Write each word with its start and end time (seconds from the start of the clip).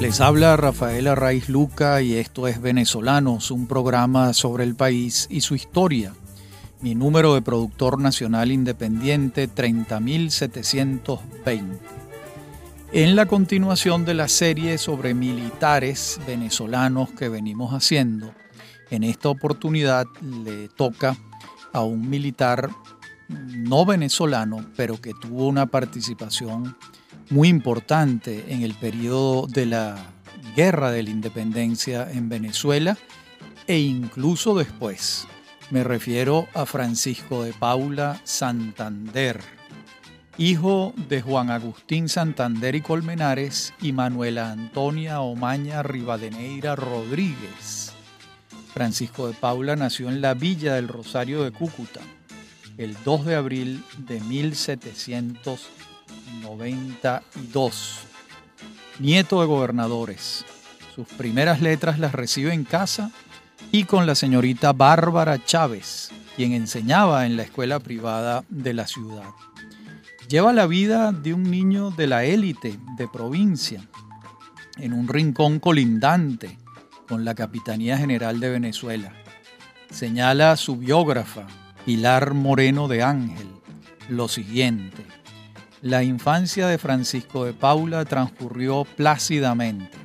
Les 0.00 0.20
habla 0.20 0.56
Rafael 0.58 1.08
Arraiz 1.08 1.48
Luca 1.48 2.02
y 2.02 2.16
esto 2.16 2.48
es 2.48 2.60
Venezolanos, 2.60 3.50
un 3.50 3.66
programa 3.66 4.34
sobre 4.34 4.64
el 4.64 4.76
país 4.76 5.26
y 5.30 5.40
su 5.40 5.54
historia. 5.54 6.12
Mi 6.82 6.94
número 6.94 7.32
de 7.34 7.40
productor 7.40 7.98
nacional 7.98 8.52
independiente 8.52 9.48
30720. 9.48 11.78
En 12.92 13.16
la 13.16 13.24
continuación 13.24 14.04
de 14.04 14.12
la 14.12 14.28
serie 14.28 14.76
sobre 14.76 15.14
militares 15.14 16.20
venezolanos 16.26 17.12
que 17.12 17.30
venimos 17.30 17.72
haciendo, 17.72 18.34
en 18.90 19.02
esta 19.02 19.30
oportunidad 19.30 20.04
le 20.20 20.68
toca 20.68 21.16
a 21.72 21.80
un 21.80 22.10
militar 22.10 22.68
no 23.28 23.86
venezolano, 23.86 24.66
pero 24.76 25.00
que 25.00 25.14
tuvo 25.14 25.48
una 25.48 25.66
participación 25.66 26.76
muy 27.30 27.48
importante 27.48 28.44
en 28.48 28.62
el 28.62 28.74
periodo 28.74 29.46
de 29.46 29.66
la 29.66 29.96
Guerra 30.54 30.90
de 30.90 31.02
la 31.02 31.10
Independencia 31.10 32.10
en 32.10 32.28
Venezuela 32.28 32.96
e 33.66 33.78
incluso 33.78 34.56
después. 34.56 35.26
Me 35.70 35.82
refiero 35.82 36.46
a 36.54 36.66
Francisco 36.66 37.42
de 37.42 37.52
Paula 37.52 38.20
Santander, 38.24 39.40
hijo 40.38 40.94
de 41.08 41.20
Juan 41.20 41.50
Agustín 41.50 42.08
Santander 42.08 42.74
y 42.76 42.80
Colmenares 42.80 43.74
y 43.82 43.92
Manuela 43.92 44.52
Antonia 44.52 45.20
Omaña 45.20 45.82
Rivadeneira 45.82 46.76
Rodríguez. 46.76 47.92
Francisco 48.72 49.26
de 49.26 49.34
Paula 49.34 49.74
nació 49.74 50.08
en 50.08 50.20
la 50.20 50.34
villa 50.34 50.74
del 50.74 50.88
Rosario 50.88 51.42
de 51.42 51.50
Cúcuta 51.50 52.00
el 52.78 52.96
2 53.04 53.26
de 53.26 53.34
abril 53.34 53.84
de 53.98 54.20
1700 54.20 55.68
92. 56.40 57.98
Nieto 58.98 59.40
de 59.40 59.46
gobernadores. 59.46 60.44
Sus 60.94 61.06
primeras 61.08 61.60
letras 61.60 61.98
las 61.98 62.12
recibe 62.12 62.54
en 62.54 62.64
casa 62.64 63.10
y 63.72 63.84
con 63.84 64.06
la 64.06 64.14
señorita 64.14 64.72
Bárbara 64.72 65.44
Chávez, 65.44 66.10
quien 66.36 66.52
enseñaba 66.52 67.26
en 67.26 67.36
la 67.36 67.42
escuela 67.42 67.80
privada 67.80 68.44
de 68.48 68.72
la 68.72 68.86
ciudad. 68.86 69.24
Lleva 70.28 70.52
la 70.52 70.66
vida 70.66 71.12
de 71.12 71.34
un 71.34 71.50
niño 71.50 71.90
de 71.90 72.06
la 72.06 72.24
élite 72.24 72.78
de 72.96 73.06
provincia, 73.08 73.86
en 74.76 74.92
un 74.92 75.08
rincón 75.08 75.60
colindante 75.60 76.58
con 77.08 77.24
la 77.24 77.34
Capitanía 77.34 77.96
General 77.96 78.40
de 78.40 78.50
Venezuela. 78.50 79.12
Señala 79.90 80.56
su 80.56 80.76
biógrafa, 80.76 81.46
Pilar 81.84 82.34
Moreno 82.34 82.88
de 82.88 83.02
Ángel, 83.02 83.48
lo 84.08 84.28
siguiente. 84.28 85.06
La 85.86 86.02
infancia 86.02 86.66
de 86.66 86.78
Francisco 86.78 87.44
de 87.44 87.52
Paula 87.52 88.04
transcurrió 88.04 88.84
plácidamente. 88.96 89.96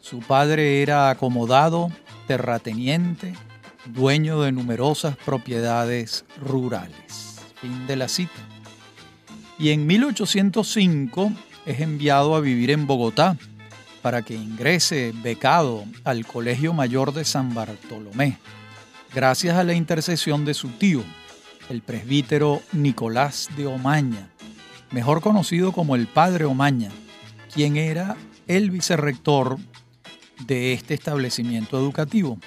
Su 0.00 0.20
padre 0.20 0.80
era 0.80 1.10
acomodado, 1.10 1.90
terrateniente, 2.28 3.34
dueño 3.86 4.40
de 4.42 4.52
numerosas 4.52 5.16
propiedades 5.16 6.24
rurales. 6.40 7.40
Fin 7.60 7.88
de 7.88 7.96
la 7.96 8.06
cita. 8.06 8.38
Y 9.58 9.70
en 9.70 9.88
1805 9.88 11.32
es 11.66 11.80
enviado 11.80 12.36
a 12.36 12.40
vivir 12.40 12.70
en 12.70 12.86
Bogotá 12.86 13.36
para 14.02 14.22
que 14.22 14.34
ingrese 14.34 15.12
becado 15.20 15.84
al 16.04 16.26
Colegio 16.26 16.72
Mayor 16.74 17.12
de 17.12 17.24
San 17.24 17.54
Bartolomé, 17.54 18.38
gracias 19.12 19.56
a 19.56 19.64
la 19.64 19.74
intercesión 19.74 20.44
de 20.44 20.54
su 20.54 20.68
tío, 20.68 21.02
el 21.70 21.82
presbítero 21.82 22.62
Nicolás 22.70 23.48
de 23.56 23.66
Omaña, 23.66 24.28
mejor 24.90 25.20
conocido 25.20 25.72
como 25.72 25.96
el 25.96 26.06
Padre 26.06 26.44
Omaña, 26.44 26.90
quien 27.52 27.76
era 27.76 28.16
el 28.46 28.70
vicerrector 28.70 29.58
de 30.46 30.72
este 30.72 30.94
establecimiento 30.94 31.78
educativo. 31.78 32.38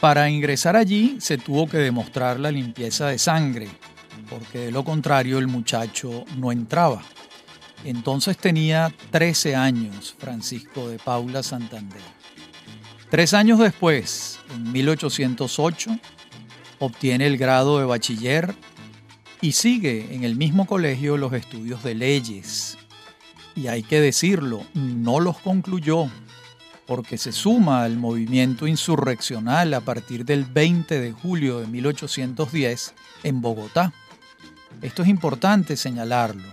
Para 0.00 0.28
ingresar 0.28 0.76
allí 0.76 1.16
se 1.18 1.38
tuvo 1.38 1.68
que 1.68 1.78
demostrar 1.78 2.38
la 2.38 2.50
limpieza 2.50 3.08
de 3.08 3.18
sangre, 3.18 3.68
porque 4.28 4.58
de 4.58 4.70
lo 4.70 4.84
contrario 4.84 5.38
el 5.38 5.46
muchacho 5.46 6.24
no 6.36 6.52
entraba. 6.52 7.02
Entonces 7.84 8.36
tenía 8.36 8.92
13 9.10 9.56
años 9.56 10.14
Francisco 10.18 10.88
de 10.88 10.98
Paula 10.98 11.42
Santander. 11.42 12.00
Tres 13.10 13.34
años 13.34 13.58
después, 13.58 14.40
en 14.54 14.72
1808, 14.72 15.98
obtiene 16.80 17.26
el 17.26 17.36
grado 17.36 17.78
de 17.78 17.84
bachiller 17.84 18.54
y 19.44 19.52
sigue 19.52 20.14
en 20.14 20.24
el 20.24 20.36
mismo 20.36 20.64
colegio 20.64 21.18
los 21.18 21.34
estudios 21.34 21.82
de 21.82 21.94
leyes. 21.94 22.78
Y 23.54 23.66
hay 23.66 23.82
que 23.82 24.00
decirlo, 24.00 24.64
no 24.72 25.20
los 25.20 25.36
concluyó 25.36 26.10
porque 26.86 27.18
se 27.18 27.30
suma 27.30 27.84
al 27.84 27.98
movimiento 27.98 28.66
insurreccional 28.66 29.74
a 29.74 29.82
partir 29.82 30.24
del 30.24 30.46
20 30.46 30.98
de 30.98 31.12
julio 31.12 31.60
de 31.60 31.66
1810 31.66 32.94
en 33.22 33.42
Bogotá. 33.42 33.92
Esto 34.80 35.02
es 35.02 35.08
importante 35.08 35.76
señalarlo. 35.76 36.48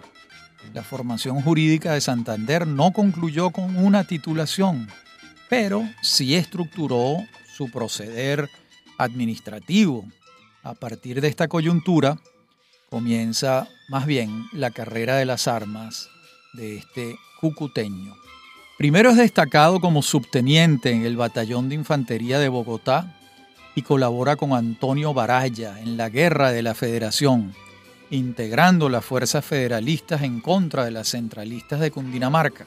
La 0.74 0.84
formación 0.84 1.42
jurídica 1.42 1.94
de 1.94 2.02
Santander 2.02 2.68
no 2.68 2.92
concluyó 2.92 3.52
con 3.52 3.78
una 3.78 4.04
titulación, 4.04 4.90
pero 5.48 5.88
sí 6.02 6.36
estructuró 6.36 7.16
su 7.56 7.72
proceder 7.72 8.50
administrativo. 8.98 10.06
A 10.62 10.74
partir 10.74 11.22
de 11.22 11.30
esta 11.30 11.48
coyuntura, 11.48 12.20
comienza 12.92 13.70
más 13.88 14.06
bien 14.06 14.48
la 14.52 14.70
carrera 14.70 15.16
de 15.16 15.24
las 15.24 15.48
armas 15.48 16.10
de 16.52 16.76
este 16.76 17.18
cucuteño. 17.40 18.18
Primero 18.78 19.12
es 19.12 19.18
destacado 19.18 19.80
como 19.80 20.02
subteniente 20.02 20.92
en 20.92 21.06
el 21.06 21.16
Batallón 21.16 21.70
de 21.70 21.76
Infantería 21.76 22.38
de 22.38 22.50
Bogotá 22.50 23.16
y 23.76 23.84
colabora 23.84 24.36
con 24.36 24.52
Antonio 24.52 25.14
Baraya 25.14 25.80
en 25.80 25.96
la 25.96 26.10
Guerra 26.10 26.52
de 26.52 26.64
la 26.64 26.74
Federación, 26.74 27.54
integrando 28.10 28.90
las 28.90 29.06
fuerzas 29.06 29.46
federalistas 29.46 30.24
en 30.24 30.42
contra 30.42 30.84
de 30.84 30.92
las 30.92 31.12
centralistas 31.12 31.80
de 31.80 31.92
Cundinamarca. 31.92 32.66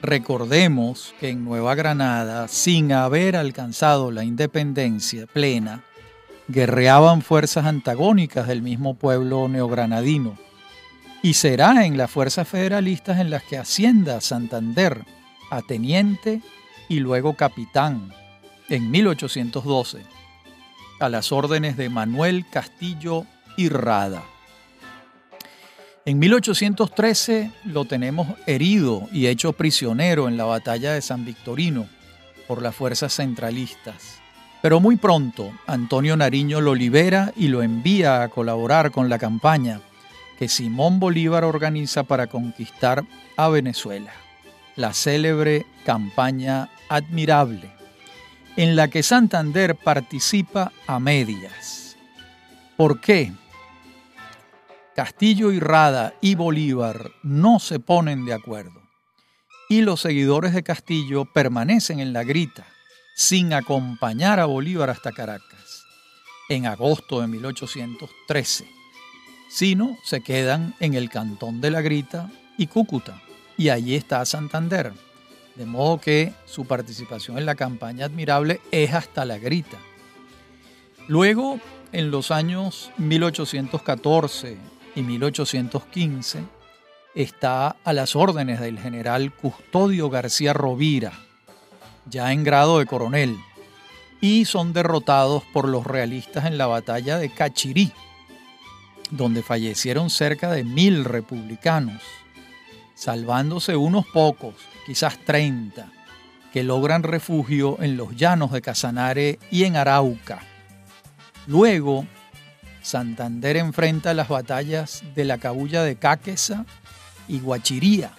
Recordemos 0.00 1.14
que 1.20 1.28
en 1.28 1.44
Nueva 1.44 1.74
Granada, 1.74 2.48
sin 2.48 2.92
haber 2.92 3.36
alcanzado 3.36 4.10
la 4.10 4.24
independencia 4.24 5.26
plena, 5.26 5.84
guerreaban 6.48 7.22
fuerzas 7.22 7.66
antagónicas 7.66 8.48
del 8.48 8.62
mismo 8.62 8.94
pueblo 8.94 9.48
neogranadino. 9.48 10.36
Y 11.22 11.34
será 11.34 11.84
en 11.84 11.98
las 11.98 12.10
fuerzas 12.10 12.48
federalistas 12.48 13.20
en 13.20 13.30
las 13.30 13.42
que 13.42 13.58
ascienda 13.58 14.20
Santander 14.20 15.04
a 15.50 15.62
teniente 15.62 16.40
y 16.88 17.00
luego 17.00 17.34
capitán 17.34 18.12
en 18.68 18.90
1812, 18.90 20.02
a 21.00 21.08
las 21.08 21.32
órdenes 21.32 21.76
de 21.76 21.88
Manuel 21.88 22.44
Castillo 22.50 23.24
y 23.56 23.68
Rada. 23.68 24.22
En 26.04 26.18
1813 26.18 27.50
lo 27.64 27.84
tenemos 27.84 28.28
herido 28.46 29.08
y 29.12 29.26
hecho 29.26 29.52
prisionero 29.52 30.28
en 30.28 30.36
la 30.36 30.44
batalla 30.44 30.92
de 30.92 31.02
San 31.02 31.24
Victorino 31.24 31.86
por 32.46 32.62
las 32.62 32.74
fuerzas 32.74 33.14
centralistas. 33.14 34.17
Pero 34.60 34.80
muy 34.80 34.96
pronto 34.96 35.52
Antonio 35.66 36.16
Nariño 36.16 36.60
lo 36.60 36.74
libera 36.74 37.32
y 37.36 37.48
lo 37.48 37.62
envía 37.62 38.22
a 38.22 38.28
colaborar 38.28 38.90
con 38.90 39.08
la 39.08 39.18
campaña 39.18 39.80
que 40.38 40.48
Simón 40.48 41.00
Bolívar 41.00 41.44
organiza 41.44 42.04
para 42.04 42.26
conquistar 42.26 43.04
a 43.36 43.48
Venezuela, 43.48 44.12
la 44.76 44.92
célebre 44.94 45.66
campaña 45.84 46.70
admirable, 46.88 47.70
en 48.56 48.76
la 48.76 48.88
que 48.88 49.02
Santander 49.02 49.76
participa 49.76 50.72
a 50.86 50.98
medias. 50.98 51.96
¿Por 52.76 53.00
qué? 53.00 53.32
Castillo 54.94 55.52
y 55.52 55.60
Rada 55.60 56.14
y 56.20 56.34
Bolívar 56.34 57.10
no 57.22 57.60
se 57.60 57.78
ponen 57.78 58.24
de 58.24 58.34
acuerdo 58.34 58.82
y 59.68 59.82
los 59.82 60.00
seguidores 60.00 60.54
de 60.54 60.62
Castillo 60.62 61.24
permanecen 61.26 62.00
en 62.00 62.12
la 62.12 62.24
grita 62.24 62.66
sin 63.18 63.52
acompañar 63.52 64.38
a 64.38 64.46
Bolívar 64.46 64.90
hasta 64.90 65.10
Caracas 65.10 65.84
en 66.48 66.66
agosto 66.66 67.20
de 67.20 67.26
1813, 67.26 68.64
sino 69.50 69.98
se 70.04 70.20
quedan 70.20 70.76
en 70.78 70.94
el 70.94 71.10
cantón 71.10 71.60
de 71.60 71.72
La 71.72 71.80
Grita 71.80 72.30
y 72.56 72.68
Cúcuta, 72.68 73.20
y 73.56 73.70
allí 73.70 73.96
está 73.96 74.24
Santander, 74.24 74.92
de 75.56 75.66
modo 75.66 76.00
que 76.00 76.32
su 76.46 76.64
participación 76.64 77.38
en 77.38 77.46
la 77.46 77.56
campaña 77.56 78.04
admirable 78.04 78.60
es 78.70 78.94
hasta 78.94 79.24
La 79.24 79.38
Grita. 79.38 79.78
Luego, 81.08 81.58
en 81.90 82.12
los 82.12 82.30
años 82.30 82.92
1814 82.98 84.56
y 84.94 85.02
1815, 85.02 86.44
está 87.16 87.74
a 87.82 87.92
las 87.92 88.14
órdenes 88.14 88.60
del 88.60 88.78
general 88.78 89.34
Custodio 89.34 90.08
García 90.08 90.52
Rovira, 90.52 91.27
ya 92.10 92.32
en 92.32 92.44
grado 92.44 92.78
de 92.78 92.86
coronel, 92.86 93.36
y 94.20 94.44
son 94.44 94.72
derrotados 94.72 95.44
por 95.52 95.68
los 95.68 95.86
realistas 95.86 96.46
en 96.46 96.58
la 96.58 96.66
batalla 96.66 97.18
de 97.18 97.30
Cachirí, 97.30 97.92
donde 99.10 99.42
fallecieron 99.42 100.10
cerca 100.10 100.50
de 100.50 100.64
mil 100.64 101.04
republicanos. 101.04 102.02
salvándose 102.94 103.76
unos 103.76 104.06
pocos, 104.06 104.54
quizás 104.84 105.18
30, 105.24 105.92
que 106.52 106.64
logran 106.64 107.04
refugio 107.04 107.80
en 107.80 107.96
los 107.96 108.16
llanos 108.16 108.50
de 108.50 108.60
Casanare 108.60 109.38
y 109.52 109.62
en 109.62 109.76
Arauca. 109.76 110.40
Luego, 111.46 112.06
Santander 112.82 113.56
enfrenta 113.56 114.14
las 114.14 114.28
batallas 114.28 115.04
de 115.14 115.24
la 115.24 115.38
cabulla 115.38 115.84
de 115.84 115.94
Cáqueza 115.94 116.66
y 117.28 117.38
Guachiría, 117.38 118.10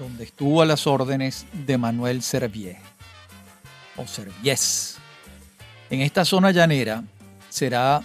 donde 0.00 0.24
estuvo 0.24 0.62
a 0.62 0.66
las 0.66 0.86
órdenes 0.86 1.46
de 1.52 1.76
Manuel 1.76 2.22
Servié 2.22 2.78
o. 3.96 4.04
En 5.90 6.00
esta 6.00 6.24
zona 6.24 6.50
llanera 6.52 7.04
será 7.50 8.00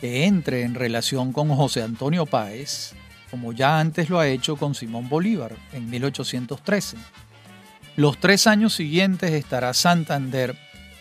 que 0.00 0.24
entre 0.24 0.62
en 0.62 0.74
relación 0.74 1.32
con 1.32 1.54
José 1.54 1.82
Antonio 1.82 2.24
Páez, 2.24 2.94
como 3.30 3.52
ya 3.52 3.78
antes 3.78 4.08
lo 4.08 4.18
ha 4.18 4.28
hecho 4.28 4.56
con 4.56 4.74
Simón 4.74 5.08
Bolívar 5.08 5.54
en 5.72 5.90
1813. 5.90 6.96
Los 7.96 8.18
tres 8.18 8.46
años 8.46 8.72
siguientes 8.74 9.32
estará 9.32 9.74
Santander 9.74 10.56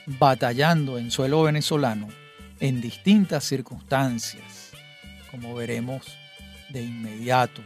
batallando 0.05 0.97
en 0.97 1.09
suelo 1.09 1.43
venezolano 1.43 2.09
en 2.59 2.81
distintas 2.81 3.45
circunstancias, 3.45 4.71
como 5.31 5.55
veremos 5.55 6.05
de 6.69 6.83
inmediato. 6.83 7.61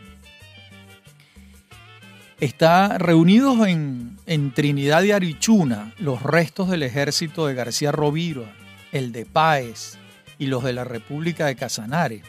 Está 2.40 2.98
reunidos 2.98 3.68
en, 3.68 4.18
en 4.26 4.54
Trinidad 4.54 5.04
y 5.04 5.12
Arichuna 5.12 5.94
los 5.98 6.22
restos 6.22 6.70
del 6.70 6.84
ejército 6.84 7.48
de 7.48 7.54
García 7.54 7.92
Rovira, 7.92 8.54
el 8.92 9.12
de 9.12 9.26
Páez 9.26 9.98
y 10.38 10.48
los 10.48 10.64
de 10.64 10.74
la 10.74 10.84
República 10.84 11.46
de 11.46 11.56
Casanare. 11.56 12.24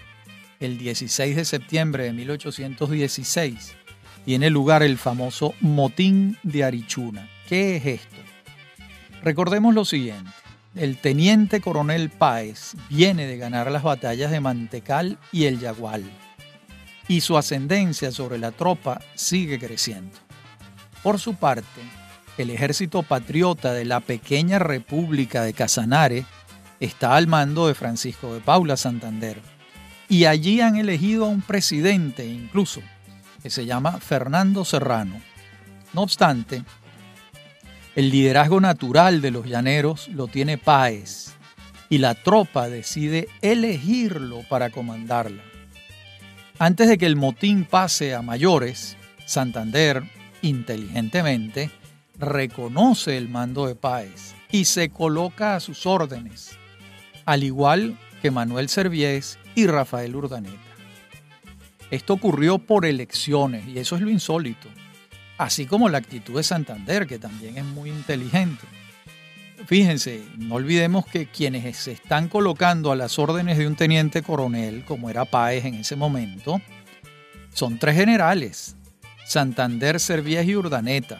El 0.60 0.78
16 0.78 1.36
de 1.36 1.44
septiembre 1.44 2.04
de 2.04 2.12
1816 2.12 3.74
tiene 4.24 4.50
lugar 4.50 4.82
el 4.82 4.96
famoso 4.96 5.54
Motín 5.60 6.38
de 6.42 6.64
Arichuna. 6.64 7.28
¿Qué 7.48 7.76
es 7.76 7.86
esto? 7.86 8.16
Recordemos 9.22 9.74
lo 9.74 9.84
siguiente 9.84 10.30
el 10.76 10.98
teniente 10.98 11.62
coronel 11.62 12.10
Páez 12.10 12.74
viene 12.90 13.26
de 13.26 13.38
ganar 13.38 13.70
las 13.70 13.82
batallas 13.82 14.30
de 14.30 14.40
Mantecal 14.40 15.16
y 15.32 15.46
el 15.46 15.58
Yagual, 15.58 16.04
y 17.08 17.20
su 17.20 17.36
ascendencia 17.36 18.10
sobre 18.10 18.38
la 18.38 18.50
tropa 18.50 19.00
sigue 19.14 19.58
creciendo. 19.58 20.16
Por 21.02 21.18
su 21.20 21.34
parte, 21.34 21.80
el 22.38 22.50
ejército 22.50 23.02
patriota 23.02 23.72
de 23.72 23.84
la 23.84 24.00
pequeña 24.00 24.58
República 24.58 25.42
de 25.42 25.52
Casanare 25.52 26.24
está 26.80 27.16
al 27.16 27.26
mando 27.26 27.68
de 27.68 27.74
Francisco 27.74 28.34
de 28.34 28.40
Paula 28.40 28.76
Santander, 28.76 29.40
y 30.08 30.26
allí 30.26 30.60
han 30.60 30.76
elegido 30.76 31.24
a 31.24 31.28
un 31.28 31.42
presidente 31.42 32.26
incluso, 32.26 32.80
que 33.42 33.50
se 33.50 33.66
llama 33.66 33.98
Fernando 33.98 34.64
Serrano. 34.64 35.20
No 35.92 36.02
obstante, 36.02 36.62
el 37.94 38.10
liderazgo 38.10 38.60
natural 38.60 39.22
de 39.22 39.30
los 39.30 39.46
llaneros 39.46 40.08
lo 40.08 40.28
tiene 40.28 40.58
Páez 40.58 41.34
y 41.88 41.98
la 41.98 42.14
tropa 42.14 42.68
decide 42.68 43.28
elegirlo 43.40 44.42
para 44.48 44.70
comandarla. 44.70 45.42
Antes 46.58 46.88
de 46.88 46.98
que 46.98 47.06
el 47.06 47.16
motín 47.16 47.64
pase 47.64 48.14
a 48.14 48.22
mayores, 48.22 48.96
Santander, 49.26 50.02
inteligentemente, 50.42 51.70
reconoce 52.18 53.16
el 53.16 53.28
mando 53.28 53.66
de 53.66 53.74
Páez 53.74 54.34
y 54.50 54.64
se 54.64 54.88
coloca 54.88 55.56
a 55.56 55.60
sus 55.60 55.86
órdenes, 55.86 56.56
al 57.26 57.42
igual 57.42 57.98
que 58.22 58.30
Manuel 58.30 58.68
Serviés 58.68 59.38
y 59.54 59.66
Rafael 59.66 60.16
Urdaneta. 60.16 60.56
Esto 61.90 62.14
ocurrió 62.14 62.58
por 62.58 62.86
elecciones 62.86 63.66
y 63.68 63.78
eso 63.78 63.96
es 63.96 64.02
lo 64.02 64.10
insólito 64.10 64.68
así 65.38 65.66
como 65.66 65.88
la 65.88 65.98
actitud 65.98 66.36
de 66.36 66.42
Santander, 66.42 67.06
que 67.06 67.18
también 67.18 67.58
es 67.58 67.64
muy 67.64 67.90
inteligente. 67.90 68.66
Fíjense, 69.66 70.24
no 70.38 70.54
olvidemos 70.54 71.06
que 71.06 71.26
quienes 71.26 71.76
se 71.76 71.90
están 71.90 72.28
colocando 72.28 72.92
a 72.92 72.96
las 72.96 73.18
órdenes 73.18 73.58
de 73.58 73.66
un 73.66 73.74
teniente 73.74 74.22
coronel, 74.22 74.84
como 74.84 75.10
era 75.10 75.24
Páez 75.24 75.64
en 75.64 75.74
ese 75.74 75.96
momento, 75.96 76.60
son 77.52 77.76
tres 77.76 77.96
generales, 77.96 78.76
Santander, 79.24 79.98
Servías 79.98 80.46
y 80.46 80.54
Urdaneta. 80.54 81.18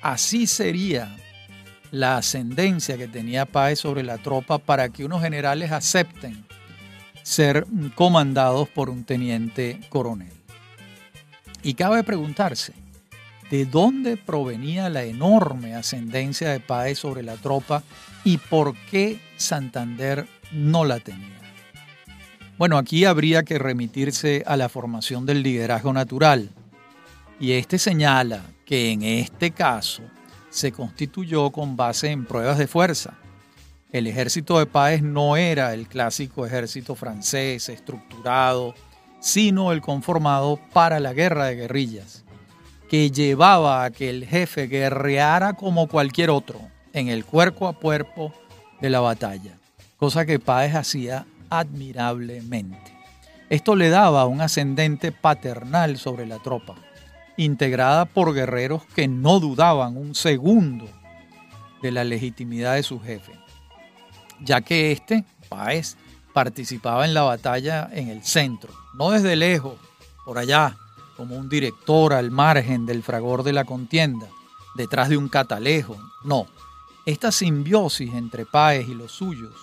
Así 0.00 0.46
sería 0.46 1.16
la 1.90 2.18
ascendencia 2.18 2.96
que 2.96 3.08
tenía 3.08 3.46
Páez 3.46 3.80
sobre 3.80 4.04
la 4.04 4.18
tropa 4.18 4.58
para 4.58 4.88
que 4.90 5.04
unos 5.04 5.20
generales 5.20 5.72
acepten 5.72 6.46
ser 7.24 7.66
comandados 7.96 8.68
por 8.68 8.90
un 8.90 9.02
teniente 9.02 9.80
coronel. 9.88 10.32
Y 11.64 11.74
cabe 11.74 12.04
preguntarse, 12.04 12.74
de 13.52 13.66
dónde 13.66 14.16
provenía 14.16 14.88
la 14.88 15.04
enorme 15.04 15.74
ascendencia 15.74 16.48
de 16.48 16.58
Páez 16.58 17.00
sobre 17.00 17.22
la 17.22 17.36
tropa 17.36 17.82
y 18.24 18.38
por 18.38 18.74
qué 18.90 19.20
Santander 19.36 20.26
no 20.52 20.86
la 20.86 21.00
tenía. 21.00 21.38
Bueno, 22.56 22.78
aquí 22.78 23.04
habría 23.04 23.42
que 23.42 23.58
remitirse 23.58 24.42
a 24.46 24.56
la 24.56 24.70
formación 24.70 25.26
del 25.26 25.42
liderazgo 25.42 25.92
natural, 25.92 26.48
y 27.38 27.52
este 27.52 27.78
señala 27.78 28.40
que 28.64 28.90
en 28.90 29.02
este 29.02 29.50
caso 29.50 30.02
se 30.48 30.72
constituyó 30.72 31.50
con 31.50 31.76
base 31.76 32.10
en 32.10 32.24
pruebas 32.24 32.56
de 32.56 32.66
fuerza. 32.66 33.18
El 33.90 34.06
ejército 34.06 34.58
de 34.60 34.64
Páez 34.64 35.02
no 35.02 35.36
era 35.36 35.74
el 35.74 35.88
clásico 35.88 36.46
ejército 36.46 36.94
francés 36.94 37.68
estructurado, 37.68 38.74
sino 39.20 39.72
el 39.72 39.82
conformado 39.82 40.58
para 40.72 41.00
la 41.00 41.12
guerra 41.12 41.44
de 41.44 41.56
guerrillas 41.56 42.24
que 42.92 43.10
llevaba 43.10 43.84
a 43.84 43.90
que 43.90 44.10
el 44.10 44.26
jefe 44.26 44.66
guerreara 44.66 45.54
como 45.54 45.88
cualquier 45.88 46.28
otro 46.28 46.60
en 46.92 47.08
el 47.08 47.24
cuerpo 47.24 47.66
a 47.66 47.72
cuerpo 47.72 48.34
de 48.82 48.90
la 48.90 49.00
batalla, 49.00 49.56
cosa 49.96 50.26
que 50.26 50.38
Páez 50.38 50.74
hacía 50.74 51.24
admirablemente. 51.48 52.94
Esto 53.48 53.76
le 53.76 53.88
daba 53.88 54.26
un 54.26 54.42
ascendente 54.42 55.10
paternal 55.10 55.96
sobre 55.96 56.26
la 56.26 56.38
tropa, 56.40 56.74
integrada 57.38 58.04
por 58.04 58.34
guerreros 58.34 58.82
que 58.94 59.08
no 59.08 59.40
dudaban 59.40 59.96
un 59.96 60.14
segundo 60.14 60.86
de 61.80 61.92
la 61.92 62.04
legitimidad 62.04 62.74
de 62.74 62.82
su 62.82 63.00
jefe, 63.00 63.32
ya 64.38 64.60
que 64.60 64.92
éste, 64.92 65.24
Páez, 65.48 65.96
participaba 66.34 67.06
en 67.06 67.14
la 67.14 67.22
batalla 67.22 67.88
en 67.90 68.08
el 68.08 68.22
centro, 68.22 68.70
no 68.92 69.12
desde 69.12 69.34
lejos, 69.34 69.76
por 70.26 70.36
allá, 70.36 70.76
como 71.22 71.36
un 71.36 71.48
director 71.48 72.14
al 72.14 72.32
margen 72.32 72.84
del 72.84 73.04
fragor 73.04 73.44
de 73.44 73.52
la 73.52 73.62
contienda, 73.62 74.26
detrás 74.74 75.08
de 75.08 75.16
un 75.16 75.28
catalejo. 75.28 75.96
No, 76.24 76.48
esta 77.06 77.30
simbiosis 77.30 78.12
entre 78.14 78.44
Páez 78.44 78.88
y 78.88 78.94
los 78.94 79.12
suyos, 79.12 79.54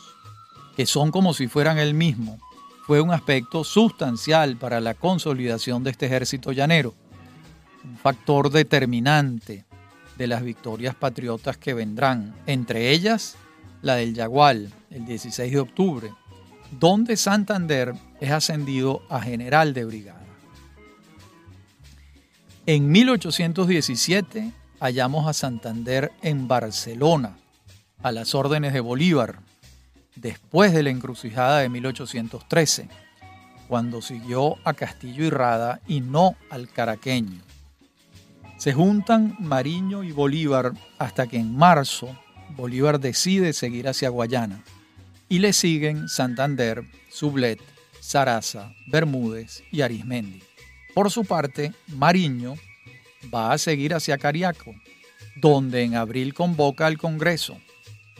que 0.77 0.85
son 0.85 1.11
como 1.11 1.33
si 1.33 1.49
fueran 1.49 1.77
el 1.77 1.93
mismo, 1.93 2.39
fue 2.87 3.01
un 3.01 3.11
aspecto 3.11 3.65
sustancial 3.65 4.55
para 4.55 4.79
la 4.79 4.93
consolidación 4.93 5.83
de 5.83 5.91
este 5.91 6.05
ejército 6.05 6.53
llanero, 6.53 6.95
un 7.83 7.97
factor 7.97 8.49
determinante 8.51 9.65
de 10.17 10.27
las 10.27 10.41
victorias 10.41 10.95
patriotas 10.95 11.57
que 11.57 11.73
vendrán, 11.73 12.33
entre 12.45 12.91
ellas 12.91 13.35
la 13.81 13.95
del 13.95 14.13
Yagual, 14.13 14.71
el 14.91 15.05
16 15.05 15.51
de 15.51 15.59
octubre, 15.59 16.09
donde 16.79 17.17
Santander 17.17 17.95
es 18.21 18.31
ascendido 18.31 19.01
a 19.09 19.19
general 19.19 19.73
de 19.73 19.83
brigada. 19.83 20.18
En 22.71 22.91
1817 22.91 24.51
hallamos 24.79 25.27
a 25.27 25.33
Santander 25.33 26.11
en 26.21 26.47
Barcelona, 26.47 27.35
a 28.03 28.11
las 28.11 28.35
órdenes 28.35 28.73
de 28.73 28.79
Bolívar, 28.79 29.39
después 30.15 30.71
de 30.71 30.83
la 30.83 30.91
encrucijada 30.91 31.61
de 31.61 31.69
1813, 31.69 32.87
cuando 33.67 34.03
siguió 34.03 34.57
a 34.65 34.75
Castillo 34.75 35.23
y 35.23 35.31
Rada 35.31 35.81
y 35.87 36.01
no 36.01 36.35
al 36.51 36.69
caraqueño. 36.69 37.41
Se 38.59 38.71
juntan 38.71 39.35
Mariño 39.39 40.03
y 40.03 40.11
Bolívar 40.11 40.73
hasta 40.99 41.25
que 41.25 41.37
en 41.37 41.57
marzo 41.57 42.15
Bolívar 42.55 42.99
decide 42.99 43.53
seguir 43.53 43.87
hacia 43.87 44.09
Guayana 44.09 44.63
y 45.27 45.39
le 45.39 45.53
siguen 45.53 46.07
Santander, 46.07 46.83
Sublet, 47.09 47.59
Saraza, 47.99 48.73
Bermúdez 48.91 49.63
y 49.71 49.81
Arismendi. 49.81 50.43
Por 50.93 51.11
su 51.11 51.25
parte, 51.25 51.73
Mariño 51.87 52.55
va 53.33 53.51
a 53.51 53.57
seguir 53.57 53.93
hacia 53.93 54.17
Cariaco, 54.17 54.73
donde 55.35 55.83
en 55.83 55.95
abril 55.95 56.33
convoca 56.33 56.87
al 56.87 56.97
Congreso 56.97 57.57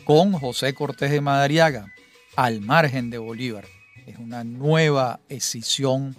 con 0.04 0.32
José 0.32 0.74
Cortés 0.74 1.10
de 1.10 1.20
Madariaga 1.20 1.92
al 2.36 2.60
margen 2.60 3.10
de 3.10 3.18
Bolívar. 3.18 3.64
Es 4.06 4.18
una 4.18 4.44
nueva 4.44 5.20
escisión 5.28 6.16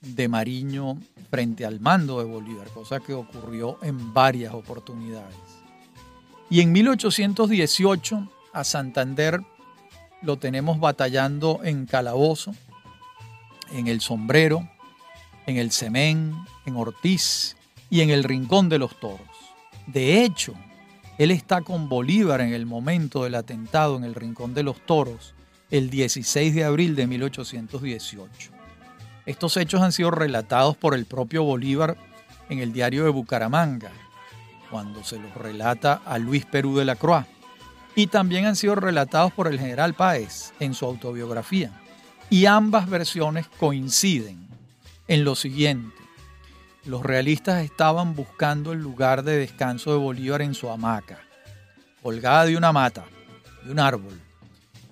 de 0.00 0.28
Mariño 0.28 0.98
frente 1.30 1.64
al 1.64 1.80
mando 1.80 2.18
de 2.18 2.24
Bolívar, 2.24 2.68
cosa 2.68 3.00
que 3.00 3.14
ocurrió 3.14 3.78
en 3.82 4.12
varias 4.12 4.54
oportunidades. 4.54 5.36
Y 6.48 6.60
en 6.60 6.72
1818 6.72 8.28
a 8.52 8.64
Santander 8.64 9.40
lo 10.22 10.38
tenemos 10.38 10.80
batallando 10.80 11.60
en 11.62 11.86
Calabozo, 11.86 12.54
en 13.72 13.86
el 13.86 14.00
Sombrero, 14.00 14.68
en 15.46 15.56
el 15.56 15.70
Cemén, 15.72 16.34
en 16.66 16.76
Ortiz 16.76 17.56
y 17.88 18.00
en 18.00 18.10
el 18.10 18.24
Rincón 18.24 18.68
de 18.68 18.78
los 18.78 18.98
Toros. 19.00 19.26
De 19.86 20.24
hecho, 20.24 20.54
él 21.18 21.30
está 21.30 21.60
con 21.62 21.88
Bolívar 21.88 22.40
en 22.40 22.54
el 22.54 22.66
momento 22.66 23.24
del 23.24 23.34
atentado 23.34 23.96
en 23.96 24.04
el 24.04 24.14
Rincón 24.14 24.54
de 24.54 24.62
los 24.62 24.84
Toros, 24.86 25.34
el 25.70 25.90
16 25.90 26.54
de 26.54 26.64
abril 26.64 26.96
de 26.96 27.06
1818. 27.06 28.52
Estos 29.26 29.56
hechos 29.56 29.82
han 29.82 29.92
sido 29.92 30.10
relatados 30.10 30.76
por 30.76 30.94
el 30.94 31.06
propio 31.06 31.44
Bolívar 31.44 31.96
en 32.48 32.58
el 32.58 32.72
diario 32.72 33.04
de 33.04 33.10
Bucaramanga, 33.10 33.90
cuando 34.70 35.04
se 35.04 35.18
los 35.18 35.34
relata 35.34 36.00
a 36.04 36.18
Luis 36.18 36.46
Perú 36.46 36.76
de 36.76 36.84
la 36.84 36.96
Croix, 36.96 37.26
y 37.94 38.06
también 38.06 38.46
han 38.46 38.56
sido 38.56 38.76
relatados 38.76 39.32
por 39.32 39.46
el 39.46 39.58
general 39.58 39.94
Páez 39.94 40.52
en 40.58 40.74
su 40.74 40.86
autobiografía. 40.86 41.70
Y 42.28 42.46
ambas 42.46 42.88
versiones 42.88 43.46
coinciden 43.58 44.49
en 45.10 45.24
lo 45.24 45.34
siguiente. 45.34 45.96
Los 46.84 47.02
realistas 47.02 47.64
estaban 47.64 48.14
buscando 48.14 48.72
el 48.72 48.78
lugar 48.78 49.24
de 49.24 49.38
descanso 49.38 49.90
de 49.90 49.98
Bolívar 49.98 50.40
en 50.40 50.54
su 50.54 50.70
hamaca, 50.70 51.18
colgada 52.00 52.44
de 52.46 52.56
una 52.56 52.72
mata, 52.72 53.06
de 53.64 53.72
un 53.72 53.80
árbol, 53.80 54.20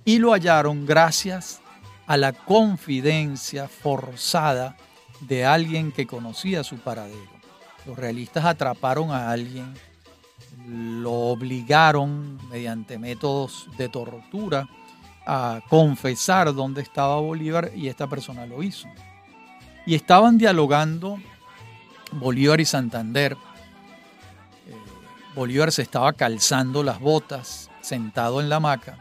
y 0.05 0.19
lo 0.19 0.33
hallaron 0.33 0.87
gracias 0.87 1.61
a 2.09 2.17
la 2.17 2.33
confidencia 2.33 3.69
forzada 3.69 4.77
de 5.21 5.47
alguien 5.47 5.93
que 5.93 6.09
conocía 6.09 6.65
su 6.65 6.79
paradero. 6.79 7.39
Los 7.87 7.97
realistas 7.97 8.45
atraparon 8.45 9.13
a 9.13 9.31
alguien, 9.31 9.73
lo 10.67 11.13
obligaron 11.13 12.41
mediante 12.49 12.99
métodos 12.99 13.69
de 13.79 13.89
tortura 13.89 14.69
a 15.25 15.61
confesar 15.69 16.53
dónde 16.53 16.83
estaba 16.83 17.21
Bolívar 17.21 17.71
y 17.73 17.87
esta 17.87 18.09
persona 18.09 18.47
lo 18.47 18.65
hizo. 18.65 18.89
Y 19.89 19.95
estaban 19.95 20.37
dialogando 20.37 21.19
Bolívar 22.13 22.61
y 22.61 22.67
Santander. 22.67 23.39
Eh, 24.67 24.75
Bolívar 25.35 25.73
se 25.73 25.81
estaba 25.81 26.13
calzando 26.13 26.83
las 26.83 27.01
botas, 27.01 27.71
sentado 27.81 28.43
en 28.43 28.51
la 28.51 28.57
hamaca, 28.57 28.99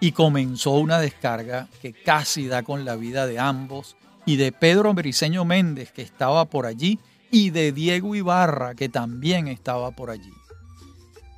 y 0.00 0.10
comenzó 0.10 0.72
una 0.72 0.98
descarga 0.98 1.68
que 1.80 1.92
casi 1.92 2.48
da 2.48 2.64
con 2.64 2.84
la 2.84 2.96
vida 2.96 3.28
de 3.28 3.38
ambos 3.38 3.96
y 4.26 4.34
de 4.34 4.50
Pedro 4.50 4.92
Briceño 4.92 5.44
Méndez, 5.44 5.92
que 5.92 6.02
estaba 6.02 6.46
por 6.46 6.66
allí, 6.66 6.98
y 7.30 7.50
de 7.50 7.70
Diego 7.70 8.16
Ibarra, 8.16 8.74
que 8.74 8.88
también 8.88 9.46
estaba 9.46 9.92
por 9.92 10.10
allí. 10.10 10.32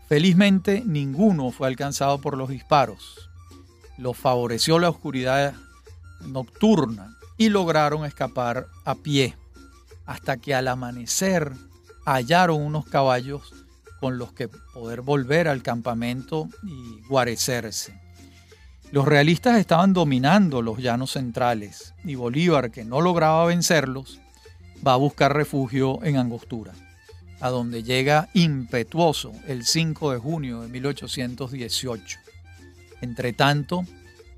Felizmente 0.08 0.82
ninguno 0.86 1.50
fue 1.50 1.68
alcanzado 1.68 2.18
por 2.22 2.34
los 2.34 2.48
disparos. 2.48 3.28
Los 3.98 4.16
favoreció 4.16 4.78
la 4.78 4.88
oscuridad 4.88 5.52
nocturna 6.22 7.18
y 7.40 7.48
lograron 7.48 8.04
escapar 8.04 8.66
a 8.84 8.96
pie, 8.96 9.34
hasta 10.04 10.36
que 10.36 10.54
al 10.54 10.68
amanecer 10.68 11.50
hallaron 12.04 12.60
unos 12.60 12.84
caballos 12.84 13.54
con 13.98 14.18
los 14.18 14.34
que 14.34 14.48
poder 14.48 15.00
volver 15.00 15.48
al 15.48 15.62
campamento 15.62 16.50
y 16.62 17.00
guarecerse. 17.08 17.98
Los 18.92 19.08
realistas 19.08 19.58
estaban 19.58 19.94
dominando 19.94 20.60
los 20.60 20.80
llanos 20.80 21.12
centrales 21.12 21.94
y 22.04 22.14
Bolívar, 22.14 22.70
que 22.70 22.84
no 22.84 23.00
lograba 23.00 23.46
vencerlos, 23.46 24.20
va 24.86 24.92
a 24.92 24.96
buscar 24.96 25.34
refugio 25.34 26.04
en 26.04 26.18
Angostura, 26.18 26.74
a 27.40 27.48
donde 27.48 27.82
llega 27.82 28.28
impetuoso 28.34 29.32
el 29.48 29.64
5 29.64 30.12
de 30.12 30.18
junio 30.18 30.60
de 30.60 30.68
1818. 30.68 32.18
Entre 33.00 33.32
tanto, 33.32 33.86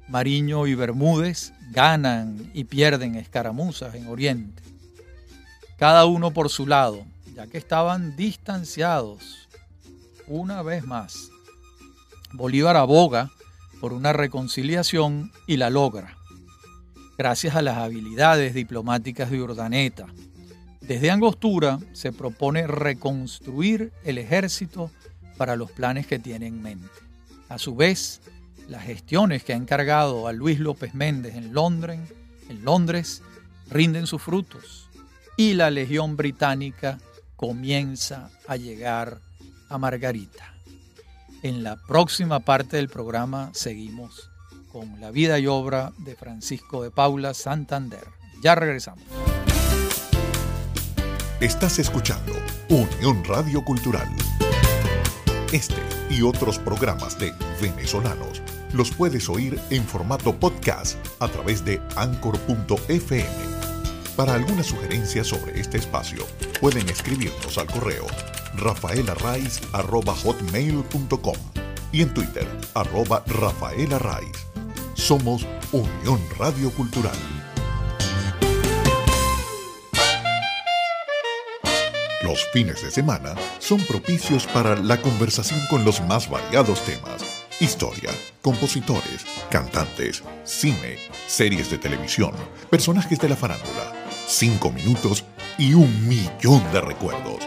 Mariño 0.07 0.69
y 0.69 0.77
Bermúdez 0.77 1.53
ganan 1.73 2.51
y 2.55 2.65
pierden 2.65 3.17
escaramuzas 3.17 3.95
en 3.95 4.07
Oriente, 4.07 4.63
cada 5.79 6.05
uno 6.05 6.31
por 6.31 6.49
su 6.49 6.67
lado, 6.67 7.05
ya 7.35 7.47
que 7.47 7.59
estaban 7.59 8.15
distanciados. 8.15 9.49
Una 10.29 10.63
vez 10.63 10.85
más, 10.85 11.31
Bolívar 12.33 12.77
aboga 12.77 13.31
por 13.81 13.93
una 13.93 14.13
reconciliación 14.13 15.33
y 15.47 15.57
la 15.57 15.71
logra, 15.71 16.17
gracias 17.19 17.57
a 17.57 17.63
las 17.63 17.79
habilidades 17.79 18.55
diplomáticas 18.55 19.31
de 19.31 19.43
Urdaneta. 19.43 20.07
Desde 20.81 21.11
Angostura 21.11 21.79
se 21.93 22.13
propone 22.13 22.67
reconstruir 22.67 23.93
el 24.05 24.19
ejército 24.19 24.91
para 25.37 25.57
los 25.57 25.71
planes 25.71 26.07
que 26.07 26.19
tiene 26.19 26.47
en 26.47 26.63
mente. 26.63 26.89
A 27.49 27.59
su 27.59 27.75
vez, 27.75 28.22
las 28.73 28.85
gestiones 28.85 29.45
que 29.45 29.53
ha 29.53 29.57
encargado 29.57 30.27
a 30.27 30.33
Luis 30.33 30.59
López 30.59 30.95
Méndez 30.95 31.37
en 31.37 31.53
Londres, 31.53 32.01
en 32.49 32.65
Londres 32.65 33.23
rinden 33.71 34.07
sus 34.07 34.23
frutos 34.23 34.89
y 35.37 35.53
la 35.53 35.71
Legión 35.71 36.17
Británica 36.17 36.99
comienza 37.37 38.31
a 38.49 38.57
llegar 38.57 39.21
a 39.69 39.77
Margarita. 39.77 40.55
En 41.43 41.63
la 41.63 41.77
próxima 41.77 42.41
parte 42.41 42.79
del 42.79 42.89
programa 42.89 43.51
seguimos 43.53 44.31
con 44.73 45.01
la 45.01 45.11
vida 45.11 45.39
y 45.39 45.47
obra 45.47 45.93
de 45.99 46.17
Francisco 46.17 46.83
de 46.83 46.91
Paula 46.91 47.35
Santander. 47.35 48.05
Ya 48.43 48.55
regresamos. 48.55 49.05
Estás 51.41 51.79
escuchando 51.79 52.33
Unión 52.71 53.23
Radio 53.25 53.63
Cultural. 53.65 54.09
Este 55.53 55.83
y 56.09 56.23
otros 56.23 56.59
programas 56.59 57.19
de 57.19 57.35
venezolanos 57.61 58.43
los 58.73 58.91
puedes 58.91 59.29
oír 59.29 59.61
en 59.71 59.85
formato 59.85 60.39
podcast 60.39 60.97
a 61.21 61.29
través 61.29 61.65
de 61.65 61.81
anchor.fm. 61.97 63.27
Para 64.17 64.35
alguna 64.35 64.63
sugerencia 64.63 65.25
sobre 65.25 65.59
este 65.61 65.79
espacio, 65.79 66.25
pueden 66.61 66.89
escribirnos 66.89 67.59
al 67.59 67.67
correo 67.67 68.07
rafaelarraiz.com 68.55 71.37
y 71.93 72.03
en 72.03 72.15
Twitter, 72.15 72.47
arroba 72.75 73.25
rafaelarraiz. 73.27 74.47
Somos 74.95 75.45
Unión 75.73 76.21
Radio 76.39 76.71
Cultural. 76.71 77.17
Los 82.23 82.47
fines 82.53 82.81
de 82.83 82.91
semana 82.91 83.35
son 83.59 83.81
propicios 83.81 84.47
para 84.47 84.77
la 84.77 85.03
conversación 85.03 85.61
con 85.69 85.85
los 85.85 86.01
más 86.03 86.31
variados 86.31 86.81
temas 86.85 87.42
Historia, 87.63 88.11
compositores, 88.43 89.25
cantantes, 89.49 90.25
cine, 90.43 90.99
series 91.29 91.71
de 91.71 91.79
televisión, 91.79 92.33
personajes 92.69 93.21
de 93.21 93.29
la 93.29 93.37
farándula, 93.37 93.93
cinco 94.27 94.73
minutos 94.73 95.25
y 95.59 95.73
un 95.75 96.09
millón 96.09 96.61
de 96.73 96.81
recuerdos. 96.81 97.39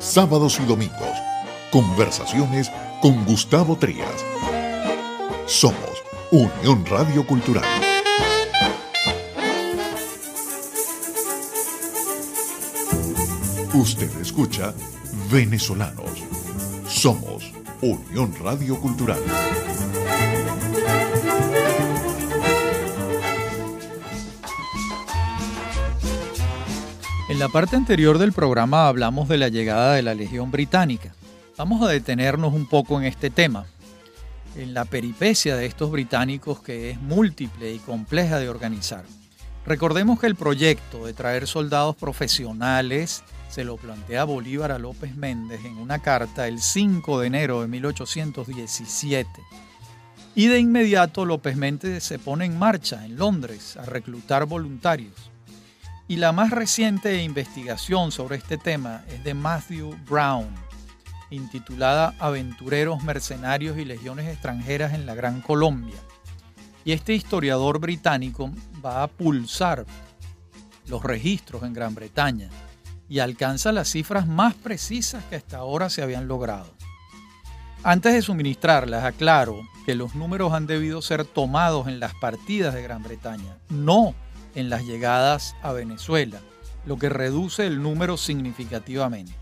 Sábados 0.00 0.58
y 0.58 0.64
domingos, 0.64 1.16
conversaciones 1.70 2.68
con 3.00 3.24
Gustavo 3.26 3.76
Trías. 3.76 4.24
Somos 5.46 6.02
Unión 6.32 6.84
Radio 6.86 7.24
Cultural. 7.24 7.64
Usted 13.72 14.20
escucha 14.20 14.74
Venezolanos. 15.30 16.10
Somos 16.88 17.59
Unión 17.82 18.34
Radio 18.38 18.78
Cultural. 18.78 19.18
En 27.30 27.38
la 27.38 27.48
parte 27.48 27.76
anterior 27.76 28.18
del 28.18 28.34
programa 28.34 28.86
hablamos 28.86 29.30
de 29.30 29.38
la 29.38 29.48
llegada 29.48 29.94
de 29.94 30.02
la 30.02 30.14
Legión 30.14 30.50
Británica. 30.50 31.14
Vamos 31.56 31.82
a 31.82 31.88
detenernos 31.88 32.52
un 32.52 32.66
poco 32.66 32.98
en 32.98 33.06
este 33.06 33.30
tema, 33.30 33.64
en 34.56 34.74
la 34.74 34.84
peripecia 34.84 35.56
de 35.56 35.64
estos 35.64 35.90
británicos 35.90 36.60
que 36.60 36.90
es 36.90 37.00
múltiple 37.00 37.72
y 37.72 37.78
compleja 37.78 38.38
de 38.38 38.50
organizar. 38.50 39.04
Recordemos 39.64 40.20
que 40.20 40.26
el 40.26 40.34
proyecto 40.34 41.06
de 41.06 41.14
traer 41.14 41.46
soldados 41.46 41.96
profesionales 41.96 43.22
se 43.50 43.64
lo 43.64 43.76
plantea 43.76 44.22
Bolívar 44.24 44.70
a 44.70 44.78
López 44.78 45.16
Méndez 45.16 45.64
en 45.64 45.76
una 45.76 45.98
carta 45.98 46.46
el 46.46 46.60
5 46.60 47.20
de 47.20 47.26
enero 47.26 47.62
de 47.62 47.68
1817. 47.68 49.28
Y 50.36 50.46
de 50.46 50.60
inmediato 50.60 51.24
López 51.24 51.56
Méndez 51.56 52.04
se 52.04 52.20
pone 52.20 52.44
en 52.44 52.56
marcha 52.56 53.04
en 53.04 53.16
Londres 53.16 53.76
a 53.76 53.84
reclutar 53.84 54.46
voluntarios. 54.46 55.32
Y 56.06 56.16
la 56.16 56.30
más 56.30 56.50
reciente 56.50 57.22
investigación 57.22 58.12
sobre 58.12 58.36
este 58.36 58.56
tema 58.56 59.02
es 59.08 59.24
de 59.24 59.34
Matthew 59.34 59.96
Brown, 60.08 60.48
intitulada 61.30 62.14
Aventureros, 62.20 63.02
Mercenarios 63.02 63.78
y 63.78 63.84
Legiones 63.84 64.28
extranjeras 64.28 64.94
en 64.94 65.06
la 65.06 65.16
Gran 65.16 65.40
Colombia. 65.40 65.98
Y 66.84 66.92
este 66.92 67.14
historiador 67.14 67.80
británico 67.80 68.52
va 68.84 69.02
a 69.02 69.08
pulsar 69.08 69.86
los 70.86 71.02
registros 71.02 71.64
en 71.64 71.72
Gran 71.72 71.96
Bretaña 71.96 72.48
y 73.10 73.18
alcanza 73.18 73.72
las 73.72 73.88
cifras 73.88 74.28
más 74.28 74.54
precisas 74.54 75.24
que 75.24 75.34
hasta 75.34 75.58
ahora 75.58 75.90
se 75.90 76.00
habían 76.00 76.28
logrado. 76.28 76.72
Antes 77.82 78.14
de 78.14 78.22
suministrarlas, 78.22 79.04
aclaro 79.04 79.60
que 79.84 79.96
los 79.96 80.14
números 80.14 80.52
han 80.52 80.68
debido 80.68 81.02
ser 81.02 81.24
tomados 81.24 81.88
en 81.88 81.98
las 81.98 82.14
partidas 82.14 82.72
de 82.72 82.82
Gran 82.82 83.02
Bretaña, 83.02 83.56
no 83.68 84.14
en 84.54 84.70
las 84.70 84.84
llegadas 84.84 85.56
a 85.60 85.72
Venezuela, 85.72 86.40
lo 86.86 86.98
que 86.98 87.08
reduce 87.08 87.66
el 87.66 87.82
número 87.82 88.16
significativamente. 88.16 89.32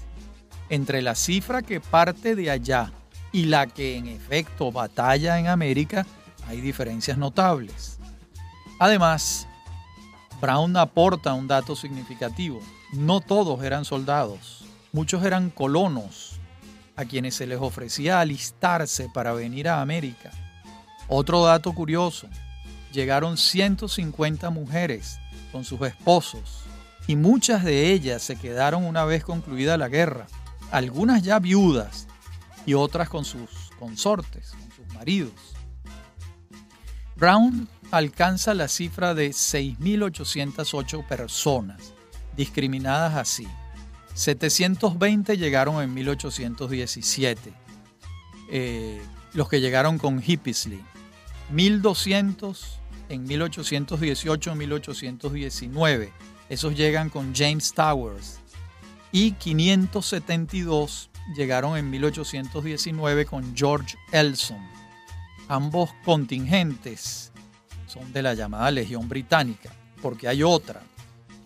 Entre 0.70 1.02
la 1.02 1.14
cifra 1.14 1.60
que 1.60 1.80
parte 1.80 2.34
de 2.34 2.50
allá 2.50 2.90
y 3.32 3.44
la 3.44 3.66
que 3.66 3.96
en 3.96 4.06
efecto 4.06 4.72
batalla 4.72 5.38
en 5.38 5.46
América, 5.46 6.06
hay 6.46 6.62
diferencias 6.62 7.18
notables. 7.18 7.98
Además, 8.78 9.46
Brown 10.40 10.74
aporta 10.78 11.34
un 11.34 11.48
dato 11.48 11.76
significativo. 11.76 12.62
No 12.92 13.20
todos 13.20 13.62
eran 13.62 13.84
soldados, 13.84 14.64
muchos 14.92 15.22
eran 15.22 15.50
colonos 15.50 16.40
a 16.96 17.04
quienes 17.04 17.34
se 17.34 17.46
les 17.46 17.60
ofrecía 17.60 18.18
alistarse 18.18 19.10
para 19.12 19.34
venir 19.34 19.68
a 19.68 19.82
América. 19.82 20.30
Otro 21.06 21.44
dato 21.44 21.74
curioso, 21.74 22.28
llegaron 22.92 23.36
150 23.36 24.48
mujeres 24.48 25.18
con 25.52 25.64
sus 25.64 25.82
esposos 25.82 26.62
y 27.06 27.16
muchas 27.16 27.62
de 27.62 27.92
ellas 27.92 28.22
se 28.22 28.36
quedaron 28.36 28.86
una 28.86 29.04
vez 29.04 29.22
concluida 29.22 29.76
la 29.76 29.88
guerra, 29.88 30.26
algunas 30.70 31.22
ya 31.22 31.38
viudas 31.40 32.08
y 32.64 32.72
otras 32.72 33.10
con 33.10 33.26
sus 33.26 33.50
consortes, 33.78 34.52
con 34.52 34.72
sus 34.72 34.94
maridos. 34.94 35.32
Brown 37.16 37.68
alcanza 37.90 38.54
la 38.54 38.68
cifra 38.68 39.12
de 39.12 39.28
6.808 39.28 41.06
personas 41.06 41.97
discriminadas 42.38 43.16
así. 43.16 43.46
720 44.14 45.36
llegaron 45.36 45.82
en 45.82 45.92
1817, 45.92 47.52
eh, 48.50 49.02
los 49.34 49.50
que 49.50 49.60
llegaron 49.60 49.98
con 49.98 50.22
Hippisley. 50.22 50.82
1.200 51.52 52.78
en 53.08 53.26
1818-1819, 53.26 56.12
esos 56.48 56.76
llegan 56.76 57.10
con 57.10 57.34
James 57.34 57.74
Towers. 57.74 58.38
Y 59.10 59.32
572 59.32 61.10
llegaron 61.36 61.76
en 61.76 61.90
1819 61.90 63.26
con 63.26 63.56
George 63.56 63.98
Elson. 64.12 64.64
Ambos 65.48 65.90
contingentes 66.04 67.32
son 67.86 68.12
de 68.12 68.22
la 68.22 68.34
llamada 68.34 68.70
Legión 68.70 69.08
Británica, 69.08 69.72
porque 70.02 70.28
hay 70.28 70.42
otra, 70.42 70.82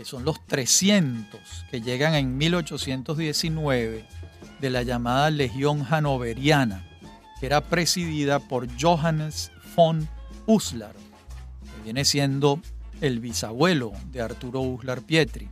que 0.02 0.08
son 0.08 0.24
los 0.24 0.44
300 0.46 1.40
que 1.70 1.80
llegan 1.80 2.14
en 2.14 2.36
1819 2.36 4.04
de 4.60 4.70
la 4.70 4.82
llamada 4.82 5.30
Legión 5.30 5.86
Hanoveriana, 5.88 6.84
que 7.38 7.46
era 7.46 7.60
presidida 7.60 8.40
por 8.40 8.66
Johannes 8.80 9.52
von 9.76 10.08
Uslar, 10.46 10.96
que 10.96 11.84
viene 11.84 12.04
siendo 12.04 12.60
el 13.00 13.20
bisabuelo 13.20 13.92
de 14.10 14.22
Arturo 14.22 14.62
Uslar 14.62 15.02
Pietri, 15.02 15.48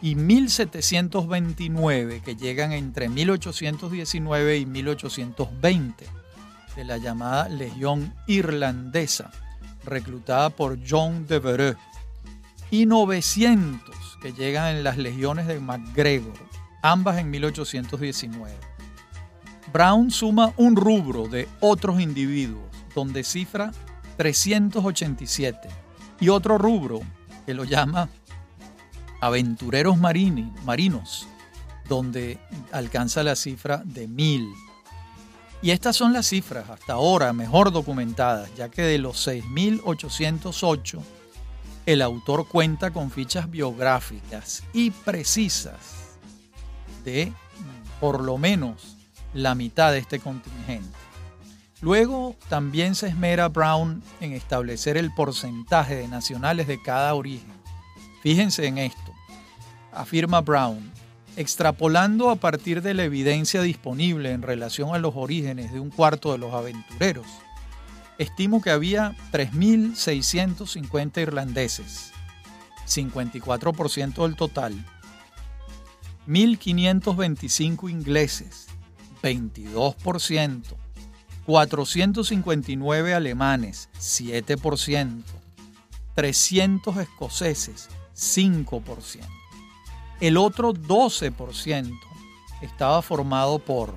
y 0.00 0.14
1729 0.14 2.22
que 2.24 2.36
llegan 2.36 2.70
entre 2.70 3.08
1819 3.08 4.58
y 4.58 4.66
1820 4.66 6.06
de 6.76 6.84
la 6.84 6.98
llamada 6.98 7.48
Legión 7.48 8.14
Irlandesa, 8.28 9.32
reclutada 9.84 10.50
por 10.50 10.78
John 10.88 11.26
de 11.26 11.40
Vereux, 11.40 11.76
y 12.70 12.86
900 12.86 14.18
que 14.20 14.32
llegan 14.32 14.76
en 14.76 14.84
las 14.84 14.96
legiones 14.96 15.46
de 15.46 15.60
MacGregor, 15.60 16.34
ambas 16.82 17.18
en 17.18 17.30
1819. 17.30 18.54
Brown 19.72 20.10
suma 20.10 20.52
un 20.56 20.76
rubro 20.76 21.28
de 21.28 21.48
otros 21.60 22.00
individuos, 22.00 22.64
donde 22.94 23.22
cifra 23.22 23.70
387, 24.16 25.68
y 26.20 26.28
otro 26.30 26.58
rubro 26.58 27.00
que 27.46 27.54
lo 27.54 27.64
llama 27.64 28.08
aventureros 29.20 29.96
marinos, 29.98 31.28
donde 31.88 32.38
alcanza 32.72 33.22
la 33.22 33.36
cifra 33.36 33.82
de 33.84 34.08
1000. 34.08 34.48
Y 35.60 35.70
estas 35.70 35.96
son 35.96 36.12
las 36.12 36.26
cifras 36.26 36.70
hasta 36.70 36.94
ahora 36.94 37.32
mejor 37.32 37.72
documentadas, 37.72 38.54
ya 38.54 38.68
que 38.68 38.82
de 38.82 38.98
los 38.98 39.26
6.808, 39.26 41.00
el 41.88 42.02
autor 42.02 42.46
cuenta 42.46 42.90
con 42.90 43.10
fichas 43.10 43.50
biográficas 43.50 44.62
y 44.74 44.90
precisas 44.90 46.18
de 47.02 47.32
por 47.98 48.22
lo 48.22 48.36
menos 48.36 48.98
la 49.32 49.54
mitad 49.54 49.92
de 49.92 49.98
este 50.00 50.20
contingente. 50.20 50.98
Luego 51.80 52.36
también 52.50 52.94
se 52.94 53.06
esmera 53.06 53.48
Brown 53.48 54.02
en 54.20 54.34
establecer 54.34 54.98
el 54.98 55.14
porcentaje 55.14 55.94
de 55.94 56.08
nacionales 56.08 56.66
de 56.66 56.78
cada 56.82 57.14
origen. 57.14 57.54
Fíjense 58.22 58.66
en 58.66 58.76
esto, 58.76 59.14
afirma 59.90 60.42
Brown, 60.42 60.92
extrapolando 61.36 62.28
a 62.28 62.36
partir 62.36 62.82
de 62.82 62.92
la 62.92 63.04
evidencia 63.04 63.62
disponible 63.62 64.32
en 64.32 64.42
relación 64.42 64.94
a 64.94 64.98
los 64.98 65.14
orígenes 65.16 65.72
de 65.72 65.80
un 65.80 65.88
cuarto 65.88 66.32
de 66.32 66.38
los 66.38 66.52
aventureros, 66.52 67.26
estimo 68.18 68.60
que 68.60 68.70
había 68.70 69.16
3.650 69.32 71.22
irlandeses, 71.22 72.12
54% 72.86 74.22
del 74.22 74.36
total, 74.36 74.84
1.525 76.26 77.90
ingleses, 77.90 78.66
22%, 79.22 80.62
459 81.46 83.14
alemanes, 83.14 83.88
7%, 83.98 85.22
300 86.14 86.96
escoceses, 86.98 87.88
5%. 88.14 89.20
El 90.20 90.36
otro 90.36 90.74
12% 90.74 91.98
estaba 92.60 93.00
formado 93.02 93.60
por 93.60 93.96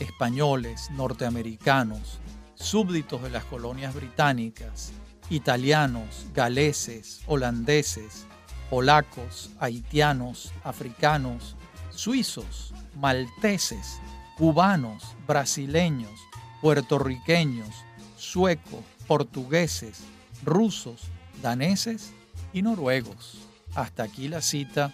españoles, 0.00 0.90
norteamericanos, 0.90 2.18
súbditos 2.60 3.22
de 3.22 3.30
las 3.30 3.44
colonias 3.44 3.94
británicas, 3.94 4.92
italianos, 5.30 6.26
galeses, 6.34 7.22
holandeses, 7.26 8.26
polacos, 8.68 9.50
haitianos, 9.58 10.52
africanos, 10.62 11.56
suizos, 11.90 12.74
malteses, 12.96 13.98
cubanos, 14.36 15.16
brasileños, 15.26 16.12
puertorriqueños, 16.60 17.74
suecos, 18.16 18.84
portugueses, 19.06 20.02
rusos, 20.44 21.02
daneses 21.42 22.12
y 22.52 22.62
noruegos. 22.62 23.38
Hasta 23.74 24.02
aquí 24.02 24.28
la 24.28 24.42
cita 24.42 24.92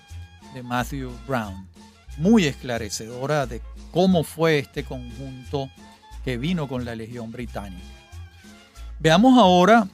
de 0.54 0.62
Matthew 0.62 1.10
Brown, 1.26 1.68
muy 2.18 2.46
esclarecedora 2.46 3.46
de 3.46 3.60
cómo 3.90 4.22
fue 4.22 4.60
este 4.60 4.84
conjunto 4.84 5.68
que 6.26 6.38
vino 6.38 6.66
con 6.66 6.84
la 6.84 6.96
Legión 6.96 7.30
Británica. 7.30 7.86
Veamos 8.98 9.38
ahora 9.38 9.86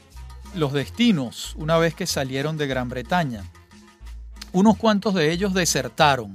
los 0.55 0.73
destinos 0.73 1.55
una 1.59 1.77
vez 1.77 1.95
que 1.95 2.07
salieron 2.07 2.57
de 2.57 2.66
Gran 2.66 2.88
Bretaña. 2.88 3.45
Unos 4.51 4.79
cuantos 4.79 5.12
de 5.12 5.31
ellos 5.31 5.53
desertaron 5.53 6.35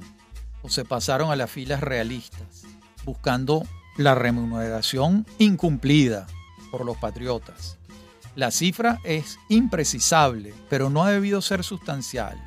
o 0.62 0.70
se 0.70 0.86
pasaron 0.86 1.32
a 1.32 1.36
las 1.36 1.50
filas 1.50 1.82
realistas, 1.82 2.68
buscando 3.06 3.64
la 3.98 4.14
remuneración 4.14 5.26
incumplida 5.40 6.28
por 6.70 6.86
los 6.86 6.98
patriotas. 6.98 7.80
La 8.36 8.52
cifra 8.52 9.00
es 9.04 9.40
imprecisable, 9.50 10.54
pero 10.70 10.92
no 10.92 11.06
ha 11.06 11.10
debido 11.10 11.42
ser 11.42 11.64
sustancial. 11.64 12.40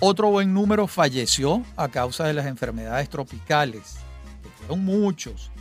Otro 0.00 0.30
buen 0.30 0.52
número 0.52 0.88
falleció 0.88 1.62
a 1.76 1.86
causa 1.86 2.24
de 2.24 2.32
las 2.32 2.46
enfermedades 2.46 3.08
tropicales, 3.08 3.98
que 4.42 4.48
fueron 4.58 4.84
muchos, 4.84 5.52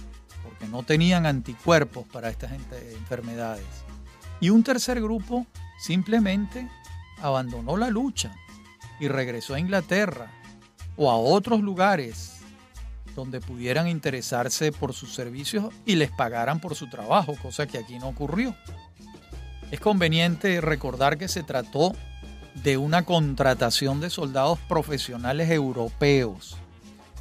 porque 0.59 0.71
no 0.71 0.83
tenían 0.83 1.25
anticuerpos 1.25 2.05
para 2.07 2.29
estas 2.29 2.51
enfermedades. 2.51 3.65
Y 4.39 4.49
un 4.49 4.63
tercer 4.63 5.01
grupo 5.01 5.45
simplemente 5.79 6.67
abandonó 7.21 7.77
la 7.77 7.89
lucha 7.89 8.33
y 8.99 9.07
regresó 9.07 9.55
a 9.55 9.59
Inglaterra 9.59 10.31
o 10.97 11.09
a 11.09 11.15
otros 11.15 11.61
lugares 11.61 12.41
donde 13.15 13.41
pudieran 13.41 13.87
interesarse 13.87 14.71
por 14.71 14.93
sus 14.93 15.13
servicios 15.13 15.73
y 15.85 15.95
les 15.95 16.11
pagaran 16.11 16.59
por 16.59 16.75
su 16.75 16.89
trabajo, 16.89 17.35
cosa 17.41 17.67
que 17.67 17.77
aquí 17.77 17.97
no 17.97 18.07
ocurrió. 18.07 18.55
Es 19.71 19.79
conveniente 19.79 20.61
recordar 20.61 21.17
que 21.17 21.27
se 21.27 21.43
trató 21.43 21.93
de 22.63 22.77
una 22.77 23.03
contratación 23.03 23.99
de 23.99 24.09
soldados 24.09 24.59
profesionales 24.67 25.49
europeos 25.49 26.57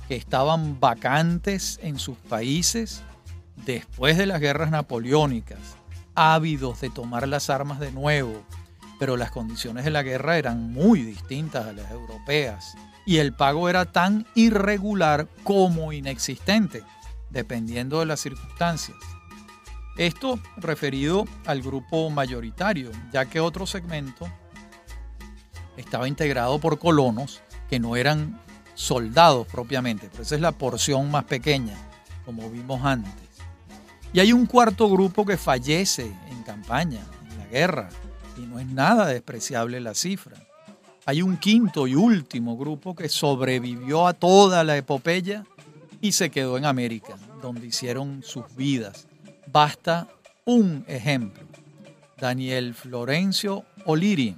que 0.08 0.16
estaban 0.16 0.80
vacantes 0.80 1.78
en 1.82 1.98
sus 1.98 2.16
países 2.16 3.02
después 3.64 4.16
de 4.16 4.26
las 4.26 4.40
guerras 4.40 4.70
napoleónicas, 4.70 5.58
ávidos 6.14 6.80
de 6.80 6.90
tomar 6.90 7.28
las 7.28 7.50
armas 7.50 7.80
de 7.80 7.92
nuevo, 7.92 8.42
pero 8.98 9.16
las 9.16 9.30
condiciones 9.30 9.84
de 9.84 9.90
la 9.90 10.02
guerra 10.02 10.38
eran 10.38 10.72
muy 10.72 11.02
distintas 11.02 11.66
a 11.66 11.72
las 11.72 11.90
europeas 11.90 12.74
y 13.06 13.18
el 13.18 13.32
pago 13.32 13.68
era 13.68 13.86
tan 13.86 14.26
irregular 14.34 15.28
como 15.44 15.92
inexistente, 15.92 16.82
dependiendo 17.30 18.00
de 18.00 18.06
las 18.06 18.20
circunstancias. 18.20 18.98
Esto 19.96 20.38
referido 20.56 21.24
al 21.46 21.62
grupo 21.62 22.10
mayoritario, 22.10 22.90
ya 23.12 23.26
que 23.26 23.40
otro 23.40 23.66
segmento 23.66 24.28
estaba 25.76 26.06
integrado 26.06 26.58
por 26.58 26.78
colonos 26.78 27.40
que 27.70 27.80
no 27.80 27.96
eran 27.96 28.40
soldados 28.74 29.46
propiamente, 29.46 30.08
pero 30.10 30.22
esa 30.22 30.34
es 30.34 30.40
la 30.40 30.52
porción 30.52 31.10
más 31.10 31.24
pequeña, 31.24 31.76
como 32.24 32.50
vimos 32.50 32.84
antes. 32.84 33.27
Y 34.12 34.20
hay 34.20 34.32
un 34.32 34.46
cuarto 34.46 34.88
grupo 34.88 35.24
que 35.26 35.36
fallece 35.36 36.10
en 36.30 36.42
campaña, 36.42 37.00
en 37.30 37.38
la 37.38 37.46
guerra, 37.46 37.88
y 38.36 38.42
no 38.42 38.58
es 38.58 38.66
nada 38.66 39.06
despreciable 39.06 39.80
la 39.80 39.94
cifra. 39.94 40.36
Hay 41.04 41.22
un 41.22 41.36
quinto 41.36 41.86
y 41.86 41.94
último 41.94 42.56
grupo 42.56 42.94
que 42.94 43.08
sobrevivió 43.08 44.06
a 44.06 44.12
toda 44.12 44.64
la 44.64 44.76
epopeya 44.76 45.44
y 46.00 46.12
se 46.12 46.30
quedó 46.30 46.58
en 46.58 46.64
América, 46.64 47.14
donde 47.42 47.66
hicieron 47.66 48.22
sus 48.22 48.44
vidas. 48.56 49.06
Basta 49.46 50.06
un 50.44 50.84
ejemplo. 50.86 51.44
Daniel 52.18 52.74
Florencio 52.74 53.64
Oliri, 53.84 54.36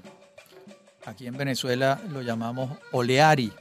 aquí 1.07 1.27
en 1.27 1.37
Venezuela 1.37 2.01
lo 2.11 2.23
llamamos 2.23 2.79
Oleari, 2.93 3.53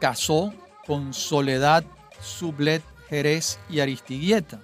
casó 0.00 0.52
con 0.86 1.12
Soledad 1.12 1.84
Sublet 2.20 2.82
Jerez 3.08 3.58
y 3.68 3.80
Aristiguieta, 3.80 4.60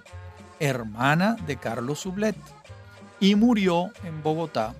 hermana 0.59 1.35
de 1.47 1.57
Carlos 1.57 1.99
Sublet, 1.99 2.35
y 3.19 3.35
murió 3.35 3.91
en 4.03 4.23
Bogotá 4.23 4.73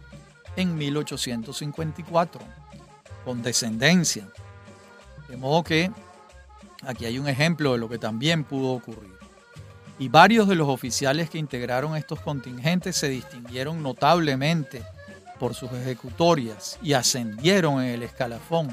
en 0.55 0.77
1854, 0.77 2.41
con 3.25 3.41
descendencia. 3.41 4.27
De 5.27 5.37
modo 5.37 5.63
que 5.63 5.91
aquí 6.85 7.05
hay 7.05 7.19
un 7.19 7.27
ejemplo 7.27 7.73
de 7.73 7.77
lo 7.77 7.89
que 7.89 7.97
también 7.97 8.43
pudo 8.43 8.71
ocurrir. 8.71 9.17
Y 9.99 10.07
varios 10.07 10.47
de 10.47 10.55
los 10.55 10.69
oficiales 10.69 11.29
que 11.29 11.37
integraron 11.37 11.95
estos 11.95 12.21
contingentes 12.21 12.95
se 12.95 13.09
distinguieron 13.09 13.83
notablemente 13.83 14.81
por 15.39 15.53
sus 15.53 15.71
ejecutorias 15.73 16.79
y 16.81 16.93
ascendieron 16.93 17.81
en 17.81 17.89
el 17.89 18.03
escalafón, 18.03 18.69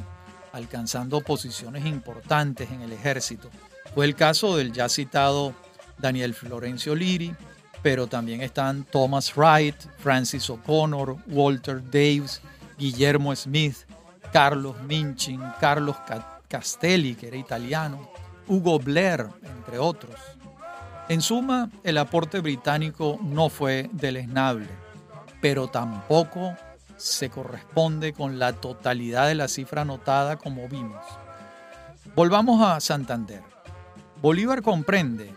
alcanzando 0.52 1.20
posiciones 1.20 1.84
importantes 1.84 2.70
en 2.70 2.82
el 2.82 2.92
ejército. 2.92 3.50
Fue 3.94 4.04
el 4.04 4.14
caso 4.14 4.56
del 4.56 4.72
ya 4.72 4.88
citado 4.88 5.52
Daniel 5.98 6.34
Florencio 6.34 6.94
Liri, 6.94 7.34
pero 7.82 8.06
también 8.06 8.42
están 8.42 8.84
Thomas 8.84 9.34
Wright, 9.36 9.76
Francis 9.98 10.50
O'Connor, 10.50 11.16
Walter 11.28 11.82
Davis, 11.82 12.40
Guillermo 12.78 13.34
Smith, 13.34 13.76
Carlos 14.32 14.76
Minchin, 14.82 15.40
Carlos 15.60 15.96
Castelli, 16.48 17.14
que 17.14 17.28
era 17.28 17.36
italiano, 17.36 18.10
Hugo 18.48 18.78
Blair, 18.78 19.26
entre 19.42 19.78
otros. 19.78 20.16
En 21.08 21.22
suma, 21.22 21.70
el 21.84 21.98
aporte 21.98 22.40
británico 22.40 23.18
no 23.22 23.48
fue 23.48 23.88
deleznable, 23.92 24.68
pero 25.40 25.68
tampoco 25.68 26.56
se 26.96 27.30
corresponde 27.30 28.12
con 28.12 28.38
la 28.38 28.52
totalidad 28.54 29.28
de 29.28 29.36
la 29.36 29.48
cifra 29.48 29.82
anotada 29.82 30.36
como 30.36 30.68
vimos. 30.68 31.04
Volvamos 32.14 32.62
a 32.62 32.80
Santander. 32.80 33.42
Bolívar 34.20 34.62
comprende 34.62 35.32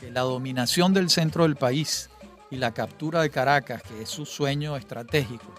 que 0.00 0.10
la 0.10 0.22
dominación 0.22 0.92
del 0.94 1.10
centro 1.10 1.44
del 1.44 1.54
país 1.56 2.10
y 2.50 2.56
la 2.56 2.74
captura 2.74 3.22
de 3.22 3.30
Caracas, 3.30 3.82
que 3.82 4.02
es 4.02 4.08
su 4.08 4.26
sueño 4.26 4.76
estratégico, 4.76 5.54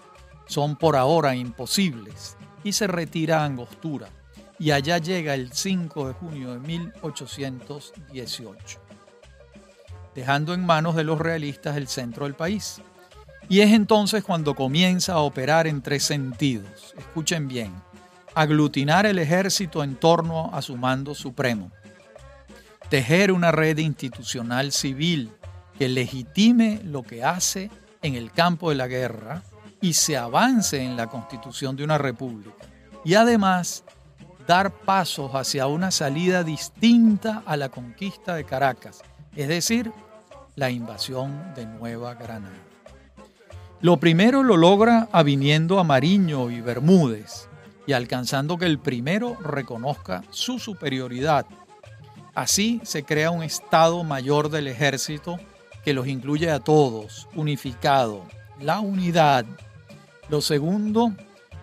son 0.46 0.76
por 0.76 0.96
ahora 0.96 1.34
imposibles 1.34 2.36
y 2.64 2.72
se 2.72 2.86
retira 2.86 3.40
a 3.40 3.46
Angostura 3.46 4.08
y 4.58 4.72
allá 4.72 4.98
llega 4.98 5.32
el 5.34 5.52
5 5.52 6.08
de 6.08 6.14
junio 6.14 6.52
de 6.52 6.58
1818 6.58 8.82
dejando 10.14 10.54
en 10.54 10.64
manos 10.64 10.94
de 10.94 11.04
los 11.04 11.18
realistas 11.18 11.76
el 11.76 11.88
centro 11.88 12.24
del 12.24 12.34
país. 12.34 12.80
Y 13.48 13.60
es 13.60 13.72
entonces 13.72 14.24
cuando 14.24 14.54
comienza 14.54 15.14
a 15.14 15.20
operar 15.20 15.66
en 15.66 15.82
tres 15.82 16.04
sentidos. 16.04 16.94
Escuchen 16.96 17.48
bien. 17.48 17.72
Aglutinar 18.34 19.06
el 19.06 19.18
ejército 19.18 19.84
en 19.84 19.96
torno 19.96 20.50
a 20.52 20.62
su 20.62 20.76
mando 20.76 21.14
supremo. 21.14 21.70
Tejer 22.92 23.32
una 23.32 23.52
red 23.52 23.78
institucional 23.78 24.70
civil 24.70 25.30
que 25.78 25.88
legitime 25.88 26.82
lo 26.84 27.02
que 27.02 27.24
hace 27.24 27.70
en 28.02 28.16
el 28.16 28.30
campo 28.32 28.68
de 28.68 28.76
la 28.76 28.86
guerra 28.86 29.42
y 29.80 29.94
se 29.94 30.18
avance 30.18 30.78
en 30.78 30.94
la 30.94 31.06
constitución 31.06 31.74
de 31.74 31.84
una 31.84 31.96
república. 31.96 32.66
Y 33.02 33.14
además 33.14 33.82
dar 34.46 34.70
pasos 34.70 35.30
hacia 35.32 35.68
una 35.68 35.90
salida 35.90 36.44
distinta 36.44 37.42
a 37.46 37.56
la 37.56 37.70
conquista 37.70 38.34
de 38.34 38.44
Caracas, 38.44 39.00
es 39.36 39.48
decir, 39.48 39.90
la 40.54 40.68
invasión 40.68 41.54
de 41.54 41.64
Nueva 41.64 42.12
Granada. 42.12 42.52
Lo 43.80 43.96
primero 43.96 44.42
lo 44.42 44.58
logra 44.58 45.08
aviniendo 45.12 45.80
a 45.80 45.84
Mariño 45.84 46.50
y 46.50 46.60
Bermúdez 46.60 47.48
y 47.86 47.94
alcanzando 47.94 48.58
que 48.58 48.66
el 48.66 48.78
primero 48.78 49.38
reconozca 49.40 50.22
su 50.28 50.58
superioridad. 50.58 51.46
Así 52.34 52.80
se 52.84 53.04
crea 53.04 53.30
un 53.30 53.42
Estado 53.42 54.02
mayor 54.04 54.48
del 54.48 54.68
ejército 54.68 55.38
que 55.84 55.92
los 55.92 56.06
incluye 56.06 56.50
a 56.50 56.60
todos, 56.60 57.28
unificado, 57.34 58.24
la 58.60 58.80
unidad. 58.80 59.44
Lo 60.28 60.40
segundo, 60.40 61.12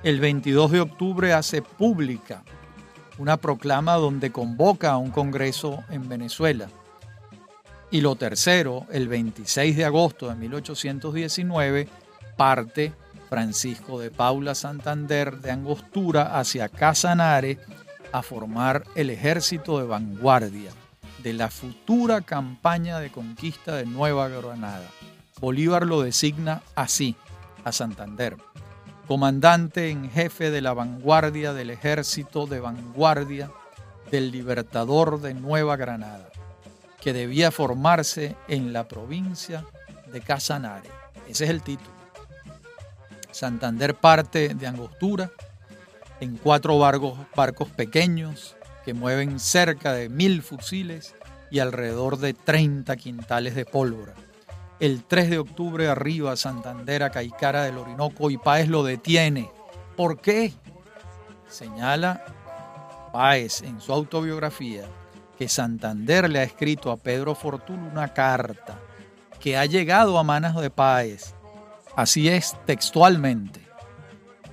el 0.03 0.19
22 0.19 0.71
de 0.71 0.81
octubre 0.81 1.33
hace 1.33 1.61
pública 1.61 2.43
una 3.17 3.37
proclama 3.37 3.95
donde 3.95 4.31
convoca 4.31 4.91
a 4.91 4.97
un 4.97 5.11
congreso 5.11 5.83
en 5.89 6.07
Venezuela 6.07 6.69
y 7.91 8.01
lo 8.01 8.15
tercero, 8.15 8.85
el 8.91 9.07
26 9.07 9.75
de 9.75 9.85
agosto 9.85 10.29
de 10.29 10.35
1819, 10.35 11.87
parte 12.37 12.93
Francisco 13.29 13.99
de 13.99 14.11
Paula 14.11 14.55
Santander 14.55 15.39
de 15.39 15.51
Angostura 15.51 16.37
hacia 16.39 16.69
Casanare 16.69 17.57
a 18.11 18.21
formar 18.21 18.83
el 18.95 19.09
ejército 19.09 19.79
de 19.79 19.85
vanguardia 19.85 20.71
de 21.23 21.33
la 21.33 21.49
futura 21.49 22.21
campaña 22.21 22.99
de 22.99 23.11
conquista 23.11 23.75
de 23.75 23.85
Nueva 23.85 24.27
Granada. 24.29 24.87
Bolívar 25.39 25.85
lo 25.85 26.01
designa 26.01 26.61
así, 26.75 27.15
a 27.63 27.71
Santander, 27.71 28.37
comandante 29.07 29.89
en 29.89 30.09
jefe 30.09 30.49
de 30.49 30.61
la 30.61 30.73
vanguardia 30.73 31.53
del 31.53 31.69
ejército 31.69 32.45
de 32.47 32.59
vanguardia 32.59 33.51
del 34.11 34.31
libertador 34.31 35.21
de 35.21 35.33
Nueva 35.33 35.75
Granada 35.75 36.29
que 37.01 37.13
debía 37.13 37.51
formarse 37.51 38.35
en 38.47 38.73
la 38.73 38.87
provincia 38.87 39.65
de 40.11 40.21
Casanare. 40.21 40.89
Ese 41.27 41.45
es 41.45 41.49
el 41.49 41.61
título. 41.61 41.89
Santander 43.31 43.95
parte 43.95 44.53
de 44.53 44.67
Angostura 44.67 45.31
en 46.19 46.37
cuatro 46.37 46.77
barcos, 46.77 47.17
barcos 47.35 47.69
pequeños 47.69 48.55
que 48.85 48.93
mueven 48.93 49.39
cerca 49.39 49.93
de 49.93 50.09
mil 50.09 50.41
fusiles 50.41 51.15
y 51.51 51.59
alrededor 51.59 52.17
de 52.17 52.33
30 52.33 52.95
quintales 52.97 53.55
de 53.55 53.65
pólvora. 53.65 54.13
El 54.79 55.03
3 55.03 55.29
de 55.29 55.39
octubre 55.39 55.87
arriba 55.87 56.35
Santander 56.35 57.03
a 57.03 57.09
Caicara 57.09 57.63
del 57.63 57.77
Orinoco 57.77 58.29
y 58.29 58.37
Páez 58.37 58.69
lo 58.69 58.83
detiene. 58.83 59.49
¿Por 59.97 60.21
qué? 60.21 60.53
Señala 61.49 62.23
Páez 63.11 63.61
en 63.61 63.81
su 63.81 63.91
autobiografía 63.91 64.85
que 65.37 65.49
Santander 65.49 66.29
le 66.29 66.39
ha 66.39 66.43
escrito 66.43 66.91
a 66.91 66.97
Pedro 66.97 67.35
Fortuna 67.35 67.89
una 67.91 68.13
carta 68.13 68.79
que 69.39 69.57
ha 69.57 69.65
llegado 69.65 70.17
a 70.17 70.23
manos 70.23 70.61
de 70.61 70.69
Páez. 70.69 71.33
Así 71.95 72.29
es 72.29 72.55
textualmente. 72.65 73.68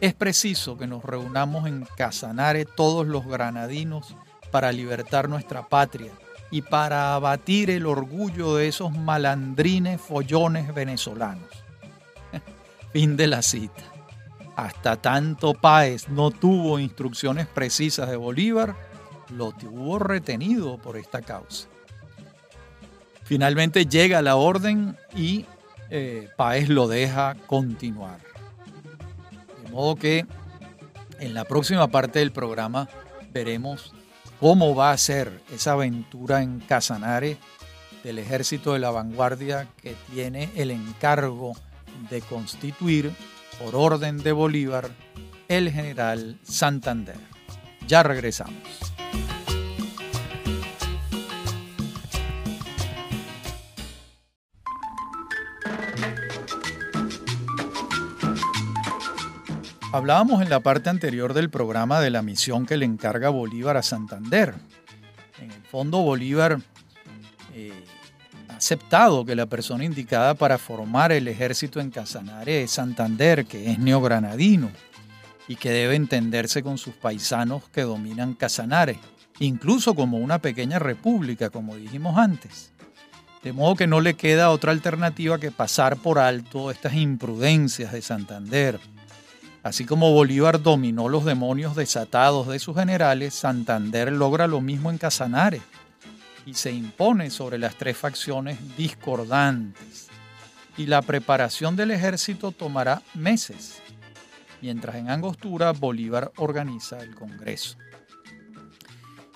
Es 0.00 0.12
preciso 0.12 0.76
que 0.76 0.86
nos 0.86 1.02
reunamos 1.02 1.66
en 1.66 1.86
Casanare 1.96 2.66
todos 2.66 3.06
los 3.06 3.26
granadinos 3.26 4.14
para 4.50 4.70
libertar 4.70 5.28
nuestra 5.28 5.68
patria 5.68 6.12
y 6.50 6.62
para 6.62 7.14
abatir 7.14 7.70
el 7.70 7.86
orgullo 7.86 8.56
de 8.56 8.68
esos 8.68 8.92
malandrines 8.92 10.00
follones 10.00 10.74
venezolanos. 10.74 11.48
fin 12.92 13.16
de 13.16 13.26
la 13.26 13.40
cita. 13.40 13.82
Hasta 14.54 14.96
tanto 14.96 15.54
Páez 15.54 16.08
no 16.08 16.30
tuvo 16.30 16.78
instrucciones 16.78 17.46
precisas 17.46 18.08
de 18.08 18.16
Bolívar, 18.16 18.76
lo 19.30 19.52
tuvo 19.52 19.98
retenido 19.98 20.78
por 20.78 20.96
esta 20.96 21.22
causa. 21.22 21.68
Finalmente 23.24 23.86
llega 23.86 24.22
la 24.22 24.36
orden 24.36 24.96
y 25.14 25.46
eh, 25.90 26.28
Paez 26.36 26.68
lo 26.68 26.86
deja 26.86 27.34
continuar. 27.46 28.25
Modo 29.76 29.96
que 29.96 30.24
en 31.20 31.34
la 31.34 31.44
próxima 31.44 31.88
parte 31.88 32.20
del 32.20 32.32
programa 32.32 32.88
veremos 33.34 33.92
cómo 34.40 34.74
va 34.74 34.90
a 34.90 34.96
ser 34.96 35.42
esa 35.52 35.72
aventura 35.72 36.42
en 36.42 36.60
Casanare 36.60 37.36
del 38.02 38.18
ejército 38.18 38.72
de 38.72 38.78
la 38.78 38.90
vanguardia 38.90 39.68
que 39.82 39.94
tiene 40.10 40.48
el 40.56 40.70
encargo 40.70 41.52
de 42.08 42.22
constituir 42.22 43.12
por 43.62 43.76
orden 43.76 44.16
de 44.16 44.32
Bolívar 44.32 44.88
el 45.46 45.70
general 45.70 46.38
Santander. 46.42 47.18
Ya 47.86 48.02
regresamos. 48.02 48.95
Hablábamos 59.96 60.42
en 60.42 60.50
la 60.50 60.60
parte 60.60 60.90
anterior 60.90 61.32
del 61.32 61.48
programa 61.48 62.02
de 62.02 62.10
la 62.10 62.20
misión 62.20 62.66
que 62.66 62.76
le 62.76 62.84
encarga 62.84 63.30
Bolívar 63.30 63.78
a 63.78 63.82
Santander. 63.82 64.52
En 65.40 65.50
el 65.50 65.62
fondo 65.62 66.02
Bolívar 66.02 66.58
eh, 67.54 67.72
ha 68.50 68.56
aceptado 68.56 69.24
que 69.24 69.34
la 69.34 69.46
persona 69.46 69.86
indicada 69.86 70.34
para 70.34 70.58
formar 70.58 71.12
el 71.12 71.26
ejército 71.28 71.80
en 71.80 71.90
Casanare 71.90 72.64
es 72.64 72.72
Santander, 72.72 73.46
que 73.46 73.70
es 73.70 73.78
neogranadino 73.78 74.70
y 75.48 75.56
que 75.56 75.70
debe 75.70 75.94
entenderse 75.94 76.62
con 76.62 76.76
sus 76.76 76.92
paisanos 76.92 77.66
que 77.70 77.80
dominan 77.80 78.34
Casanare, 78.34 78.98
incluso 79.38 79.94
como 79.94 80.18
una 80.18 80.40
pequeña 80.40 80.78
república, 80.78 81.48
como 81.48 81.74
dijimos 81.74 82.18
antes. 82.18 82.70
De 83.42 83.54
modo 83.54 83.76
que 83.76 83.86
no 83.86 84.02
le 84.02 84.12
queda 84.12 84.50
otra 84.50 84.72
alternativa 84.72 85.38
que 85.38 85.50
pasar 85.50 85.96
por 85.96 86.18
alto 86.18 86.70
estas 86.70 86.92
imprudencias 86.92 87.92
de 87.92 88.02
Santander 88.02 88.78
Así 89.66 89.84
como 89.84 90.12
Bolívar 90.12 90.62
dominó 90.62 91.08
los 91.08 91.24
demonios 91.24 91.74
desatados 91.74 92.46
de 92.46 92.60
sus 92.60 92.76
generales, 92.76 93.34
Santander 93.34 94.12
logra 94.12 94.46
lo 94.46 94.60
mismo 94.60 94.92
en 94.92 94.96
Casanare 94.96 95.60
y 96.44 96.54
se 96.54 96.70
impone 96.70 97.30
sobre 97.30 97.58
las 97.58 97.74
tres 97.74 97.96
facciones 97.96 98.60
discordantes. 98.76 100.06
Y 100.76 100.86
la 100.86 101.02
preparación 101.02 101.74
del 101.74 101.90
ejército 101.90 102.52
tomará 102.52 103.02
meses, 103.14 103.82
mientras 104.62 104.94
en 104.94 105.10
Angostura 105.10 105.72
Bolívar 105.72 106.30
organiza 106.36 107.00
el 107.00 107.16
Congreso. 107.16 107.76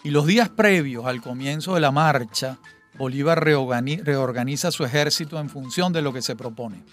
Y 0.05 0.11
los 0.11 0.27
días 0.27 0.49
previos 0.49 1.07
al 1.07 1.21
comienzo 1.21 1.75
de 1.75 1.81
la 1.81 1.90
marcha, 1.90 2.61
Bolívar 2.95 3.43
reorganiza 3.43 4.71
su 4.71 4.85
ejército 4.85 5.40
en 5.40 5.49
función 5.49 5.93
de 5.93 6.03
lo 6.03 6.12
que 6.12 6.23
se 6.23 6.37
propone. 6.37 6.85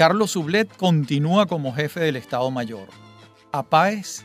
Carlos 0.00 0.30
Sublet 0.30 0.74
continúa 0.78 1.44
como 1.44 1.74
jefe 1.74 2.00
del 2.00 2.16
Estado 2.16 2.50
Mayor. 2.50 2.88
A 3.52 3.62
Páez 3.62 4.24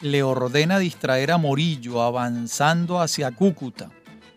le 0.00 0.22
ordena 0.22 0.78
distraer 0.78 1.30
a 1.30 1.36
Morillo 1.36 2.00
avanzando 2.00 3.02
hacia 3.02 3.30
Cúcuta, 3.30 3.90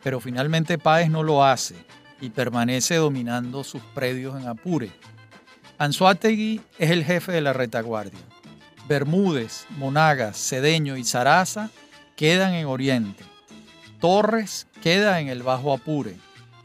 pero 0.03 0.19
finalmente 0.19 0.77
Páez 0.77 1.09
no 1.09 1.23
lo 1.23 1.45
hace 1.45 1.77
y 2.19 2.31
permanece 2.31 2.95
dominando 2.95 3.63
sus 3.63 3.81
predios 3.93 4.35
en 4.37 4.49
Apure. 4.49 4.91
Anzuategui 5.77 6.59
es 6.77 6.91
el 6.91 7.05
jefe 7.05 7.31
de 7.31 7.39
la 7.39 7.53
retaguardia. 7.53 8.19
Bermúdez, 8.85 9.65
Monagas, 9.77 10.35
Cedeño 10.35 10.97
y 10.97 11.05
Zaraza 11.05 11.69
quedan 12.17 12.55
en 12.55 12.65
Oriente. 12.65 13.23
Torres 14.01 14.67
queda 14.81 15.21
en 15.21 15.29
el 15.29 15.43
Bajo 15.43 15.71
Apure. 15.71 16.17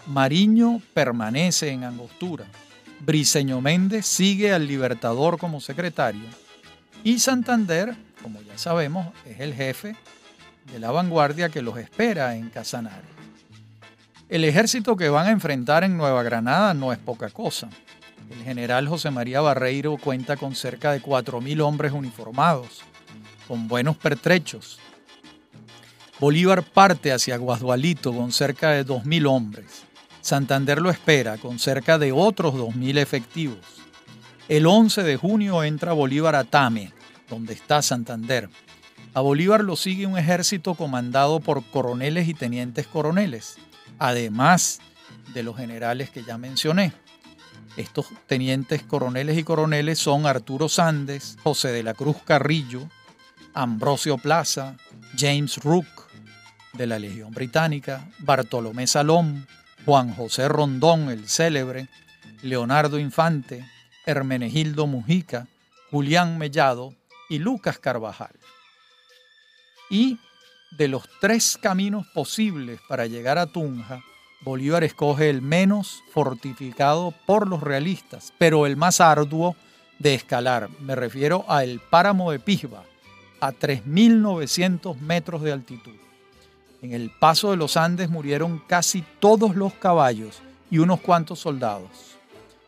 Mariño 0.09 0.83
permanece 0.93 1.71
en 1.71 1.85
Angostura. 1.85 2.47
Briceño 3.01 3.61
Méndez 3.61 4.07
sigue 4.07 4.53
al 4.53 4.67
Libertador 4.67 5.39
como 5.39 5.61
secretario 5.61 6.25
y 7.05 7.19
Santander, 7.21 7.95
como 8.23 8.41
ya 8.43 8.59
sabemos, 8.59 9.09
es 9.25 9.41
el 9.41 9.55
jefe 9.55 9.97
de 10.73 10.79
la 10.79 10.91
vanguardia 10.91 11.49
que 11.49 11.63
los 11.63 11.79
espera 11.79 12.37
en 12.37 12.51
Casanare. 12.51 13.07
El 14.29 14.45
ejército 14.45 14.97
que 14.97 15.09
van 15.09 15.27
a 15.27 15.31
enfrentar 15.31 15.85
en 15.85 15.97
Nueva 15.97 16.23
Granada 16.23 16.75
no 16.75 16.93
es 16.93 16.99
poca 16.99 17.31
cosa. 17.31 17.69
El 18.31 18.43
general 18.45 18.87
José 18.87 19.11
María 19.11 19.41
Barreiro 19.41 19.97
cuenta 19.97 20.37
con 20.37 20.55
cerca 20.55 20.93
de 20.93 21.03
4.000 21.03 21.63
hombres 21.63 21.93
uniformados, 21.93 22.83
con 23.47 23.69
buenos 23.69 23.97
pertrechos. 23.97 24.79
Bolívar 26.21 26.63
parte 26.63 27.13
hacia 27.13 27.39
Guasdualito 27.39 28.13
con 28.13 28.33
cerca 28.33 28.71
de 28.73 28.85
2.000 28.85 29.27
hombres. 29.27 29.88
Santander 30.29 30.83
lo 30.83 30.91
espera 30.91 31.39
con 31.39 31.59
cerca 31.59 31.97
de 31.97 32.13
otros 32.13 32.53
2.000 32.53 32.99
efectivos. 32.99 33.59
El 34.47 34.67
11 34.67 35.03
de 35.03 35.17
junio 35.17 35.65
entra 35.65 35.95
Bolívar 35.95 36.37
a 36.37 36.45
Tame, 36.45 36.93
donde 37.31 37.55
está 37.55 37.81
Santander. 37.81 38.51
A 39.15 39.23
Bolívar 39.23 39.65
lo 39.65 39.75
sigue 39.75 40.05
un 40.05 40.19
ejército 40.19 40.75
comandado 40.75 41.41
por 41.41 41.65
coroneles 41.65 42.29
y 42.29 42.35
tenientes 42.35 42.87
coroneles, 42.87 43.57
además 43.99 44.81
de 45.33 45.43
los 45.43 45.57
generales 45.57 46.11
que 46.11 46.23
ya 46.23 46.37
mencioné. 46.37 46.93
Estos 47.79 48.09
tenientes 48.27 48.83
coroneles 48.83 49.39
y 49.39 49.45
coroneles 49.45 49.99
son 49.99 50.27
Arturo 50.27 50.69
Sandes, 50.69 51.39
José 51.43 51.69
de 51.69 51.83
la 51.83 51.95
Cruz 51.95 52.19
Carrillo, 52.23 52.83
Ambrosio 53.55 54.19
Plaza, 54.19 54.77
James 55.17 55.57
Rook 55.57 55.87
de 56.75 56.87
la 56.87 56.99
Legión 56.99 57.33
Británica, 57.33 58.07
Bartolomé 58.19 58.87
Salón, 58.87 59.47
Juan 59.89 60.15
José 60.15 60.51
Rondón, 60.51 61.09
el 61.09 61.31
célebre, 61.31 61.89
Leonardo 62.43 62.99
Infante, 62.99 63.65
Hermenegildo 64.05 64.87
Mujica, 64.87 65.49
Julián 65.91 66.37
Mellado 66.37 66.93
y 67.31 67.39
Lucas 67.39 67.79
Carvajal. 67.79 68.39
Y 69.89 70.19
de 70.73 70.89
los 70.89 71.09
tres 71.23 71.57
caminos 71.57 72.07
posibles 72.09 72.81
para 72.87 73.07
llegar 73.07 73.39
a 73.39 73.47
Tunja, 73.47 74.03
Bolívar 74.43 74.85
escoge 74.85 75.31
el 75.31 75.41
menos 75.41 76.03
fortificado 76.13 77.15
por 77.25 77.49
los 77.49 77.63
realistas, 77.63 78.35
pero 78.37 78.67
el 78.67 78.77
más 78.77 79.01
arduo 79.01 79.57
de 79.99 80.13
escalar. 80.13 80.69
Me 80.81 80.97
refiero 80.97 81.47
al 81.49 81.81
páramo 81.81 82.31
de 82.31 82.41
Pisba, 82.41 82.85
a 83.41 83.53
3.900 83.53 84.99
metros 84.99 85.41
de 85.41 85.53
altitud. 85.53 86.08
En 86.81 86.93
el 86.93 87.11
paso 87.11 87.51
de 87.51 87.57
los 87.57 87.77
Andes 87.77 88.09
murieron 88.09 88.63
casi 88.67 89.03
todos 89.19 89.57
los 89.57 89.75
caballos 89.75 90.41
y 90.71 90.79
unos 90.79 91.01
cuantos 91.01 91.41
soldados. 91.41 92.19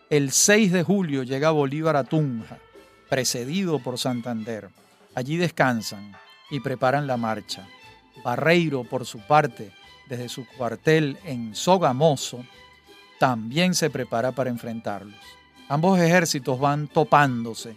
El 0.09 0.33
6 0.33 0.73
de 0.73 0.83
julio 0.83 1.23
llega 1.23 1.53
Bolívar 1.53 1.95
a 1.95 2.03
Tunja, 2.03 2.59
precedido 3.09 3.79
por 3.79 3.99
Santander. 3.99 4.69
Allí 5.15 5.37
descansan 5.37 6.13
y 6.51 6.59
preparan 6.59 7.07
la 7.07 7.17
marcha. 7.17 7.69
Barreiro, 8.25 8.83
por 8.83 9.07
su 9.07 9.21
parte, 9.21 9.71
desde 10.09 10.29
su 10.29 10.45
cuartel 10.59 11.17
en 11.25 11.55
Sogamoso, 11.55 12.45
también 13.21 13.75
se 13.75 13.91
prepara 13.91 14.33
para 14.33 14.51
enfrentarlos. 14.51 15.15
Ambos 15.69 16.01
ejércitos 16.01 16.59
van 16.59 16.89
topándose 16.89 17.77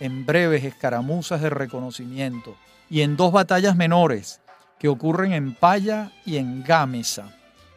en 0.00 0.24
breves 0.24 0.64
escaramuzas 0.64 1.42
de 1.42 1.50
reconocimiento 1.50 2.56
y 2.88 3.02
en 3.02 3.16
dos 3.16 3.32
batallas 3.32 3.76
menores 3.76 4.40
que 4.78 4.88
ocurren 4.88 5.32
en 5.32 5.54
Paya 5.54 6.12
y 6.24 6.36
en 6.36 6.62
Gámeza 6.62 7.34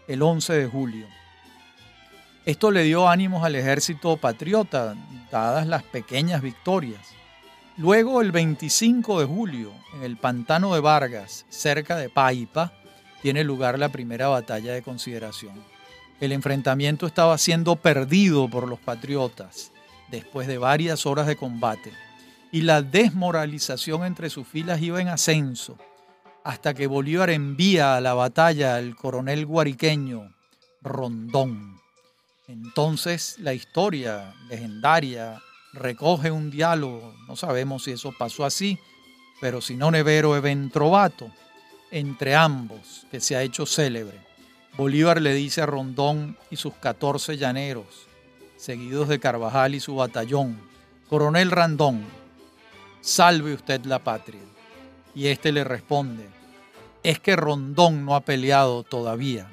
el 0.07 0.21
11 0.21 0.53
de 0.53 0.67
julio. 0.67 1.07
Esto 2.45 2.71
le 2.71 2.83
dio 2.83 3.09
ánimos 3.09 3.43
al 3.43 3.55
ejército 3.55 4.15
patriota, 4.17 4.95
dadas 5.31 5.67
las 5.67 5.83
pequeñas 5.83 6.41
victorias. 6.41 7.01
Luego, 7.75 8.21
el 8.21 8.31
25 8.31 9.19
de 9.19 9.25
julio, 9.25 9.73
en 9.95 10.03
el 10.03 10.17
pantano 10.17 10.73
de 10.73 10.79
Vargas, 10.79 11.45
cerca 11.49 11.97
de 11.97 12.09
Paipa, 12.09 12.71
tiene 13.21 13.43
lugar 13.43 13.77
la 13.77 13.89
primera 13.89 14.29
batalla 14.29 14.73
de 14.73 14.81
consideración. 14.81 15.61
El 16.21 16.31
enfrentamiento 16.31 17.05
estaba 17.05 17.37
siendo 17.37 17.75
perdido 17.75 18.49
por 18.49 18.67
los 18.67 18.79
patriotas 18.79 19.71
después 20.09 20.47
de 20.47 20.57
varias 20.57 21.05
horas 21.05 21.27
de 21.27 21.35
combate 21.35 21.91
y 22.51 22.61
la 22.61 22.81
desmoralización 22.81 24.05
entre 24.05 24.29
sus 24.29 24.47
filas 24.47 24.81
iba 24.81 25.01
en 25.01 25.09
ascenso 25.09 25.77
hasta 26.47 26.73
que 26.73 26.87
Bolívar 26.87 27.29
envía 27.29 27.97
a 27.97 27.99
la 27.99 28.13
batalla 28.13 28.77
al 28.77 28.95
coronel 28.95 29.45
guariqueño 29.45 30.33
Rondón. 30.81 31.81
Entonces 32.47 33.35
la 33.39 33.53
historia 33.53 34.33
legendaria 34.49 35.41
recoge 35.73 36.31
un 36.31 36.49
diálogo, 36.49 37.13
no 37.27 37.35
sabemos 37.35 37.83
si 37.83 37.91
eso 37.91 38.13
pasó 38.17 38.45
así, 38.45 38.79
pero 39.41 39.59
si 39.59 39.75
no 39.75 39.91
Nevero 39.91 40.37
Eventrovato, 40.37 41.29
entre 41.91 42.33
ambos, 42.33 43.05
que 43.11 43.19
se 43.19 43.35
ha 43.35 43.43
hecho 43.43 43.65
célebre. 43.65 44.17
Bolívar 44.77 45.21
le 45.21 45.33
dice 45.33 45.61
a 45.61 45.65
Rondón 45.65 46.37
y 46.49 46.55
sus 46.55 46.75
14 46.75 47.35
llaneros, 47.35 48.07
seguidos 48.55 49.09
de 49.09 49.19
Carvajal 49.19 49.75
y 49.75 49.81
su 49.81 49.97
batallón, 49.97 50.57
Coronel 51.09 51.51
Randón, 51.51 52.05
salve 53.01 53.53
usted 53.53 53.83
la 53.83 53.99
patria. 53.99 54.39
Y 55.13 55.27
este 55.27 55.51
le 55.51 55.63
responde, 55.63 56.36
es 57.07 57.21
que 57.21 57.37
Rondón 57.37 58.03
no 58.03 58.17
ha 58.17 58.19
peleado 58.19 58.83
todavía. 58.83 59.47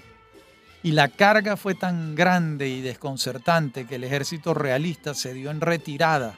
Y 0.83 0.91
la 0.91 1.07
carga 1.07 1.57
fue 1.57 1.77
tan 1.77 2.17
grande 2.17 2.69
y 2.69 2.81
desconcertante 2.81 3.87
que 3.87 3.95
el 3.95 4.03
ejército 4.03 4.55
realista 4.55 5.15
se 5.15 5.33
dio 5.35 5.53
en 5.53 5.61
retirada 5.61 6.37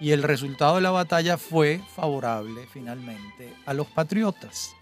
y 0.00 0.12
el 0.12 0.22
resultado 0.22 0.76
de 0.76 0.80
la 0.80 0.90
batalla 0.90 1.36
fue 1.36 1.82
favorable 1.94 2.66
finalmente 2.72 3.52
a 3.66 3.74
los 3.74 3.88
patriotas. 3.88 4.72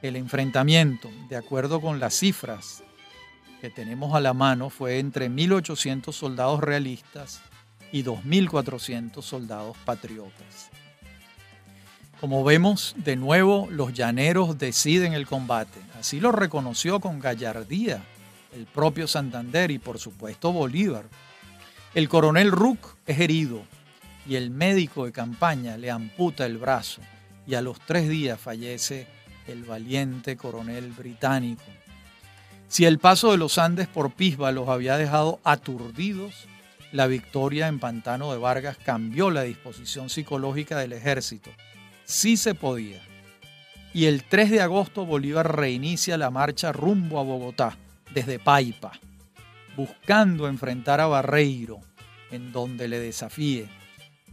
El 0.00 0.16
enfrentamiento, 0.16 1.10
de 1.28 1.36
acuerdo 1.36 1.82
con 1.82 2.00
las 2.00 2.14
cifras 2.14 2.82
que 3.60 3.68
tenemos 3.68 4.14
a 4.14 4.20
la 4.20 4.32
mano, 4.32 4.70
fue 4.70 5.00
entre 5.00 5.28
1.800 5.28 6.12
soldados 6.12 6.60
realistas 6.60 7.42
y 7.92 8.04
2.400 8.04 9.20
soldados 9.20 9.76
patriotas. 9.84 10.70
Como 12.24 12.42
vemos, 12.42 12.94
de 12.96 13.16
nuevo 13.16 13.68
los 13.70 13.92
llaneros 13.92 14.56
deciden 14.56 15.12
el 15.12 15.26
combate. 15.26 15.78
Así 16.00 16.20
lo 16.20 16.32
reconoció 16.32 16.98
con 16.98 17.20
gallardía 17.20 18.02
el 18.54 18.64
propio 18.64 19.06
Santander 19.06 19.70
y 19.70 19.78
por 19.78 19.98
supuesto 19.98 20.50
Bolívar. 20.50 21.04
El 21.94 22.08
coronel 22.08 22.50
Rook 22.50 22.96
es 23.04 23.20
herido 23.20 23.60
y 24.26 24.36
el 24.36 24.48
médico 24.48 25.04
de 25.04 25.12
campaña 25.12 25.76
le 25.76 25.90
amputa 25.90 26.46
el 26.46 26.56
brazo 26.56 27.02
y 27.46 27.56
a 27.56 27.60
los 27.60 27.78
tres 27.78 28.08
días 28.08 28.40
fallece 28.40 29.06
el 29.46 29.64
valiente 29.64 30.38
coronel 30.38 30.92
británico. 30.92 31.64
Si 32.68 32.86
el 32.86 32.98
paso 32.98 33.32
de 33.32 33.36
los 33.36 33.58
Andes 33.58 33.86
por 33.86 34.12
Pisba 34.12 34.50
los 34.50 34.70
había 34.70 34.96
dejado 34.96 35.40
aturdidos, 35.44 36.46
la 36.90 37.06
victoria 37.06 37.68
en 37.68 37.80
Pantano 37.80 38.32
de 38.32 38.38
Vargas 38.38 38.78
cambió 38.82 39.30
la 39.30 39.42
disposición 39.42 40.08
psicológica 40.08 40.78
del 40.78 40.94
ejército. 40.94 41.50
Sí 42.04 42.36
se 42.36 42.54
podía. 42.54 43.00
Y 43.92 44.06
el 44.06 44.24
3 44.24 44.50
de 44.50 44.60
agosto 44.60 45.06
Bolívar 45.06 45.56
reinicia 45.56 46.18
la 46.18 46.30
marcha 46.30 46.72
rumbo 46.72 47.18
a 47.20 47.22
Bogotá, 47.22 47.78
desde 48.12 48.38
Paipa, 48.38 48.92
buscando 49.76 50.48
enfrentar 50.48 51.00
a 51.00 51.06
Barreiro, 51.06 51.80
en 52.30 52.52
donde 52.52 52.88
le 52.88 52.98
desafíe. 52.98 53.68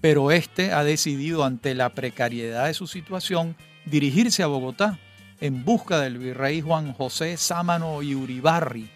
Pero 0.02 0.32
este 0.32 0.74
ha 0.74 0.84
decidido, 0.84 1.46
ante 1.46 1.76
la 1.76 1.90
precariedad 1.90 2.66
de 2.66 2.74
su 2.74 2.88
situación, 2.88 3.56
dirigirse 3.86 4.42
a 4.42 4.48
Bogotá 4.48 5.00
en 5.40 5.64
busca 5.64 6.00
del 6.00 6.18
virrey 6.18 6.62
Juan 6.62 6.94
José 6.94 7.38
Sámano 7.38 8.02
y 8.02 8.16
Uribarri. 8.16 8.90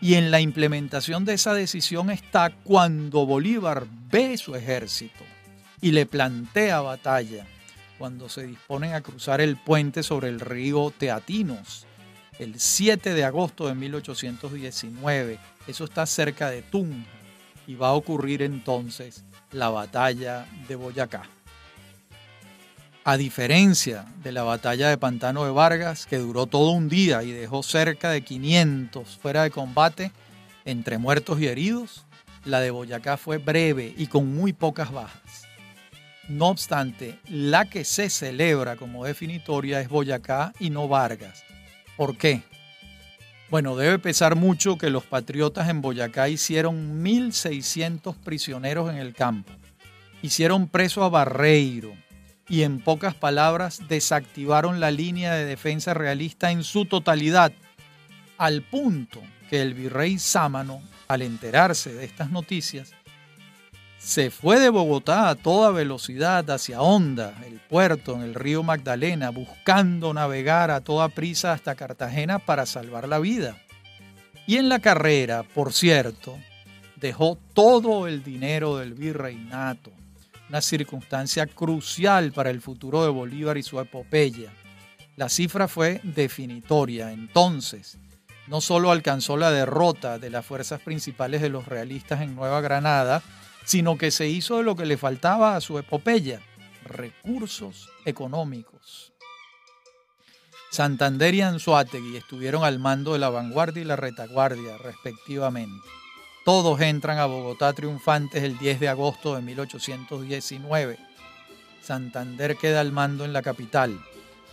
Y 0.00 0.14
en 0.14 0.30
la 0.30 0.40
implementación 0.40 1.24
de 1.24 1.34
esa 1.34 1.54
decisión 1.54 2.10
está 2.10 2.50
cuando 2.50 3.24
Bolívar 3.24 3.86
ve 4.10 4.36
su 4.36 4.54
ejército 4.54 5.24
y 5.80 5.92
le 5.92 6.04
plantea 6.04 6.80
batalla, 6.80 7.46
cuando 7.98 8.28
se 8.28 8.46
disponen 8.46 8.94
a 8.94 9.00
cruzar 9.00 9.40
el 9.40 9.56
puente 9.56 10.02
sobre 10.02 10.28
el 10.28 10.40
río 10.40 10.92
Teatinos, 10.96 11.86
el 12.38 12.60
7 12.60 13.14
de 13.14 13.24
agosto 13.24 13.66
de 13.66 13.74
1819. 13.74 15.38
Eso 15.66 15.84
está 15.84 16.06
cerca 16.06 16.50
de 16.50 16.62
Tunja 16.62 17.06
y 17.66 17.74
va 17.74 17.88
a 17.88 17.94
ocurrir 17.94 18.42
entonces 18.42 19.24
la 19.52 19.70
batalla 19.70 20.46
de 20.68 20.76
Boyacá. 20.76 21.22
A 23.04 23.16
diferencia 23.16 24.04
de 24.22 24.32
la 24.32 24.42
batalla 24.42 24.88
de 24.88 24.98
Pantano 24.98 25.44
de 25.44 25.52
Vargas, 25.52 26.06
que 26.06 26.18
duró 26.18 26.46
todo 26.46 26.72
un 26.72 26.88
día 26.88 27.22
y 27.22 27.30
dejó 27.30 27.62
cerca 27.62 28.10
de 28.10 28.22
500 28.22 29.18
fuera 29.18 29.44
de 29.44 29.50
combate, 29.50 30.10
entre 30.64 30.98
muertos 30.98 31.40
y 31.40 31.46
heridos, 31.46 32.04
la 32.44 32.60
de 32.60 32.72
Boyacá 32.72 33.16
fue 33.16 33.38
breve 33.38 33.94
y 33.96 34.08
con 34.08 34.34
muy 34.34 34.52
pocas 34.52 34.90
bajas. 34.90 35.45
No 36.28 36.48
obstante, 36.48 37.18
la 37.28 37.66
que 37.66 37.84
se 37.84 38.10
celebra 38.10 38.76
como 38.76 39.04
definitoria 39.04 39.80
es 39.80 39.88
Boyacá 39.88 40.52
y 40.58 40.70
no 40.70 40.88
Vargas. 40.88 41.44
¿Por 41.96 42.16
qué? 42.16 42.42
Bueno, 43.48 43.76
debe 43.76 44.00
pesar 44.00 44.34
mucho 44.34 44.76
que 44.76 44.90
los 44.90 45.04
patriotas 45.04 45.68
en 45.68 45.80
Boyacá 45.80 46.28
hicieron 46.28 47.04
1.600 47.04 48.16
prisioneros 48.16 48.90
en 48.90 48.96
el 48.96 49.14
campo. 49.14 49.52
Hicieron 50.20 50.66
preso 50.66 51.04
a 51.04 51.08
Barreiro, 51.08 51.92
y 52.48 52.62
en 52.62 52.80
pocas 52.80 53.14
palabras 53.14 53.82
desactivaron 53.88 54.80
la 54.80 54.90
línea 54.90 55.34
de 55.34 55.44
defensa 55.44 55.94
realista 55.94 56.50
en 56.50 56.64
su 56.64 56.86
totalidad, 56.86 57.52
al 58.38 58.62
punto 58.62 59.22
que 59.48 59.62
el 59.62 59.74
virrey 59.74 60.18
Sámano, 60.18 60.82
al 61.08 61.22
enterarse 61.22 61.94
de 61.94 62.04
estas 62.04 62.30
noticias, 62.30 62.92
se 63.98 64.30
fue 64.30 64.60
de 64.60 64.68
Bogotá 64.68 65.28
a 65.28 65.34
toda 65.34 65.70
velocidad 65.70 66.48
hacia 66.50 66.80
Honda, 66.80 67.34
el 67.46 67.58
puerto 67.60 68.14
en 68.14 68.22
el 68.22 68.34
río 68.34 68.62
Magdalena, 68.62 69.30
buscando 69.30 70.12
navegar 70.14 70.70
a 70.70 70.80
toda 70.80 71.08
prisa 71.08 71.52
hasta 71.52 71.74
Cartagena 71.74 72.38
para 72.38 72.66
salvar 72.66 73.08
la 73.08 73.18
vida. 73.18 73.56
Y 74.46 74.56
en 74.56 74.68
la 74.68 74.78
carrera, 74.78 75.42
por 75.42 75.72
cierto, 75.72 76.38
dejó 76.96 77.36
todo 77.52 78.06
el 78.06 78.22
dinero 78.22 78.76
del 78.76 78.94
virreinato, 78.94 79.90
una 80.48 80.60
circunstancia 80.60 81.46
crucial 81.46 82.32
para 82.32 82.50
el 82.50 82.60
futuro 82.60 83.02
de 83.02 83.10
Bolívar 83.10 83.58
y 83.58 83.62
su 83.62 83.80
epopeya. 83.80 84.52
La 85.16 85.28
cifra 85.28 85.66
fue 85.66 86.00
definitoria. 86.04 87.10
Entonces, 87.10 87.98
no 88.46 88.60
solo 88.60 88.92
alcanzó 88.92 89.36
la 89.36 89.50
derrota 89.50 90.18
de 90.18 90.30
las 90.30 90.46
fuerzas 90.46 90.80
principales 90.80 91.42
de 91.42 91.48
los 91.48 91.66
realistas 91.66 92.20
en 92.20 92.36
Nueva 92.36 92.60
Granada, 92.60 93.22
sino 93.66 93.98
que 93.98 94.10
se 94.10 94.28
hizo 94.28 94.58
de 94.58 94.62
lo 94.62 94.76
que 94.76 94.86
le 94.86 94.96
faltaba 94.96 95.56
a 95.56 95.60
su 95.60 95.76
epopeya, 95.76 96.40
recursos 96.84 97.90
económicos. 98.04 99.12
Santander 100.70 101.34
y 101.34 101.40
Anzuategui 101.42 102.16
estuvieron 102.16 102.64
al 102.64 102.78
mando 102.78 103.12
de 103.12 103.18
la 103.18 103.28
vanguardia 103.28 103.82
y 103.82 103.84
la 103.84 103.96
retaguardia, 103.96 104.78
respectivamente. 104.78 105.86
Todos 106.44 106.80
entran 106.80 107.18
a 107.18 107.26
Bogotá 107.26 107.72
triunfantes 107.72 108.44
el 108.44 108.56
10 108.56 108.78
de 108.78 108.88
agosto 108.88 109.34
de 109.34 109.42
1819. 109.42 110.98
Santander 111.82 112.56
queda 112.56 112.80
al 112.80 112.92
mando 112.92 113.24
en 113.24 113.32
la 113.32 113.42
capital. 113.42 113.98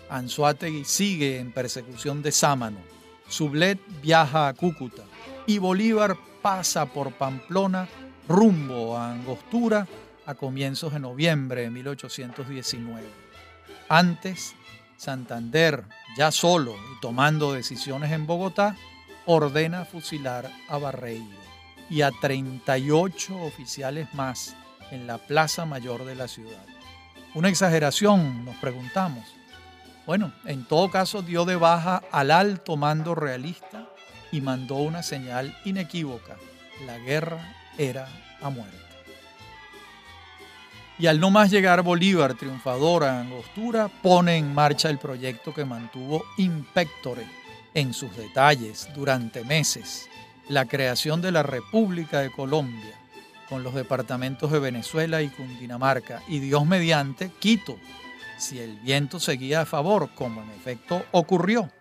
Anzuategui 0.09 0.85
sigue 0.85 1.37
en 1.37 1.51
persecución 1.51 2.23
de 2.23 2.31
Sámano. 2.31 2.79
Sublet 3.27 3.79
viaja 4.01 4.47
a 4.47 4.53
Cúcuta 4.53 5.03
y 5.45 5.59
Bolívar 5.59 6.17
pasa 6.41 6.87
por 6.87 7.13
Pamplona 7.13 7.87
rumbo 8.27 8.97
a 8.97 9.11
Angostura 9.11 9.87
a 10.25 10.35
comienzos 10.35 10.93
de 10.93 10.99
noviembre 10.99 11.61
de 11.61 11.69
1819. 11.69 13.07
Antes, 13.89 14.55
Santander, 14.97 15.83
ya 16.17 16.31
solo 16.31 16.75
y 16.75 16.99
tomando 17.01 17.53
decisiones 17.53 18.11
en 18.11 18.25
Bogotá, 18.25 18.75
ordena 19.25 19.85
fusilar 19.85 20.49
a 20.69 20.77
Barreiro 20.77 21.43
y 21.89 22.01
a 22.01 22.11
38 22.11 23.35
oficiales 23.43 24.13
más 24.13 24.55
en 24.91 25.07
la 25.07 25.17
Plaza 25.17 25.65
Mayor 25.65 26.05
de 26.05 26.15
la 26.15 26.27
ciudad. 26.27 26.65
Una 27.33 27.49
exageración, 27.49 28.45
nos 28.45 28.55
preguntamos. 28.57 29.25
Bueno, 30.05 30.33
en 30.45 30.65
todo 30.65 30.91
caso 30.91 31.21
dio 31.21 31.45
de 31.45 31.55
baja 31.55 32.01
al 32.11 32.31
alto 32.31 32.77
mando 32.77 33.15
realista 33.15 33.87
y 34.31 34.41
mandó 34.41 34.75
una 34.75 35.01
señal 35.01 35.57
inequívoca. 35.65 36.35
La 36.85 36.97
guerra 36.99 37.62
era 37.77 38.07
a 38.41 38.49
muerte. 38.49 38.77
Y 40.99 41.07
al 41.07 41.19
no 41.19 41.31
más 41.31 41.49
llegar 41.49 41.81
Bolívar 41.81 42.35
triunfador 42.35 43.03
a 43.03 43.21
Angostura, 43.21 43.89
pone 44.01 44.37
en 44.37 44.53
marcha 44.53 44.89
el 44.89 44.99
proyecto 44.99 45.53
que 45.53 45.65
mantuvo 45.65 46.23
impectore 46.37 47.25
en 47.73 47.93
sus 47.93 48.15
detalles 48.15 48.87
durante 48.95 49.43
meses 49.43 50.07
la 50.49 50.65
creación 50.65 51.21
de 51.21 51.31
la 51.31 51.43
República 51.43 52.19
de 52.19 52.31
Colombia, 52.31 52.93
con 53.49 53.63
los 53.63 53.73
departamentos 53.73 54.51
de 54.51 54.59
Venezuela 54.59 55.21
y 55.21 55.29
Cundinamarca, 55.29 56.21
y 56.27 56.39
Dios 56.39 56.65
mediante 56.65 57.29
Quito, 57.39 57.77
si 58.37 58.59
el 58.59 58.77
viento 58.79 59.19
seguía 59.19 59.61
a 59.61 59.65
favor, 59.65 60.09
como 60.15 60.41
en 60.41 60.49
efecto 60.51 61.05
ocurrió. 61.11 61.71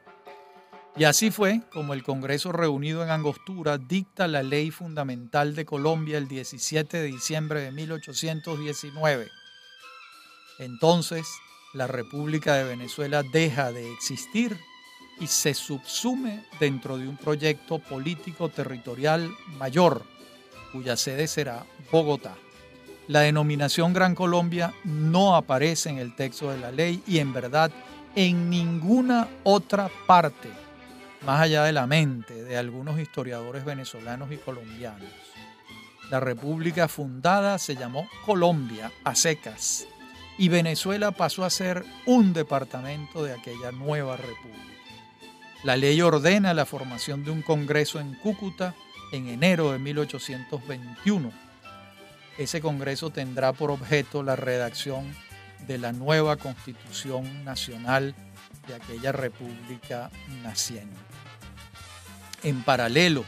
Y 0.95 1.05
así 1.05 1.31
fue 1.31 1.63
como 1.73 1.95
el 1.95 2.03
Congreso 2.03 2.53
reunido 2.53 3.03
en 3.03 3.11
Angostura 3.11 3.79
dicta 3.79 4.29
la 4.29 4.43
ley 4.43 4.71
fundamental 4.71 5.55
de 5.55 5.65
Colombia 5.65 6.19
el 6.19 6.29
17 6.29 6.99
de 6.99 7.07
diciembre 7.07 7.61
de 7.63 7.73
1819. 7.73 9.31
Entonces, 10.59 11.27
la 11.73 11.87
República 11.87 12.55
de 12.55 12.65
Venezuela 12.65 13.23
deja 13.23 13.73
de 13.73 13.91
existir 13.93 14.59
y 15.19 15.27
se 15.27 15.55
subsume 15.55 16.45
dentro 16.61 16.99
de 16.99 17.09
un 17.09 17.17
proyecto 17.17 17.79
político 17.79 18.51
territorial 18.51 19.31
mayor, 19.59 20.03
cuya 20.73 20.97
sede 20.97 21.27
será 21.27 21.65
Bogotá. 21.91 22.35
La 23.09 23.21
denominación 23.21 23.95
Gran 23.95 24.15
Colombia 24.15 24.75
no 24.85 25.37
aparece 25.37 25.89
en 25.89 25.99
el 25.99 26.15
texto 26.15 26.51
de 26.51 26.59
la 26.59 26.71
ley 26.71 27.03
y 27.07 27.19
en 27.19 27.33
verdad 27.33 27.73
en 28.15 28.51
ninguna 28.51 29.29
otra 29.43 29.91
parte, 30.07 30.49
más 31.27 31.41
allá 31.41 31.65
de 31.65 31.73
la 31.73 31.87
mente 31.87 32.43
de 32.43 32.57
algunos 32.57 32.99
historiadores 32.99 33.65
venezolanos 33.65 34.33
y 34.33 34.37
colombianos. 34.37 35.09
La 36.11 36.21
república 36.21 36.89
fundada 36.89 37.59
se 37.59 37.77
llamó 37.77 38.09
Colombia 38.27 38.91
a 39.05 39.15
secas 39.15 39.87
y 40.37 40.49
Venezuela 40.49 41.13
pasó 41.13 41.45
a 41.45 41.51
ser 41.51 41.85
un 42.07 42.33
departamento 42.33 43.23
de 43.23 43.33
aquella 43.33 43.71
nueva 43.73 44.17
república. 44.17 44.73
La 45.65 45.77
ley 45.77 46.01
ordena 46.03 46.55
la 46.55 46.67
formación 46.67 47.25
de 47.25 47.31
un 47.31 47.43
congreso 47.43 48.01
en 48.01 48.15
Cúcuta 48.15 48.75
en 49.13 49.29
enero 49.29 49.71
de 49.73 49.79
1821. 49.79 51.31
Ese 52.37 52.61
congreso 52.61 53.11
tendrá 53.11 53.53
por 53.53 53.71
objeto 53.71 54.23
la 54.23 54.35
redacción 54.35 55.15
de 55.67 55.79
la 55.79 55.93
nueva 55.93 56.37
constitución 56.37 57.45
nacional 57.45 58.15
de 58.67 58.75
aquella 58.75 59.13
república 59.13 60.11
naciente. 60.43 61.12
En 62.43 62.63
paralelo 62.63 63.25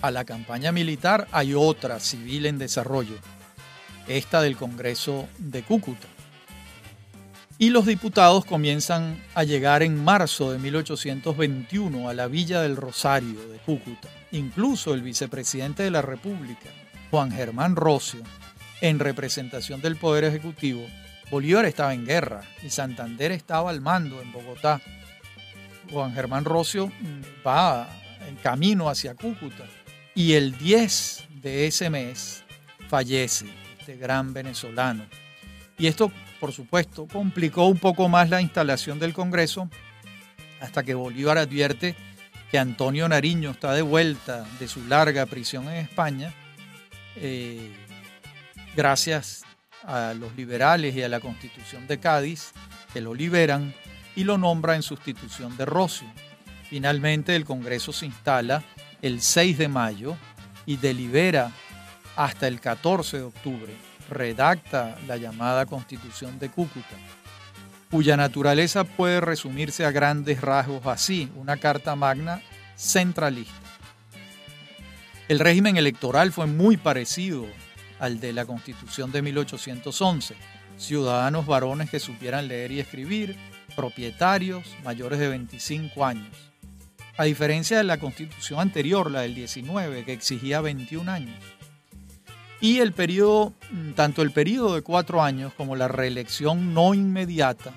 a 0.00 0.10
la 0.10 0.24
campaña 0.24 0.72
militar 0.72 1.26
hay 1.32 1.54
otra 1.54 1.98
civil 2.00 2.46
en 2.46 2.58
desarrollo, 2.58 3.16
esta 4.06 4.40
del 4.40 4.56
Congreso 4.56 5.28
de 5.38 5.62
Cúcuta 5.62 6.06
y 7.58 7.70
los 7.70 7.86
diputados 7.86 8.44
comienzan 8.44 9.20
a 9.34 9.42
llegar 9.42 9.82
en 9.82 10.02
marzo 10.02 10.52
de 10.52 10.58
1821 10.58 12.08
a 12.08 12.14
la 12.14 12.28
Villa 12.28 12.62
del 12.62 12.76
Rosario 12.76 13.48
de 13.48 13.58
Cúcuta. 13.58 14.08
Incluso 14.30 14.94
el 14.94 15.02
vicepresidente 15.02 15.82
de 15.82 15.90
la 15.90 16.00
República, 16.00 16.68
Juan 17.10 17.32
Germán 17.32 17.74
Rocio, 17.74 18.20
en 18.80 19.00
representación 19.00 19.80
del 19.80 19.96
Poder 19.96 20.22
Ejecutivo, 20.22 20.86
Bolívar 21.32 21.64
estaba 21.64 21.92
en 21.92 22.06
guerra 22.06 22.42
y 22.62 22.70
Santander 22.70 23.32
estaba 23.32 23.70
al 23.70 23.80
mando 23.80 24.22
en 24.22 24.30
Bogotá. 24.30 24.80
Juan 25.90 26.14
Germán 26.14 26.44
Rocio 26.44 26.92
va 27.44 27.88
en 28.28 28.36
camino 28.36 28.88
hacia 28.88 29.14
Cúcuta 29.14 29.64
y 30.14 30.34
el 30.34 30.56
10 30.58 31.28
de 31.42 31.66
ese 31.66 31.90
mes 31.90 32.44
fallece 32.88 33.46
este 33.78 33.96
gran 33.96 34.32
venezolano. 34.32 35.06
Y 35.78 35.86
esto, 35.86 36.10
por 36.40 36.52
supuesto, 36.52 37.06
complicó 37.06 37.66
un 37.66 37.78
poco 37.78 38.08
más 38.08 38.28
la 38.28 38.40
instalación 38.40 38.98
del 38.98 39.12
Congreso 39.12 39.70
hasta 40.60 40.82
que 40.82 40.94
Bolívar 40.94 41.38
advierte 41.38 41.94
que 42.50 42.58
Antonio 42.58 43.08
Nariño 43.08 43.50
está 43.50 43.72
de 43.74 43.82
vuelta 43.82 44.46
de 44.58 44.68
su 44.68 44.84
larga 44.86 45.26
prisión 45.26 45.68
en 45.68 45.76
España, 45.76 46.34
eh, 47.16 47.70
gracias 48.74 49.44
a 49.84 50.14
los 50.14 50.34
liberales 50.34 50.96
y 50.96 51.02
a 51.02 51.08
la 51.08 51.20
constitución 51.20 51.86
de 51.86 51.98
Cádiz, 51.98 52.52
que 52.92 53.00
lo 53.00 53.14
liberan 53.14 53.74
y 54.16 54.24
lo 54.24 54.36
nombra 54.36 54.74
en 54.74 54.82
sustitución 54.82 55.56
de 55.56 55.64
Rocio. 55.64 56.08
Finalmente 56.68 57.34
el 57.34 57.44
Congreso 57.44 57.92
se 57.92 58.06
instala 58.06 58.62
el 59.00 59.22
6 59.22 59.58
de 59.58 59.68
mayo 59.68 60.16
y 60.66 60.76
delibera 60.76 61.50
hasta 62.16 62.46
el 62.46 62.60
14 62.60 63.18
de 63.18 63.22
octubre. 63.22 63.74
Redacta 64.10 64.96
la 65.06 65.16
llamada 65.16 65.66
Constitución 65.66 66.38
de 66.38 66.50
Cúcuta, 66.50 66.96
cuya 67.90 68.16
naturaleza 68.16 68.84
puede 68.84 69.20
resumirse 69.20 69.84
a 69.84 69.90
grandes 69.90 70.40
rasgos 70.40 70.86
así, 70.86 71.30
una 71.36 71.56
carta 71.56 71.94
magna 71.96 72.42
centralista. 72.76 73.54
El 75.28 75.40
régimen 75.40 75.76
electoral 75.76 76.32
fue 76.32 76.46
muy 76.46 76.76
parecido 76.76 77.46
al 77.98 78.20
de 78.20 78.32
la 78.32 78.46
Constitución 78.46 79.12
de 79.12 79.22
1811. 79.22 80.34
Ciudadanos 80.78 81.46
varones 81.46 81.90
que 81.90 82.00
supieran 82.00 82.48
leer 82.48 82.72
y 82.72 82.80
escribir, 82.80 83.36
propietarios 83.76 84.64
mayores 84.84 85.18
de 85.18 85.28
25 85.28 86.04
años. 86.04 86.47
A 87.18 87.24
diferencia 87.24 87.76
de 87.76 87.82
la 87.82 87.98
Constitución 87.98 88.60
anterior, 88.60 89.10
la 89.10 89.22
del 89.22 89.34
19, 89.34 90.04
que 90.04 90.12
exigía 90.12 90.60
21 90.60 91.10
años. 91.10 91.34
Y 92.60 92.78
el 92.78 92.92
periodo, 92.92 93.54
tanto 93.96 94.22
el 94.22 94.30
periodo 94.30 94.76
de 94.76 94.82
cuatro 94.82 95.20
años 95.20 95.52
como 95.54 95.74
la 95.74 95.88
reelección 95.88 96.72
no 96.74 96.94
inmediata, 96.94 97.72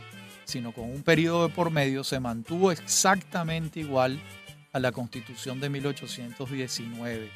sino 0.45 0.71
con 0.73 0.91
un 0.91 1.01
periodo 1.01 1.47
de 1.47 1.53
por 1.55 1.71
medio, 1.71 2.03
se 2.03 2.19
mantuvo 2.19 2.71
exactamente 2.71 3.79
igual 3.79 4.21
a 4.73 4.79
la 4.79 4.91
Constitución 4.91 5.59
de 5.59 5.69
1819. 5.69 7.31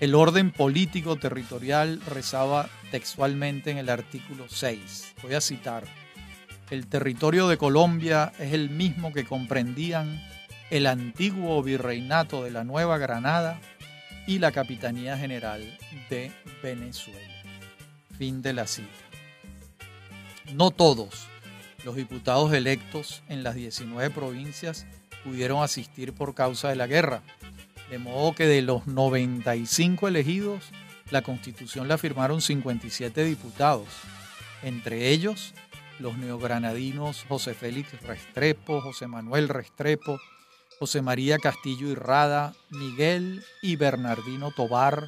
El 0.00 0.14
orden 0.14 0.52
político 0.52 1.16
territorial 1.16 2.00
rezaba 2.06 2.70
textualmente 2.90 3.70
en 3.70 3.76
el 3.76 3.90
artículo 3.90 4.46
6. 4.48 5.16
Voy 5.22 5.34
a 5.34 5.42
citar. 5.42 5.84
El 6.70 6.86
territorio 6.86 7.46
de 7.46 7.58
Colombia 7.58 8.32
es 8.38 8.54
el 8.54 8.70
mismo 8.70 9.12
que 9.12 9.26
comprendían 9.26 10.18
el 10.72 10.86
antiguo 10.86 11.62
virreinato 11.62 12.42
de 12.44 12.50
la 12.50 12.64
Nueva 12.64 12.96
Granada 12.96 13.60
y 14.26 14.38
la 14.38 14.52
Capitanía 14.52 15.18
General 15.18 15.60
de 16.08 16.32
Venezuela. 16.62 17.42
Fin 18.16 18.40
de 18.40 18.54
la 18.54 18.66
cita. 18.66 18.88
No 20.54 20.70
todos 20.70 21.26
los 21.84 21.94
diputados 21.94 22.54
electos 22.54 23.22
en 23.28 23.42
las 23.42 23.54
19 23.54 24.08
provincias 24.14 24.86
pudieron 25.24 25.62
asistir 25.62 26.14
por 26.14 26.34
causa 26.34 26.70
de 26.70 26.76
la 26.76 26.86
guerra. 26.86 27.20
De 27.90 27.98
modo 27.98 28.34
que 28.34 28.46
de 28.46 28.62
los 28.62 28.86
95 28.86 30.08
elegidos, 30.08 30.70
la 31.10 31.20
constitución 31.20 31.86
la 31.86 31.98
firmaron 31.98 32.40
57 32.40 33.24
diputados, 33.24 33.88
entre 34.62 35.10
ellos 35.10 35.52
los 35.98 36.16
neogranadinos 36.16 37.26
José 37.28 37.52
Félix 37.52 38.00
Restrepo, 38.00 38.80
José 38.80 39.06
Manuel 39.06 39.50
Restrepo, 39.50 40.18
José 40.82 41.00
María 41.00 41.38
Castillo 41.38 41.86
y 41.86 41.94
Rada, 41.94 42.56
Miguel 42.70 43.44
y 43.62 43.76
Bernardino 43.76 44.50
Tobar, 44.50 45.06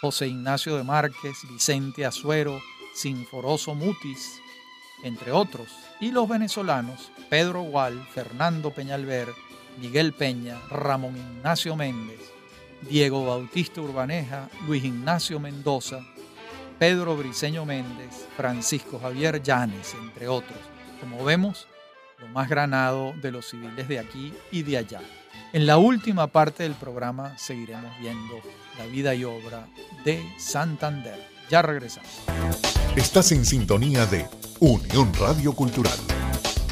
José 0.00 0.28
Ignacio 0.28 0.76
de 0.76 0.84
Márquez, 0.84 1.38
Vicente 1.50 2.06
Azuero, 2.06 2.60
Sinforoso 2.94 3.74
Mutis, 3.74 4.40
entre 5.02 5.32
otros, 5.32 5.70
y 5.98 6.12
los 6.12 6.28
venezolanos 6.28 7.10
Pedro 7.28 7.62
Gual, 7.62 8.06
Fernando 8.14 8.72
Peñalver, 8.72 9.26
Miguel 9.80 10.12
Peña, 10.12 10.56
Ramón 10.70 11.16
Ignacio 11.16 11.74
Méndez, 11.74 12.20
Diego 12.88 13.26
Bautista 13.26 13.80
Urbaneja, 13.80 14.48
Luis 14.68 14.84
Ignacio 14.84 15.40
Mendoza, 15.40 15.98
Pedro 16.78 17.16
Briceño 17.16 17.64
Méndez, 17.66 18.28
Francisco 18.36 19.00
Javier 19.00 19.42
Llanes, 19.42 19.96
entre 20.00 20.28
otros. 20.28 20.60
Como 21.00 21.24
vemos, 21.24 21.66
lo 22.18 22.28
más 22.28 22.48
granado 22.48 23.14
de 23.20 23.30
los 23.30 23.48
civiles 23.48 23.88
de 23.88 23.98
aquí 23.98 24.34
y 24.50 24.62
de 24.62 24.78
allá. 24.78 25.00
En 25.52 25.66
la 25.66 25.78
última 25.78 26.26
parte 26.26 26.64
del 26.64 26.74
programa 26.74 27.36
seguiremos 27.38 27.96
viendo 28.00 28.40
la 28.78 28.86
vida 28.86 29.14
y 29.14 29.24
obra 29.24 29.66
de 30.04 30.22
Santander. 30.38 31.18
Ya 31.48 31.62
regresamos. 31.62 32.10
Estás 32.96 33.32
en 33.32 33.44
sintonía 33.44 34.04
de 34.06 34.26
Unión 34.60 35.12
Radio 35.14 35.52
Cultural. 35.52 35.98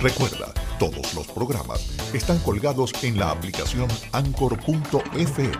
Recuerda, 0.00 0.52
todos 0.78 1.14
los 1.14 1.26
programas 1.28 1.88
están 2.12 2.38
colgados 2.40 2.92
en 3.02 3.18
la 3.18 3.30
aplicación 3.30 3.88
anchor.fm. 4.12 5.56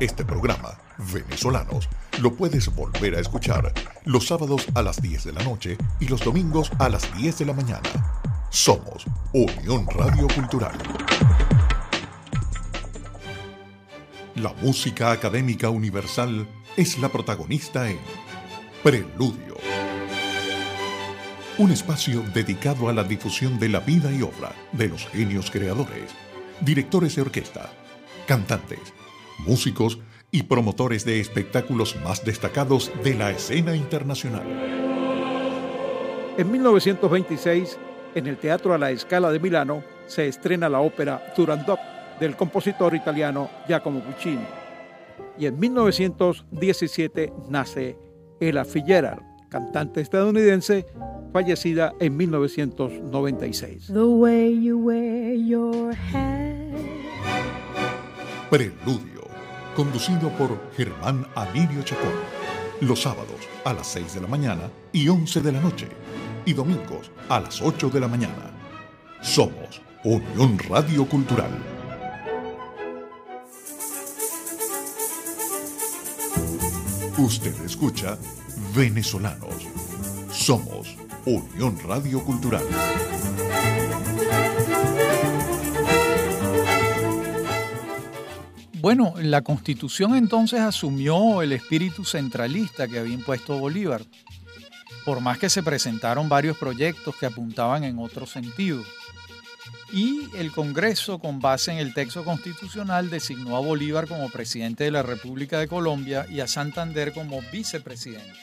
Este 0.00 0.24
programa, 0.24 0.76
Venezolanos, 0.98 1.88
lo 2.20 2.34
puedes 2.34 2.74
volver 2.74 3.16
a 3.16 3.20
escuchar 3.20 3.72
los 4.04 4.26
sábados 4.26 4.66
a 4.74 4.82
las 4.82 5.00
10 5.00 5.24
de 5.24 5.32
la 5.32 5.42
noche 5.42 5.76
y 6.00 6.08
los 6.08 6.24
domingos 6.24 6.70
a 6.78 6.88
las 6.88 7.14
10 7.16 7.38
de 7.38 7.46
la 7.46 7.52
mañana. 7.52 7.88
Somos 8.50 9.04
Unión 9.32 9.86
Radio 9.88 10.28
Cultural. 10.28 10.78
La 14.36 14.52
música 14.62 15.12
académica 15.12 15.70
universal 15.70 16.48
es 16.76 16.98
la 16.98 17.08
protagonista 17.08 17.88
en 17.88 17.98
Preludio 18.82 19.54
un 21.56 21.70
espacio 21.70 22.22
dedicado 22.34 22.88
a 22.88 22.92
la 22.92 23.04
difusión 23.04 23.60
de 23.60 23.68
la 23.68 23.78
vida 23.78 24.10
y 24.10 24.22
obra 24.22 24.52
de 24.72 24.88
los 24.88 25.06
genios 25.06 25.52
creadores, 25.52 26.10
directores 26.60 27.14
de 27.14 27.22
orquesta, 27.22 27.70
cantantes, 28.26 28.80
músicos 29.38 30.00
y 30.34 30.42
promotores 30.42 31.04
de 31.04 31.20
espectáculos 31.20 31.94
más 32.02 32.24
destacados 32.24 32.90
de 33.04 33.14
la 33.14 33.30
escena 33.30 33.76
internacional. 33.76 34.42
En 36.36 36.50
1926, 36.50 37.78
en 38.16 38.26
el 38.26 38.36
Teatro 38.38 38.74
a 38.74 38.78
la 38.78 38.90
Escala 38.90 39.30
de 39.30 39.38
Milano, 39.38 39.84
se 40.08 40.26
estrena 40.26 40.68
la 40.68 40.80
ópera 40.80 41.32
Turandot 41.36 41.78
del 42.18 42.34
compositor 42.34 42.96
italiano 42.96 43.48
Giacomo 43.68 44.00
Puccini. 44.00 44.44
Y 45.38 45.46
en 45.46 45.56
1917 45.56 47.32
nace 47.48 47.96
Ella 48.40 48.64
Fitzgerald, 48.64 49.22
cantante 49.48 50.00
estadounidense 50.00 50.84
fallecida 51.32 51.92
en 52.00 52.16
1996. 52.16 53.92
Preludio, 58.50 59.13
conducido 59.74 60.30
por 60.30 60.70
Germán 60.76 61.26
Alirio 61.34 61.82
Chacón, 61.82 62.12
los 62.80 63.02
sábados 63.02 63.40
a 63.64 63.72
las 63.72 63.86
6 63.88 64.14
de 64.14 64.20
la 64.20 64.28
mañana 64.28 64.70
y 64.92 65.08
11 65.08 65.40
de 65.40 65.52
la 65.52 65.60
noche, 65.60 65.88
y 66.44 66.52
domingos 66.52 67.10
a 67.28 67.40
las 67.40 67.60
8 67.60 67.90
de 67.90 68.00
la 68.00 68.08
mañana. 68.08 68.50
Somos 69.20 69.82
Unión 70.04 70.58
Radio 70.58 71.06
Cultural. 71.06 71.50
Usted 77.18 77.54
escucha 77.64 78.18
Venezolanos. 78.74 79.66
Somos 80.30 80.96
Unión 81.24 81.78
Radio 81.86 82.22
Cultural. 82.22 82.64
Bueno, 88.84 89.14
la 89.16 89.40
constitución 89.40 90.14
entonces 90.14 90.60
asumió 90.60 91.40
el 91.40 91.52
espíritu 91.52 92.04
centralista 92.04 92.86
que 92.86 92.98
había 92.98 93.14
impuesto 93.14 93.58
Bolívar, 93.58 94.02
por 95.06 95.20
más 95.20 95.38
que 95.38 95.48
se 95.48 95.62
presentaron 95.62 96.28
varios 96.28 96.58
proyectos 96.58 97.16
que 97.16 97.24
apuntaban 97.24 97.84
en 97.84 97.98
otro 97.98 98.26
sentido. 98.26 98.84
Y 99.90 100.28
el 100.36 100.52
Congreso, 100.52 101.18
con 101.18 101.40
base 101.40 101.72
en 101.72 101.78
el 101.78 101.94
texto 101.94 102.26
constitucional, 102.26 103.08
designó 103.08 103.56
a 103.56 103.60
Bolívar 103.60 104.06
como 104.06 104.28
presidente 104.28 104.84
de 104.84 104.90
la 104.90 105.02
República 105.02 105.58
de 105.58 105.66
Colombia 105.66 106.26
y 106.28 106.40
a 106.40 106.46
Santander 106.46 107.14
como 107.14 107.40
vicepresidente. 107.50 108.38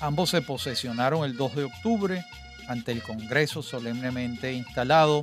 Ambos 0.00 0.30
se 0.30 0.40
posesionaron 0.40 1.24
el 1.24 1.36
2 1.36 1.56
de 1.56 1.64
octubre 1.64 2.24
ante 2.68 2.92
el 2.92 3.02
Congreso 3.02 3.62
solemnemente 3.62 4.52
instalado. 4.52 5.22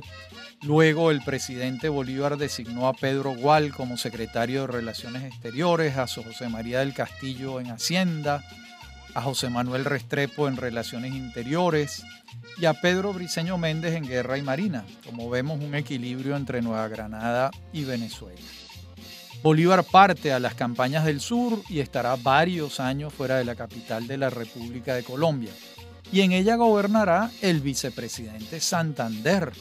Luego 0.62 1.10
el 1.10 1.22
presidente 1.22 1.88
Bolívar 1.88 2.36
designó 2.36 2.88
a 2.88 2.94
Pedro 2.94 3.34
Gual 3.34 3.72
como 3.72 3.96
secretario 3.96 4.62
de 4.62 4.66
Relaciones 4.68 5.24
Exteriores, 5.24 5.96
a 5.96 6.06
José 6.06 6.48
María 6.48 6.80
del 6.80 6.94
Castillo 6.94 7.60
en 7.60 7.70
Hacienda, 7.70 8.44
a 9.14 9.22
José 9.22 9.50
Manuel 9.50 9.84
Restrepo 9.84 10.48
en 10.48 10.56
Relaciones 10.56 11.14
Interiores 11.14 12.04
y 12.58 12.66
a 12.66 12.74
Pedro 12.74 13.12
Briceño 13.12 13.58
Méndez 13.58 13.94
en 13.94 14.06
Guerra 14.06 14.38
y 14.38 14.42
Marina. 14.42 14.84
Como 15.04 15.28
vemos, 15.28 15.60
un 15.60 15.74
equilibrio 15.74 16.36
entre 16.36 16.62
Nueva 16.62 16.88
Granada 16.88 17.50
y 17.72 17.84
Venezuela. 17.84 18.40
Bolívar 19.42 19.82
parte 19.82 20.32
a 20.32 20.38
las 20.38 20.54
campañas 20.54 21.04
del 21.04 21.20
sur 21.20 21.60
y 21.68 21.80
estará 21.80 22.14
varios 22.14 22.78
años 22.78 23.12
fuera 23.12 23.38
de 23.38 23.44
la 23.44 23.56
capital 23.56 24.06
de 24.06 24.16
la 24.16 24.30
República 24.30 24.94
de 24.94 25.02
Colombia. 25.02 25.50
Y 26.10 26.22
en 26.22 26.32
ella 26.32 26.56
gobernará 26.56 27.30
el 27.40 27.60
vicepresidente 27.60 28.60
Santander. 28.60 29.52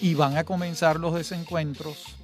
Y 0.00 0.14
van 0.14 0.36
a 0.36 0.44
comenzar 0.44 1.00
los 1.00 1.14
desencuentros 1.14 2.18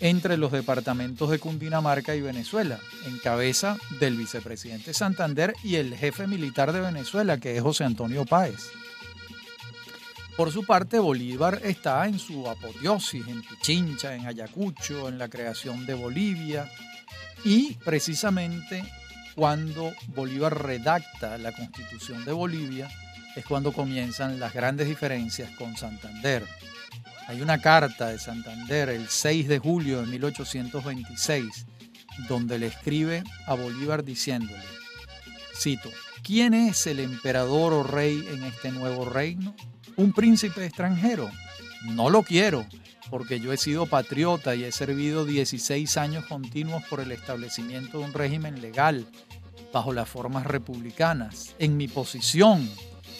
entre 0.00 0.36
los 0.36 0.52
departamentos 0.52 1.30
de 1.30 1.38
Cundinamarca 1.38 2.14
y 2.14 2.20
Venezuela, 2.20 2.78
en 3.06 3.18
cabeza 3.18 3.76
del 3.98 4.16
vicepresidente 4.16 4.94
Santander 4.94 5.54
y 5.62 5.76
el 5.76 5.96
jefe 5.96 6.26
militar 6.26 6.72
de 6.72 6.80
Venezuela, 6.80 7.38
que 7.38 7.56
es 7.56 7.62
José 7.62 7.84
Antonio 7.84 8.24
Páez. 8.24 8.70
Por 10.36 10.52
su 10.52 10.64
parte, 10.64 11.00
Bolívar 11.00 11.60
está 11.64 12.06
en 12.06 12.20
su 12.20 12.48
apoteosis, 12.48 13.26
en 13.26 13.42
Pichincha, 13.42 14.14
en 14.14 14.24
Ayacucho, 14.26 15.08
en 15.08 15.18
la 15.18 15.28
creación 15.28 15.84
de 15.84 15.94
Bolivia, 15.94 16.70
y 17.44 17.74
precisamente 17.84 18.84
cuando 19.38 19.92
Bolívar 20.08 20.64
redacta 20.64 21.38
la 21.38 21.52
constitución 21.52 22.24
de 22.24 22.32
Bolivia, 22.32 22.88
es 23.36 23.46
cuando 23.46 23.72
comienzan 23.72 24.40
las 24.40 24.52
grandes 24.52 24.88
diferencias 24.88 25.48
con 25.52 25.76
Santander. 25.76 26.44
Hay 27.28 27.40
una 27.40 27.60
carta 27.60 28.08
de 28.08 28.18
Santander 28.18 28.88
el 28.88 29.08
6 29.08 29.46
de 29.46 29.60
julio 29.60 30.00
de 30.00 30.08
1826 30.08 31.66
donde 32.28 32.58
le 32.58 32.66
escribe 32.66 33.22
a 33.46 33.54
Bolívar 33.54 34.02
diciéndole, 34.02 34.64
cito, 35.54 35.88
¿quién 36.24 36.52
es 36.52 36.88
el 36.88 36.98
emperador 36.98 37.72
o 37.72 37.84
rey 37.84 38.26
en 38.32 38.42
este 38.42 38.72
nuevo 38.72 39.04
reino? 39.04 39.54
¿Un 39.94 40.12
príncipe 40.12 40.66
extranjero? 40.66 41.30
No 41.84 42.10
lo 42.10 42.24
quiero, 42.24 42.66
porque 43.08 43.38
yo 43.38 43.52
he 43.52 43.56
sido 43.56 43.86
patriota 43.86 44.54
y 44.54 44.64
he 44.64 44.72
servido 44.72 45.24
16 45.24 45.96
años 45.96 46.26
continuos 46.26 46.82
por 46.90 46.98
el 46.98 47.12
establecimiento 47.12 47.98
de 47.98 48.04
un 48.04 48.12
régimen 48.12 48.60
legal 48.60 49.06
bajo 49.72 49.92
las 49.92 50.08
formas 50.08 50.46
republicanas. 50.46 51.54
En 51.58 51.76
mi 51.76 51.88
posición 51.88 52.68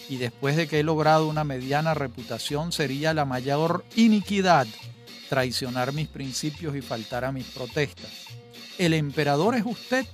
y 0.09 0.17
después 0.17 0.55
de 0.55 0.67
que 0.67 0.79
he 0.79 0.83
logrado 0.83 1.27
una 1.27 1.43
mediana 1.43 1.93
reputación, 1.93 2.71
sería 2.71 3.13
la 3.13 3.25
mayor 3.25 3.85
iniquidad 3.95 4.67
traicionar 5.29 5.93
mis 5.93 6.07
principios 6.07 6.75
y 6.75 6.81
faltar 6.81 7.23
a 7.23 7.31
mis 7.31 7.45
protestas. 7.45 8.09
El 8.79 8.95
emperador 8.95 9.55
es 9.55 9.63
usted, 9.65 10.05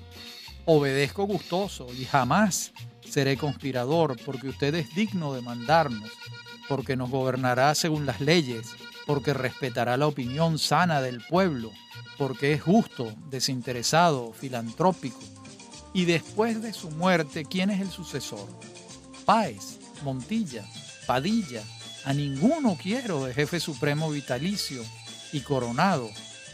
obedezco 0.66 1.26
gustoso 1.26 1.88
y 1.98 2.04
jamás 2.04 2.74
seré 3.08 3.38
conspirador 3.38 4.18
porque 4.26 4.50
usted 4.50 4.76
es 4.76 4.94
digno 4.94 5.34
de 5.34 5.42
mandarnos, 5.42 6.12
porque 6.68 6.98
nos 6.98 7.10
gobernará 7.10 7.74
según 7.76 8.06
las 8.06 8.20
leyes, 8.20 8.68
porque 9.06 9.34
respetará 9.34 9.96
la 9.96 10.08
opinión 10.08 10.60
sana 10.60 11.02
del 11.02 11.22
pueblo, 11.22 11.72
porque 12.18 12.52
es 12.52 12.62
justo, 12.62 13.14
desinteresado, 13.30 14.34
filantrópico. 14.34 15.20
Y 15.96 16.04
después 16.04 16.62
de 16.62 16.74
su 16.74 16.92
muerte, 16.92 17.46
¿quién 17.46 17.70
es 17.70 17.80
el 17.80 17.90
sucesor? 17.90 18.50
Páez, 19.24 19.78
Montilla, 20.04 20.66
Padilla, 21.08 21.64
a 22.04 22.12
ninguno 22.12 22.78
quiero 22.80 23.24
de 23.24 23.34
jefe 23.34 23.62
supremo 23.62 24.12
vitalicio 24.12 24.84
y 25.32 25.40
coronado. 25.40 26.10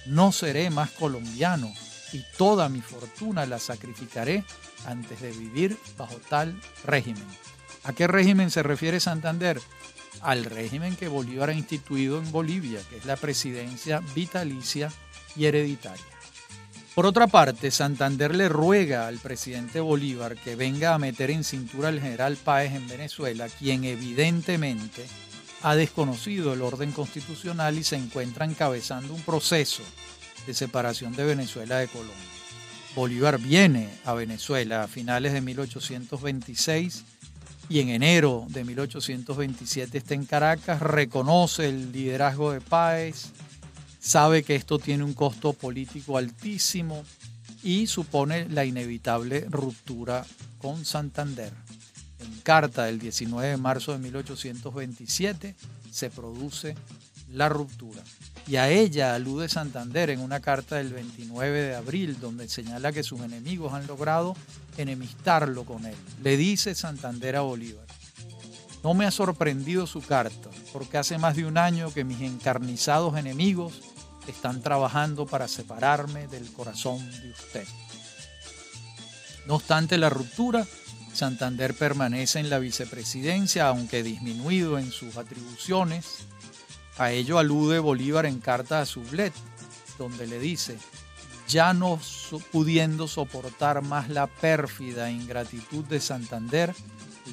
No 0.06 0.32
seré 0.32 0.70
más 0.70 0.92
colombiano 0.92 1.74
y 2.14 2.24
toda 2.38 2.70
mi 2.70 2.82
fortuna 2.82 3.48
la 3.48 3.58
sacrificaré 3.58 4.44
antes 4.86 5.20
de 5.22 5.32
vivir 5.32 5.76
bajo 5.98 6.18
tal 6.30 6.62
régimen. 6.86 7.26
¿A 7.84 7.94
qué 7.94 8.06
régimen 8.06 8.52
se 8.52 8.62
refiere 8.62 9.00
Santander? 9.00 9.60
Al 10.22 10.46
régimen 10.46 10.96
que 10.96 11.08
Bolívar 11.08 11.50
ha 11.50 11.54
instituido 11.54 12.20
en 12.20 12.32
Bolivia, 12.32 12.80
que 12.92 12.98
es 12.98 13.06
la 13.06 13.16
presidencia 13.16 14.04
vitalicia 14.14 14.92
y 15.36 15.46
hereditaria. 15.46 16.06
Por 16.94 17.06
otra 17.06 17.28
parte, 17.28 17.72
Santander 17.72 18.36
le 18.36 18.50
ruega 18.50 19.08
al 19.08 19.18
presidente 19.18 19.80
Bolívar 19.80 20.36
que 20.36 20.58
venga 20.58 20.94
a 20.94 21.00
meter 21.00 21.32
en 21.32 21.46
cintura 21.46 21.88
al 21.88 22.02
general 22.02 22.36
Páez 22.36 22.74
en 22.74 22.86
Venezuela, 22.88 23.48
quien 23.48 23.86
evidentemente 23.86 25.06
ha 25.62 25.76
desconocido 25.76 26.52
el 26.52 26.62
orden 26.62 26.92
constitucional 26.92 27.78
y 27.78 27.86
se 27.86 27.96
encuentra 27.96 28.44
encabezando 28.44 29.14
un 29.14 29.22
proceso 29.22 29.84
de 30.46 30.54
separación 30.54 31.16
de 31.16 31.24
Venezuela 31.24 31.78
de 31.78 31.88
Colombia. 31.88 32.16
Bolívar 32.94 33.40
viene 33.40 33.90
a 34.04 34.14
Venezuela 34.14 34.84
a 34.84 34.88
finales 34.90 35.32
de 35.32 35.40
1826 35.40 37.06
y 37.70 37.80
en 37.80 37.88
enero 37.88 38.48
de 38.50 38.66
1827 38.66 39.98
está 39.98 40.14
en 40.14 40.26
Caracas, 40.26 40.82
reconoce 40.82 41.70
el 41.70 41.94
liderazgo 41.94 42.52
de 42.52 42.60
Páez, 42.60 43.28
sabe 44.02 44.44
que 44.44 44.56
esto 44.56 44.80
tiene 44.80 45.04
un 45.04 45.14
costo 45.14 45.54
político 45.54 46.18
altísimo 46.18 47.04
y 47.64 47.86
supone 47.88 48.50
la 48.50 48.66
inevitable 48.66 49.46
ruptura 49.50 50.26
con 50.58 50.84
Santander. 50.84 51.54
En 52.20 52.42
carta 52.42 52.86
del 52.86 53.00
19 53.00 53.48
de 53.48 53.58
marzo 53.58 53.94
de 53.94 54.00
1827 54.00 55.56
se 55.92 56.10
produce 56.10 56.76
la 57.32 57.48
ruptura. 57.48 58.02
Y 58.48 58.56
a 58.56 58.70
ella 58.70 59.14
alude 59.14 59.48
Santander 59.48 60.10
en 60.10 60.20
una 60.20 60.40
carta 60.40 60.78
del 60.78 60.92
29 60.92 61.62
de 61.62 61.76
abril 61.76 62.18
donde 62.20 62.50
señala 62.50 62.92
que 62.92 63.04
sus 63.04 63.22
enemigos 63.22 63.74
han 63.74 63.86
logrado 63.86 64.36
enemistarlo 64.78 65.64
con 65.64 65.86
él. 65.86 65.96
Le 66.24 66.38
dice 66.38 66.74
Santander 66.74 67.36
a 67.36 67.42
Bolívar, 67.42 67.86
no 68.84 68.96
me 68.96 69.06
ha 69.06 69.12
sorprendido 69.12 69.86
su 69.86 70.02
carta, 70.02 70.50
porque 70.74 70.98
hace 70.98 71.20
más 71.20 71.36
de 71.36 71.46
un 71.46 71.60
año 71.60 71.94
que 71.94 72.04
mis 72.04 72.22
encarnizados 72.22 73.16
enemigos 73.16 73.80
están 74.28 74.62
trabajando 74.62 75.26
para 75.26 75.48
separarme 75.48 76.28
del 76.28 76.52
corazón 76.52 77.00
de 77.22 77.32
usted. 77.32 77.68
No 79.46 79.56
obstante 79.56 79.98
la 79.98 80.10
ruptura, 80.10 80.66
Santander 81.14 81.74
permanece 81.74 82.40
en 82.40 82.50
la 82.50 82.60
vicepresidencia, 82.60 83.68
aunque 83.68 84.04
disminuido 84.04 84.78
en 84.78 84.92
sus 84.92 85.18
atribuciones. 85.18 86.20
A 86.98 87.12
ello 87.12 87.40
alude 87.40 87.80
Bolívar 87.80 88.26
en 88.26 88.40
carta 88.40 88.82
a 88.82 88.86
Sublet, 88.86 89.34
donde 89.98 90.28
le 90.28 90.40
dice, 90.40 90.78
ya 91.48 91.74
no 91.74 92.00
pudiendo 92.52 93.08
soportar 93.08 93.82
más 93.82 94.10
la 94.10 94.28
pérfida 94.28 95.12
ingratitud 95.12 95.84
de 95.86 96.00
Santander, 96.00 96.74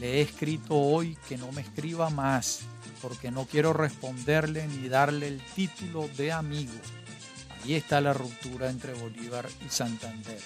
le 0.00 0.18
he 0.18 0.20
escrito 0.22 0.74
hoy 0.74 1.16
que 1.28 1.38
no 1.38 1.52
me 1.52 1.62
escriba 1.62 2.10
más 2.10 2.60
porque 3.00 3.30
no 3.30 3.46
quiero 3.46 3.72
responderle 3.72 4.66
ni 4.66 4.88
darle 4.88 5.28
el 5.28 5.40
título 5.54 6.08
de 6.16 6.32
amigo. 6.32 6.72
Ahí 7.62 7.74
está 7.74 8.00
la 8.00 8.12
ruptura 8.12 8.70
entre 8.70 8.94
Bolívar 8.94 9.48
y 9.66 9.68
Santander. 9.68 10.38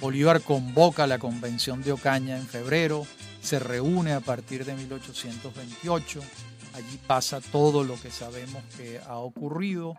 Bolívar 0.00 0.40
convoca 0.40 1.06
la 1.06 1.18
convención 1.18 1.80
de 1.82 1.92
Ocaña 1.92 2.36
en 2.36 2.46
febrero, 2.46 3.06
se 3.40 3.58
reúne 3.58 4.12
a 4.12 4.20
partir 4.20 4.64
de 4.64 4.74
1828, 4.74 6.20
allí 6.74 6.98
pasa 7.06 7.40
todo 7.40 7.84
lo 7.84 8.00
que 8.00 8.10
sabemos 8.10 8.62
que 8.76 9.00
ha 9.06 9.18
ocurrido. 9.18 9.94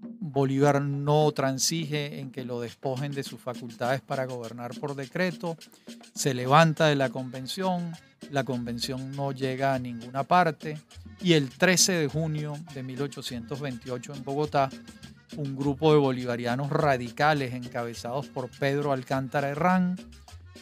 Bolívar 0.00 0.82
no 0.82 1.32
transige 1.32 2.20
en 2.20 2.30
que 2.30 2.44
lo 2.44 2.60
despojen 2.60 3.12
de 3.12 3.24
sus 3.24 3.40
facultades 3.40 4.00
para 4.00 4.26
gobernar 4.26 4.78
por 4.78 4.94
decreto, 4.94 5.56
se 6.14 6.34
levanta 6.34 6.86
de 6.86 6.96
la 6.96 7.08
convención, 7.08 7.92
la 8.30 8.44
convención 8.44 9.12
no 9.12 9.32
llega 9.32 9.74
a 9.74 9.78
ninguna 9.78 10.24
parte, 10.24 10.78
y 11.20 11.32
el 11.32 11.48
13 11.48 11.92
de 11.92 12.08
junio 12.08 12.56
de 12.74 12.82
1828 12.82 14.14
en 14.14 14.24
Bogotá, 14.24 14.70
un 15.36 15.56
grupo 15.56 15.92
de 15.92 15.98
bolivarianos 15.98 16.70
radicales 16.70 17.54
encabezados 17.54 18.26
por 18.28 18.50
Pedro 18.50 18.92
Alcántara 18.92 19.48
Herrán 19.48 19.96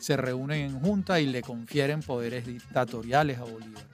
se 0.00 0.16
reúnen 0.16 0.60
en 0.60 0.80
junta 0.80 1.20
y 1.20 1.26
le 1.26 1.42
confieren 1.42 2.00
poderes 2.00 2.46
dictatoriales 2.46 3.38
a 3.38 3.44
Bolívar. 3.44 3.84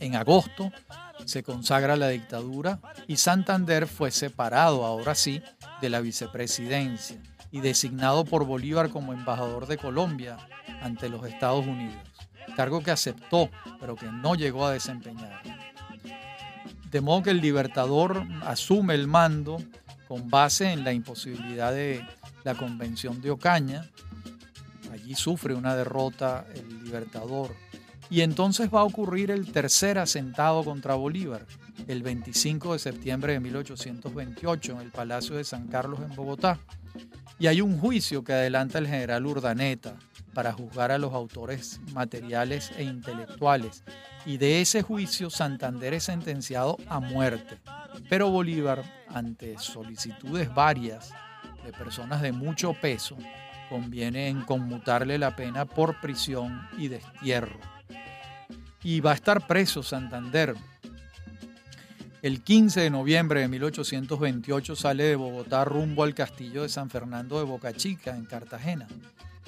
En 0.00 0.16
agosto 0.16 0.70
se 1.24 1.42
consagra 1.42 1.96
la 1.96 2.08
dictadura 2.08 2.80
y 3.06 3.16
Santander 3.16 3.86
fue 3.86 4.10
separado, 4.10 4.84
ahora 4.84 5.14
sí, 5.14 5.42
de 5.80 5.90
la 5.90 6.00
vicepresidencia 6.00 7.20
y 7.50 7.60
designado 7.60 8.24
por 8.24 8.44
Bolívar 8.44 8.90
como 8.90 9.12
embajador 9.12 9.66
de 9.66 9.78
Colombia 9.78 10.36
ante 10.82 11.08
los 11.08 11.24
Estados 11.26 11.66
Unidos 11.66 12.13
cargo 12.54 12.82
que 12.82 12.90
aceptó, 12.90 13.50
pero 13.80 13.96
que 13.96 14.06
no 14.06 14.34
llegó 14.34 14.66
a 14.66 14.72
desempeñar. 14.72 15.42
De 16.90 17.00
modo 17.00 17.24
que 17.24 17.30
el 17.30 17.40
libertador 17.40 18.24
asume 18.44 18.94
el 18.94 19.08
mando 19.08 19.58
con 20.06 20.30
base 20.30 20.70
en 20.70 20.84
la 20.84 20.92
imposibilidad 20.92 21.72
de 21.72 22.06
la 22.44 22.54
convención 22.54 23.20
de 23.20 23.30
Ocaña. 23.30 23.84
Allí 24.92 25.14
sufre 25.14 25.54
una 25.54 25.74
derrota 25.74 26.46
el 26.54 26.84
libertador. 26.84 27.50
Y 28.10 28.20
entonces 28.20 28.68
va 28.72 28.80
a 28.80 28.84
ocurrir 28.84 29.30
el 29.30 29.50
tercer 29.50 29.98
asentado 29.98 30.62
contra 30.62 30.94
Bolívar, 30.94 31.46
el 31.88 32.02
25 32.02 32.74
de 32.74 32.78
septiembre 32.78 33.32
de 33.32 33.40
1828 33.40 34.72
en 34.72 34.80
el 34.80 34.90
Palacio 34.90 35.36
de 35.36 35.44
San 35.44 35.66
Carlos 35.68 36.00
en 36.00 36.14
Bogotá. 36.14 36.60
Y 37.38 37.48
hay 37.48 37.60
un 37.60 37.78
juicio 37.78 38.22
que 38.22 38.34
adelanta 38.34 38.78
el 38.78 38.86
general 38.86 39.26
Urdaneta, 39.26 39.96
para 40.34 40.52
juzgar 40.52 40.90
a 40.90 40.98
los 40.98 41.14
autores 41.14 41.80
materiales 41.92 42.72
e 42.76 42.82
intelectuales. 42.82 43.84
Y 44.26 44.36
de 44.38 44.60
ese 44.60 44.82
juicio 44.82 45.30
Santander 45.30 45.94
es 45.94 46.04
sentenciado 46.04 46.76
a 46.88 47.00
muerte. 47.00 47.58
Pero 48.08 48.30
Bolívar, 48.30 48.82
ante 49.08 49.56
solicitudes 49.58 50.52
varias 50.52 51.12
de 51.64 51.72
personas 51.72 52.20
de 52.20 52.32
mucho 52.32 52.74
peso, 52.74 53.16
conviene 53.68 54.28
en 54.28 54.42
conmutarle 54.42 55.18
la 55.18 55.36
pena 55.36 55.64
por 55.64 56.00
prisión 56.00 56.68
y 56.76 56.88
destierro. 56.88 57.58
Y 58.82 59.00
va 59.00 59.12
a 59.12 59.14
estar 59.14 59.46
preso 59.46 59.82
Santander. 59.82 60.54
El 62.22 62.42
15 62.42 62.80
de 62.80 62.90
noviembre 62.90 63.40
de 63.40 63.48
1828 63.48 64.76
sale 64.76 65.04
de 65.04 65.16
Bogotá 65.16 65.64
rumbo 65.64 66.04
al 66.04 66.14
castillo 66.14 66.62
de 66.62 66.70
San 66.70 66.88
Fernando 66.88 67.38
de 67.38 67.44
Boca 67.44 67.72
Chica, 67.74 68.16
en 68.16 68.24
Cartagena. 68.24 68.86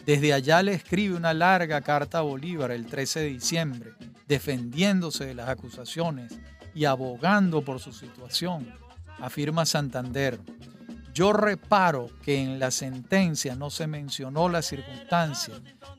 Desde 0.06 0.32
allá 0.32 0.62
le 0.62 0.72
escribe 0.72 1.16
una 1.16 1.34
larga 1.34 1.80
carta 1.80 2.18
a 2.18 2.22
Bolívar 2.22 2.70
el 2.70 2.86
13 2.86 3.20
de 3.20 3.26
diciembre, 3.26 3.92
defendiéndose 4.28 5.26
de 5.26 5.34
las 5.34 5.48
acusaciones 5.48 6.32
y 6.76 6.84
abogando 6.84 7.64
por 7.64 7.80
su 7.80 7.92
situación. 7.92 8.72
Afirma 9.18 9.66
Santander, 9.66 10.38
yo 11.12 11.32
reparo 11.32 12.08
que 12.22 12.40
en 12.40 12.60
la 12.60 12.70
sentencia 12.70 13.56
no 13.56 13.68
se 13.68 13.88
mencionó 13.88 14.48
la 14.48 14.62
circunstancia 14.62 15.54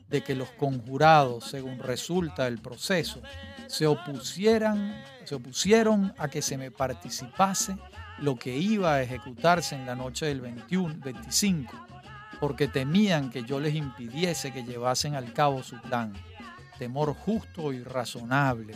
de 0.08 0.22
que 0.22 0.34
los 0.34 0.52
conjurados, 0.52 1.44
según 1.44 1.78
resulta 1.78 2.44
del 2.44 2.62
proceso, 2.62 3.20
se 3.66 3.86
opusieran, 3.86 5.04
se 5.24 5.34
opusieron 5.34 6.14
a 6.16 6.28
que 6.28 6.40
se 6.40 6.56
me 6.56 6.70
participase 6.70 7.76
lo 8.20 8.36
que 8.36 8.56
iba 8.56 8.94
a 8.94 9.02
ejecutarse 9.02 9.74
en 9.74 9.84
la 9.84 9.94
noche 9.94 10.24
del 10.24 10.40
21, 10.40 10.94
25 11.04 11.87
porque 12.40 12.68
temían 12.68 13.30
que 13.30 13.44
yo 13.44 13.60
les 13.60 13.74
impidiese 13.74 14.52
que 14.52 14.64
llevasen 14.64 15.14
al 15.14 15.32
cabo 15.32 15.62
su 15.62 15.80
plan. 15.80 16.12
Temor 16.78 17.14
justo 17.14 17.72
y 17.72 17.82
razonable, 17.82 18.74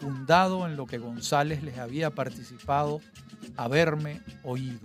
fundado 0.00 0.66
en 0.66 0.76
lo 0.76 0.86
que 0.86 0.98
González 0.98 1.62
les 1.62 1.78
había 1.78 2.10
participado, 2.10 3.00
haberme 3.56 4.20
oído, 4.44 4.80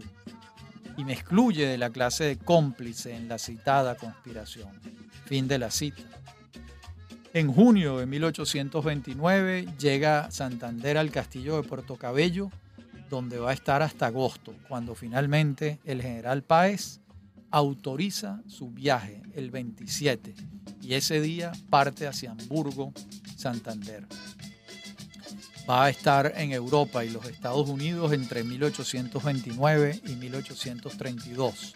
y 0.98 1.04
me 1.04 1.14
excluye 1.14 1.66
de 1.66 1.78
la 1.78 1.90
clase 1.90 2.24
de 2.24 2.38
cómplice 2.38 3.16
en 3.16 3.28
la 3.28 3.38
citada 3.38 3.96
conspiración. 3.96 4.72
Fin 5.26 5.48
de 5.48 5.58
la 5.58 5.72
cita. 5.72 6.04
En 7.34 7.52
junio 7.52 7.98
de 7.98 8.06
1829 8.06 9.68
llega 9.80 10.30
Santander 10.30 10.98
al 10.98 11.10
castillo 11.10 11.60
de 11.60 11.68
Puerto 11.68 11.96
Cabello, 11.96 12.52
donde 13.10 13.40
va 13.40 13.50
a 13.52 13.54
estar 13.54 13.82
hasta 13.82 14.08
agosto, 14.08 14.54
cuando 14.68 14.94
finalmente 14.94 15.80
el 15.84 16.02
general 16.02 16.44
Páez 16.44 17.00
autoriza 17.54 18.41
su 18.47 18.72
viaje 18.72 19.22
el 19.36 19.51
27 19.51 20.34
y 20.82 20.95
ese 20.95 21.22
día 21.22 21.51
parte 21.70 22.08
hacia 22.08 22.32
Hamburgo, 22.32 22.91
Santander. 23.38 24.08
Va 25.70 25.86
a 25.86 25.89
estar 25.91 26.34
en 26.36 26.51
Europa 26.51 27.06
y 27.06 27.12
los 27.12 27.28
Estados 27.28 27.70
Unidos 27.70 28.12
entre 28.12 28.43
1829 28.43 30.01
y 30.04 30.16
1832. 30.16 31.76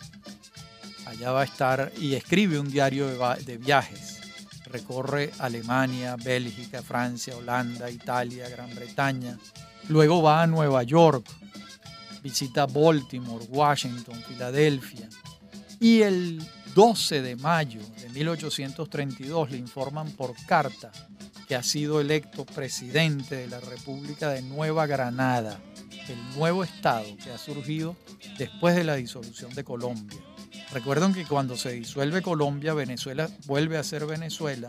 Allá 1.06 1.32
va 1.32 1.42
a 1.42 1.46
estar 1.46 1.94
y 2.02 2.16
escribe 2.16 2.60
un 2.60 2.72
diario 2.72 3.08
de 3.46 3.58
viajes. 3.60 4.20
Recorre 4.66 5.30
Alemania, 5.38 6.16
Bélgica, 6.16 6.82
Francia, 6.82 7.38
Holanda, 7.38 7.92
Italia, 7.92 8.50
Gran 8.50 8.74
Bretaña. 8.74 9.38
Luego 9.90 10.24
va 10.24 10.42
a 10.42 10.48
Nueva 10.48 10.82
York, 10.82 11.24
visita 12.24 12.66
Baltimore, 12.66 13.46
Washington, 13.50 14.20
Filadelfia, 14.28 15.08
y 15.80 16.02
el 16.02 16.46
12 16.76 17.22
de 17.22 17.36
mayo 17.36 17.82
de 18.02 18.10
1832 18.10 19.52
le 19.52 19.58
informan 19.58 20.12
por 20.12 20.34
carta 20.46 20.92
que 21.48 21.56
ha 21.56 21.64
sido 21.64 22.02
electo 22.02 22.46
presidente 22.46 23.36
de 23.36 23.48
la 23.48 23.60
República 23.60 24.30
de 24.30 24.42
Nueva 24.42 24.86
Granada, 24.86 25.60
el 26.10 26.38
nuevo 26.38 26.64
estado 26.64 27.06
que 27.24 27.32
ha 27.32 27.38
surgido 27.38 27.96
después 28.38 28.76
de 28.76 28.84
la 28.84 28.96
disolución 28.96 29.54
de 29.54 29.64
Colombia. 29.64 30.20
Recuerden 30.74 31.14
que 31.14 31.26
cuando 31.26 31.56
se 31.56 31.72
disuelve 31.72 32.22
Colombia, 32.22 32.74
Venezuela 32.74 33.30
vuelve 33.46 33.78
a 33.78 33.84
ser 33.84 34.06
Venezuela, 34.06 34.68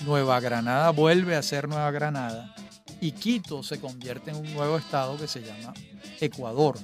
Nueva 0.00 0.38
Granada 0.40 0.90
vuelve 0.90 1.36
a 1.36 1.42
ser 1.42 1.68
Nueva 1.68 1.90
Granada 1.90 2.54
y 3.00 3.12
Quito 3.12 3.62
se 3.62 3.80
convierte 3.80 4.30
en 4.30 4.36
un 4.36 4.54
nuevo 4.54 4.76
estado 4.76 5.16
que 5.16 5.26
se 5.26 5.40
llama 5.40 5.72
Ecuador. 6.20 6.78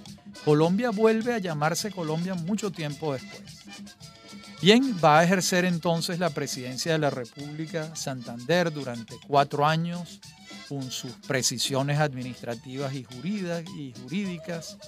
Colombia 0.45 0.91
vuelve 0.91 1.35
a 1.35 1.39
llamarse 1.39 1.91
Colombia 1.91 2.35
mucho 2.35 2.71
tiempo 2.71 3.13
después. 3.13 3.43
Bien, 4.63 4.97
va 5.05 5.19
a 5.19 5.25
ejercer 5.25 5.65
entonces 5.65 6.19
la 6.19 6.31
presidencia 6.31 6.93
de 6.93 6.99
la 6.99 7.11
República 7.11 7.95
Santander 7.95 8.73
durante 8.73 9.15
cuatro 9.27 9.67
años 9.67 10.21
con 10.69 10.91
sus 10.91 11.13
precisiones 11.27 11.99
administrativas 12.01 12.93
y 12.95 13.05
jurídicas 13.05 14.79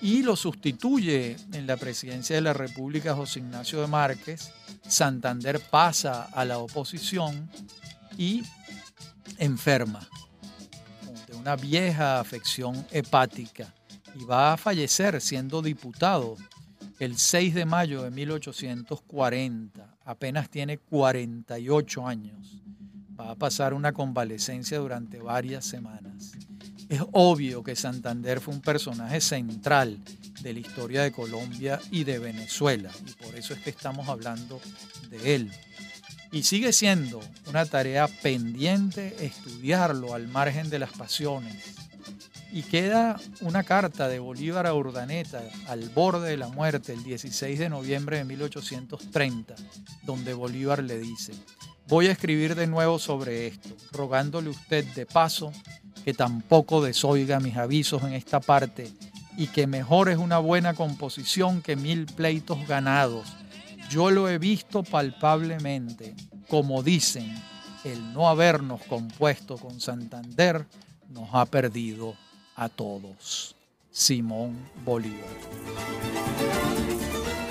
y 0.00 0.22
lo 0.22 0.36
sustituye 0.36 1.36
en 1.52 1.66
la 1.66 1.76
presidencia 1.76 2.36
de 2.36 2.42
la 2.42 2.52
República 2.52 3.14
José 3.14 3.40
Ignacio 3.40 3.80
de 3.80 3.86
Márquez. 3.86 4.52
Santander 4.86 5.60
pasa 5.60 6.24
a 6.24 6.44
la 6.44 6.58
oposición 6.58 7.50
y 8.16 8.42
enferma 9.38 10.08
de 11.26 11.34
una 11.36 11.56
vieja 11.56 12.20
afección 12.20 12.86
hepática 12.90 13.74
y 14.18 14.24
va 14.24 14.52
a 14.52 14.56
fallecer 14.56 15.20
siendo 15.20 15.62
diputado 15.62 16.36
el 16.98 17.16
6 17.16 17.54
de 17.54 17.64
mayo 17.64 18.02
de 18.02 18.10
1840. 18.10 19.96
Apenas 20.04 20.50
tiene 20.50 20.78
48 20.78 22.06
años. 22.06 22.62
Va 23.18 23.30
a 23.30 23.34
pasar 23.36 23.74
una 23.74 23.92
convalecencia 23.92 24.78
durante 24.78 25.20
varias 25.20 25.64
semanas. 25.64 26.32
Es 26.88 27.02
obvio 27.12 27.62
que 27.62 27.76
Santander 27.76 28.40
fue 28.40 28.54
un 28.54 28.60
personaje 28.60 29.20
central 29.20 29.98
de 30.40 30.52
la 30.52 30.60
historia 30.60 31.02
de 31.02 31.12
Colombia 31.12 31.78
y 31.90 32.04
de 32.04 32.18
Venezuela, 32.18 32.90
y 33.06 33.12
por 33.22 33.34
eso 33.34 33.52
es 33.52 33.60
que 33.60 33.70
estamos 33.70 34.08
hablando 34.08 34.60
de 35.10 35.34
él. 35.34 35.52
Y 36.32 36.44
sigue 36.44 36.72
siendo 36.72 37.20
una 37.46 37.66
tarea 37.66 38.08
pendiente 38.08 39.14
estudiarlo 39.20 40.14
al 40.14 40.28
margen 40.28 40.70
de 40.70 40.78
las 40.78 40.92
pasiones, 40.92 41.87
y 42.50 42.62
queda 42.62 43.20
una 43.40 43.62
carta 43.62 44.08
de 44.08 44.18
Bolívar 44.18 44.66
a 44.66 44.74
Urdaneta 44.74 45.42
al 45.68 45.88
borde 45.90 46.30
de 46.30 46.36
la 46.36 46.48
muerte 46.48 46.92
el 46.92 47.02
16 47.02 47.58
de 47.58 47.68
noviembre 47.68 48.18
de 48.18 48.24
1830, 48.24 49.54
donde 50.02 50.34
Bolívar 50.34 50.82
le 50.82 50.98
dice, 50.98 51.32
voy 51.86 52.06
a 52.06 52.12
escribir 52.12 52.54
de 52.54 52.66
nuevo 52.66 52.98
sobre 52.98 53.46
esto, 53.48 53.70
rogándole 53.92 54.50
usted 54.50 54.84
de 54.94 55.06
paso 55.06 55.52
que 56.04 56.14
tampoco 56.14 56.82
desoiga 56.82 57.40
mis 57.40 57.56
avisos 57.56 58.02
en 58.02 58.14
esta 58.14 58.40
parte 58.40 58.90
y 59.36 59.48
que 59.48 59.66
mejor 59.66 60.08
es 60.08 60.18
una 60.18 60.38
buena 60.38 60.74
composición 60.74 61.60
que 61.60 61.76
mil 61.76 62.06
pleitos 62.06 62.66
ganados. 62.66 63.28
Yo 63.90 64.10
lo 64.10 64.28
he 64.28 64.38
visto 64.38 64.82
palpablemente, 64.82 66.14
como 66.48 66.82
dicen, 66.82 67.34
el 67.84 68.12
no 68.12 68.28
habernos 68.28 68.82
compuesto 68.84 69.56
con 69.56 69.80
Santander 69.80 70.66
nos 71.10 71.28
ha 71.32 71.46
perdido 71.46 72.16
a 72.58 72.68
todos. 72.68 73.54
Simón 73.90 74.54
Bolívar. 74.84 75.24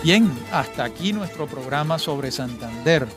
Bien, 0.03 0.31
hasta 0.51 0.83
aquí 0.83 1.13
nuestro 1.13 1.47
programa 1.47 1.97
sobre 1.97 2.29
Santander. 2.31 3.07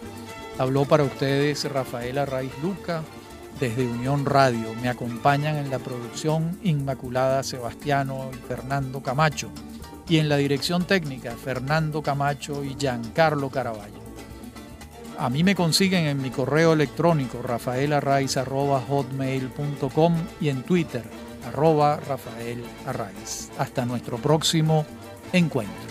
Habló 0.58 0.86
para 0.86 1.04
ustedes 1.04 1.70
Rafael 1.70 2.16
Arraiz 2.18 2.52
Luca 2.62 3.02
desde 3.58 3.86
Unión 3.86 4.24
Radio. 4.24 4.74
Me 4.80 4.88
acompañan 4.88 5.56
en 5.56 5.68
la 5.70 5.78
producción 5.78 6.58
Inmaculada 6.62 7.42
Sebastiano 7.42 8.30
y 8.32 8.36
Fernando 8.36 9.02
Camacho. 9.02 9.50
Y 10.08 10.18
en 10.18 10.28
la 10.28 10.36
dirección 10.36 10.84
técnica 10.84 11.32
Fernando 11.32 12.02
Camacho 12.02 12.62
y 12.64 12.76
Giancarlo 12.78 13.50
Caraballo. 13.50 13.98
A 15.18 15.28
mí 15.28 15.42
me 15.44 15.54
consiguen 15.54 16.06
en 16.06 16.22
mi 16.22 16.30
correo 16.30 16.72
electrónico 16.72 17.42
rafaelarraiz.hotmail.com 17.42 20.14
y 20.40 20.48
en 20.48 20.62
Twitter 20.62 21.04
arroba 21.46 22.00
Rafael 22.06 22.64
Arraiz. 22.86 23.50
Hasta 23.58 23.84
nuestro 23.84 24.18
próximo 24.18 24.86
encuentro. 25.32 25.90